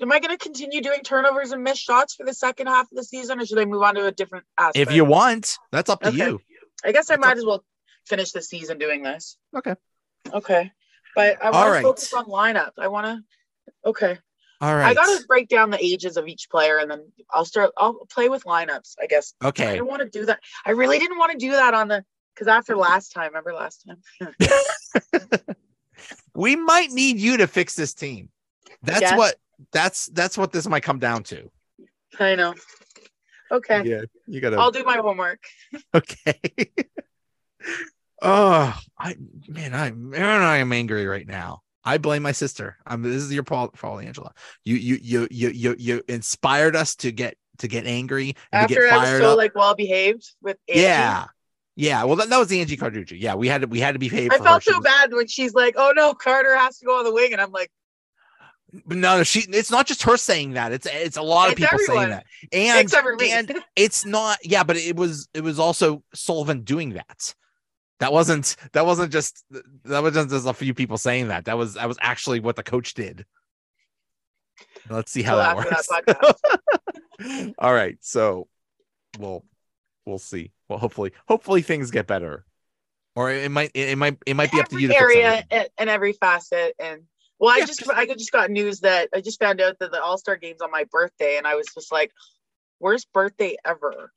am 0.02 0.12
I 0.12 0.18
going 0.18 0.36
to 0.36 0.42
continue 0.42 0.80
doing 0.80 1.02
turnovers 1.02 1.52
and 1.52 1.62
missed 1.62 1.82
shots 1.82 2.14
for 2.14 2.24
the 2.26 2.34
second 2.34 2.66
half 2.66 2.90
of 2.90 2.96
the 2.96 3.04
season, 3.04 3.40
or 3.40 3.46
should 3.46 3.58
I 3.58 3.64
move 3.64 3.82
on 3.82 3.94
to 3.94 4.06
a 4.06 4.12
different 4.12 4.44
aspect? 4.58 4.76
If 4.88 4.94
you 4.94 5.04
want, 5.04 5.58
that's 5.72 5.88
up 5.90 6.00
to 6.02 6.08
Okay. 6.08 6.16
you. 6.18 6.40
I 6.84 6.92
guess 6.92 7.10
I 7.10 7.14
That's 7.14 7.20
might 7.20 7.32
up- 7.32 7.36
as 7.38 7.44
well 7.44 7.64
finish 8.06 8.32
the 8.32 8.42
season 8.42 8.78
doing 8.78 9.02
this. 9.02 9.36
Okay. 9.56 9.74
Okay. 10.32 10.72
But 11.14 11.42
I 11.42 11.48
All 11.48 11.52
want 11.52 11.66
to 11.66 11.72
right. 11.72 11.82
focus 11.82 12.12
on 12.14 12.26
lineup. 12.26 12.72
I 12.78 12.88
want 12.88 13.06
to. 13.06 13.22
Okay. 13.88 14.18
All 14.60 14.74
right. 14.74 14.86
I 14.90 14.94
got 14.94 15.06
to 15.18 15.26
break 15.26 15.48
down 15.48 15.70
the 15.70 15.82
ages 15.84 16.16
of 16.16 16.28
each 16.28 16.48
player, 16.50 16.78
and 16.78 16.90
then 16.90 17.10
I'll 17.32 17.44
start. 17.44 17.72
I'll 17.76 18.06
play 18.10 18.28
with 18.28 18.44
lineups. 18.44 18.94
I 19.00 19.06
guess. 19.06 19.34
Okay. 19.42 19.64
I 19.64 19.66
Okay. 19.66 19.74
didn't 19.76 19.88
want 19.88 20.02
to 20.02 20.08
do 20.08 20.26
that. 20.26 20.40
I 20.64 20.72
really 20.72 20.98
didn't 20.98 21.18
want 21.18 21.32
to 21.32 21.38
do 21.38 21.52
that 21.52 21.74
on 21.74 21.88
the 21.88 22.04
because 22.34 22.46
after 22.48 22.76
last 22.76 23.12
time, 23.12 23.28
remember 23.28 23.52
last 23.52 23.86
time? 24.20 24.34
We 26.34 26.56
might 26.56 26.90
need 26.90 27.18
you 27.18 27.36
to 27.38 27.46
fix 27.46 27.74
this 27.74 27.92
team. 27.92 28.30
That's 28.82 29.02
Yes. 29.02 29.16
what 29.18 29.34
that's 29.72 30.06
that's 30.06 30.38
what 30.38 30.52
this 30.52 30.66
might 30.68 30.82
come 30.82 30.98
down 30.98 31.22
to. 31.24 31.50
I 32.18 32.34
know. 32.36 32.54
Okay. 33.50 33.82
Yeah, 33.84 34.02
you 34.26 34.40
gotta 34.40 34.56
I'll 34.56 34.70
do 34.70 34.84
my 34.84 34.96
homework. 34.96 35.40
okay. 35.94 36.40
Oh, 38.22 38.78
I 38.98 39.16
man, 39.48 39.74
I 39.74 39.90
man, 39.90 40.42
I 40.42 40.58
am 40.58 40.72
angry 40.72 41.06
right 41.06 41.26
now. 41.26 41.62
I 41.84 41.98
blame 41.98 42.22
my 42.22 42.32
sister. 42.32 42.76
I'm 42.86 43.02
this 43.02 43.22
is 43.22 43.32
your 43.32 43.44
fault, 43.44 43.76
fault, 43.76 44.02
Angela. 44.04 44.32
You 44.64 44.76
you 44.76 44.98
you 45.00 45.28
you 45.30 45.48
you 45.50 45.76
you 45.78 46.02
inspired 46.08 46.76
us 46.76 46.96
to 46.96 47.12
get 47.12 47.36
to 47.58 47.68
get 47.68 47.86
angry 47.86 48.36
and 48.52 48.68
to 48.68 48.74
After 48.74 48.88
get 48.88 48.92
I 48.92 49.12
was 49.12 49.20
so 49.20 49.32
up. 49.32 49.38
like 49.38 49.54
well 49.54 49.74
behaved 49.74 50.30
with 50.42 50.58
Angie, 50.68 50.82
yeah. 50.82 51.26
Yeah, 51.76 52.04
well, 52.04 52.16
that, 52.16 52.28
that 52.28 52.38
was 52.38 52.48
the 52.48 52.60
Angie 52.60 52.76
Carducci. 52.76 53.18
Yeah, 53.18 53.34
we 53.36 53.48
had 53.48 53.62
to 53.62 53.66
we 53.66 53.80
had 53.80 53.92
to 53.92 53.98
be 53.98 54.10
paid. 54.10 54.32
I 54.32 54.38
felt 54.38 54.64
her. 54.64 54.72
So 54.72 54.78
was- 54.78 54.84
bad 54.84 55.12
when 55.12 55.26
she's 55.26 55.54
like, 55.54 55.74
"Oh 55.78 55.92
no, 55.96 56.12
Carter 56.12 56.54
has 56.56 56.78
to 56.78 56.84
go 56.84 56.98
on 56.98 57.04
the 57.04 57.12
wing," 57.12 57.32
and 57.32 57.40
I'm 57.40 57.52
like, 57.52 57.70
no, 58.86 59.18
no, 59.18 59.22
she. 59.22 59.40
It's 59.48 59.70
not 59.70 59.86
just 59.86 60.02
her 60.02 60.16
saying 60.16 60.52
that. 60.52 60.72
It's 60.72 60.86
it's 60.86 61.16
a 61.16 61.22
lot 61.22 61.50
of 61.50 61.56
people 61.56 61.78
everyone. 61.80 61.96
saying 61.96 62.10
that, 62.10 62.26
and 62.52 62.80
"Except 62.80 63.02
for 63.02 63.16
me." 63.16 63.32
and 63.32 63.52
it's 63.76 64.04
not. 64.04 64.38
Yeah, 64.44 64.62
but 64.62 64.76
it 64.76 64.96
was 64.96 65.28
it 65.32 65.42
was 65.42 65.58
also 65.58 66.02
Sullivan 66.14 66.62
doing 66.62 66.90
that. 66.90 67.34
That 68.00 68.12
wasn't 68.12 68.56
that 68.72 68.84
wasn't 68.86 69.12
just 69.12 69.44
that 69.84 70.02
wasn't 70.02 70.30
just 70.30 70.46
a 70.46 70.54
few 70.54 70.74
people 70.74 70.98
saying 70.98 71.28
that. 71.28 71.44
That 71.44 71.56
was 71.56 71.74
that 71.74 71.86
was 71.86 71.98
actually 72.00 72.40
what 72.40 72.56
the 72.56 72.62
coach 72.62 72.94
did. 72.94 73.24
Let's 74.88 75.12
see 75.12 75.22
how 75.22 75.36
that 75.36 75.56
works. 75.56 75.86
that. 75.88 77.54
All 77.58 77.72
right, 77.72 77.98
so 78.00 78.48
we'll 79.18 79.44
we'll 80.06 80.18
see. 80.18 80.52
Well, 80.68 80.78
hopefully 80.78 81.12
hopefully 81.28 81.60
things 81.62 81.90
get 81.90 82.06
better, 82.06 82.46
or 83.14 83.30
it 83.30 83.50
might 83.50 83.70
it 83.74 83.98
might 83.98 84.16
it 84.26 84.34
might 84.34 84.50
be 84.50 84.60
up 84.60 84.68
to 84.68 84.76
every 84.76 84.82
you 84.82 84.88
to 84.88 84.96
area 84.96 85.44
and, 85.50 85.90
every 85.90 86.12
facet 86.14 86.74
and 86.78 87.02
well 87.38 87.52
i 87.54 87.58
Yeah, 87.58 87.66
just 87.66 87.80
just- 87.80 87.90
i 87.90 88.06
just 88.06 88.32
got 88.32 88.50
news 88.50 88.80
that 88.80 89.08
i 89.14 89.20
just 89.20 89.40
found 89.40 89.60
out 89.60 89.78
that 89.80 89.90
the 89.90 90.02
all-star 90.02 90.36
game's 90.36 90.60
on 90.60 90.70
my 90.70 90.84
birthday 90.90 91.36
and 91.36 91.46
i 91.46 91.54
was 91.54 91.66
just 91.74 91.90
like 91.90 92.12
worst 92.78 93.12
birthday 93.12 93.56
ever 93.64 94.12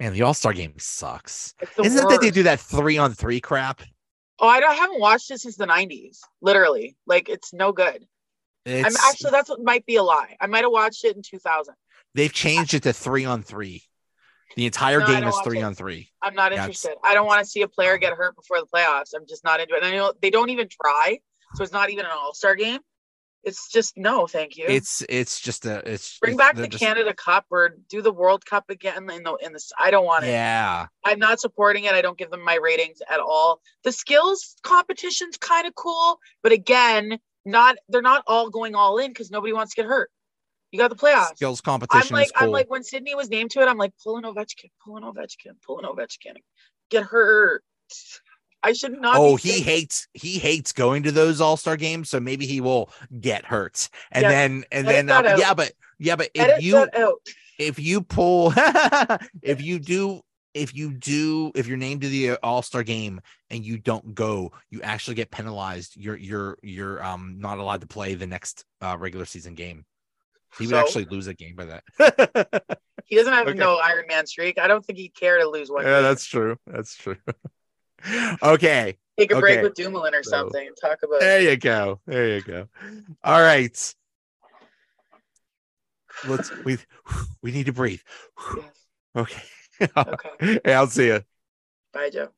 Man, 0.00 0.12
the 0.12 0.22
All 0.22 0.34
Star 0.34 0.52
game 0.52 0.74
sucks. 0.78 1.54
Isn't 1.82 2.04
it 2.04 2.08
that 2.08 2.20
they 2.20 2.30
do 2.30 2.42
that 2.44 2.60
three 2.60 2.98
on 2.98 3.12
three 3.14 3.40
crap? 3.40 3.82
oh 4.40 4.48
I, 4.48 4.60
don't, 4.60 4.70
I 4.70 4.74
haven't 4.74 5.00
watched 5.00 5.30
it 5.30 5.40
since 5.40 5.56
the 5.56 5.66
90s 5.66 6.18
literally 6.42 6.96
like 7.06 7.28
it's 7.28 7.52
no 7.52 7.70
good 7.70 8.04
i'm 8.66 8.84
actually 8.84 9.30
that's 9.30 9.48
what 9.48 9.62
might 9.62 9.86
be 9.86 9.94
a 9.96 10.02
lie 10.02 10.36
i 10.40 10.46
might 10.48 10.62
have 10.64 10.72
watched 10.72 11.04
it 11.04 11.14
in 11.16 11.22
2000 11.22 11.74
They've 12.16 12.32
changed 12.32 12.74
it 12.74 12.82
to 12.84 12.92
three 12.92 13.24
on 13.24 13.42
three. 13.42 13.82
The 14.56 14.66
entire 14.66 15.00
No, 15.00 15.06
game 15.06 15.24
is 15.24 15.36
three 15.44 15.58
it. 15.60 15.62
on 15.62 15.74
three. 15.74 16.10
i'm 16.20 16.34
not 16.34 16.52
interested 16.52 16.94
i 17.04 17.14
don't 17.14 17.26
want 17.26 17.44
to 17.44 17.46
see 17.46 17.62
a 17.62 17.68
player 17.68 17.96
get 17.96 18.12
hurt 18.12 18.34
before 18.34 18.58
the 18.58 18.66
playoffs 18.66 19.12
i'm 19.14 19.26
just 19.28 19.44
not 19.44 19.60
into 19.60 19.74
it 19.74 19.84
and 19.84 19.86
i 19.94 19.96
know 19.96 20.12
they 20.20 20.30
don't 20.30 20.50
even 20.50 20.68
try 20.68 21.18
so 21.54 21.62
it's 21.62 21.72
not 21.72 21.90
even 21.90 22.04
an 22.04 22.10
all-star 22.12 22.56
game 22.56 22.80
it's 23.44 23.70
just 23.70 23.96
no 23.96 24.26
thank 24.26 24.56
you 24.56 24.64
It's 24.66 25.02
it's 25.08 25.40
just 25.40 25.66
a 25.66 25.82
it's 25.90 26.18
bring 26.18 26.34
it's- 26.34 26.46
back 26.48 26.56
the 26.56 26.68
just- 26.68 26.82
Canada 26.82 27.12
Cup 27.14 27.46
or 27.50 27.76
do 27.88 28.02
the 28.02 28.12
World 28.12 28.44
Cup 28.46 28.70
again 28.70 29.10
in 29.10 29.22
the 29.22 29.34
in 29.42 29.52
the 29.52 29.62
I 29.78 29.90
don't 29.90 30.04
want 30.04 30.24
it. 30.24 30.28
Yeah, 30.28 30.86
I'm 31.04 31.18
not 31.18 31.40
supporting 31.40 31.84
it. 31.84 31.92
I 31.92 32.02
don't 32.02 32.18
give 32.18 32.30
them 32.30 32.42
my 32.44 32.56
ratings 32.56 32.98
at 33.10 33.20
all. 33.20 33.60
The 33.82 33.92
skills 33.92 34.56
competition's 34.62 35.36
kind 35.36 35.66
of 35.66 35.74
cool, 35.74 36.18
but 36.42 36.52
again, 36.52 37.18
not 37.44 37.76
they're 37.88 38.02
not 38.02 38.24
all 38.26 38.50
going 38.50 38.74
all 38.74 38.98
in 38.98 39.10
because 39.10 39.30
nobody 39.30 39.52
wants 39.52 39.74
to 39.74 39.82
get 39.82 39.88
hurt. 39.88 40.10
You 40.70 40.78
got 40.78 40.88
the 40.88 40.96
playoffs. 40.96 41.36
skills 41.36 41.60
I'm 41.60 41.64
competition 41.72 42.14
like 42.16 42.26
is 42.26 42.32
cool. 42.32 42.46
I'm 42.46 42.52
like 42.52 42.70
when 42.70 42.82
Sidney 42.82 43.14
was 43.14 43.30
named 43.30 43.50
to 43.52 43.60
it, 43.60 43.68
I'm 43.68 43.78
like 43.78 43.92
pulling 44.02 44.24
Ovechkin, 44.24 44.70
pull 44.84 44.96
an 44.96 45.04
Ovechkin, 45.04 45.52
pull 45.64 45.78
an 45.78 45.84
Ovechkin, 45.84 46.34
get 46.90 47.04
hurt. 47.04 47.62
I 48.64 48.72
should 48.72 49.00
not. 49.00 49.16
oh, 49.18 49.36
he 49.36 49.60
hates 49.60 50.08
he 50.14 50.38
hates 50.38 50.72
going 50.72 51.02
to 51.04 51.12
those 51.12 51.40
All 51.40 51.56
Star 51.56 51.76
games, 51.76 52.08
so 52.10 52.18
maybe 52.18 52.46
he 52.46 52.60
will 52.60 52.90
get 53.20 53.44
hurt, 53.44 53.88
and 54.10 54.22
Yeah, 54.22 54.28
then 54.30 54.64
and 54.72 54.88
edit 54.88 55.06
then 55.06 55.26
uh, 55.26 55.36
yeah, 55.38 55.54
but 55.54 55.72
yeah, 55.98 56.16
but 56.16 56.30
if 56.34 56.42
Edit 56.42 56.62
you 56.62 57.18
if 57.58 57.78
you 57.78 58.02
pull 58.02 58.52
if 59.42 59.60
you 59.62 59.78
do 59.78 60.20
if 60.54 60.74
you 60.74 60.92
do 60.92 61.52
if 61.54 61.66
you're 61.66 61.76
named 61.76 62.00
to 62.02 62.08
the 62.08 62.36
All 62.42 62.62
Star 62.62 62.82
game 62.82 63.20
and 63.50 63.64
you 63.64 63.78
don't 63.78 64.14
go, 64.14 64.52
you 64.70 64.80
actually 64.82 65.14
get 65.14 65.30
penalized. 65.30 65.94
You're 65.96 66.16
you're 66.16 66.58
you're 66.62 67.04
um 67.04 67.36
not 67.38 67.58
allowed 67.58 67.82
to 67.82 67.86
play 67.86 68.14
the 68.14 68.26
next 68.26 68.64
uh, 68.80 68.96
regular 68.98 69.24
season 69.26 69.54
game. 69.54 69.84
He 70.58 70.66
would 70.66 70.70
So? 70.70 70.78
actually 70.78 71.04
lose 71.06 71.26
a 71.26 71.34
game 71.34 71.56
by 71.56 71.64
that. 71.98 72.62
He 73.06 73.16
doesn't 73.16 73.32
have 73.32 73.46
Okay. 73.48 73.58
no 73.58 73.76
Iron 73.76 74.06
Man 74.08 74.26
streak. 74.26 74.58
I 74.58 74.66
don't 74.68 74.84
think 74.84 74.98
he'd 74.98 75.14
care 75.14 75.38
to 75.38 75.48
lose 75.48 75.70
one. 75.70 75.84
yeah, 75.84 75.94
game. 75.96 76.02
that's 76.04 76.24
true. 76.24 76.56
That's 76.66 76.96
true. 76.96 77.16
okay, 78.42 78.96
Take 79.18 79.32
a 79.32 79.40
break 79.40 79.62
with 79.62 79.74
Dumoulin 79.74 80.14
or 80.14 80.22
So- 80.22 80.30
something 80.30 80.66
and 80.66 80.76
talk 80.80 80.98
about. 81.02 81.20
there 81.20 81.40
you 81.40 81.56
go. 81.56 82.00
There 82.06 82.28
you 82.36 82.42
go. 82.42 82.68
All 83.22 83.40
right. 83.40 83.94
Let's 86.26 86.50
we 86.64 86.78
we 87.42 87.52
need 87.52 87.66
to 87.66 87.72
breathe. 87.72 88.00
Yes. 88.56 88.74
Okay. 89.16 89.42
Okay. 89.96 90.60
hey, 90.64 90.72
I'll 90.74 90.86
see 90.86 91.06
you. 91.06 91.22
Bye, 91.92 92.10
Joe. 92.10 92.28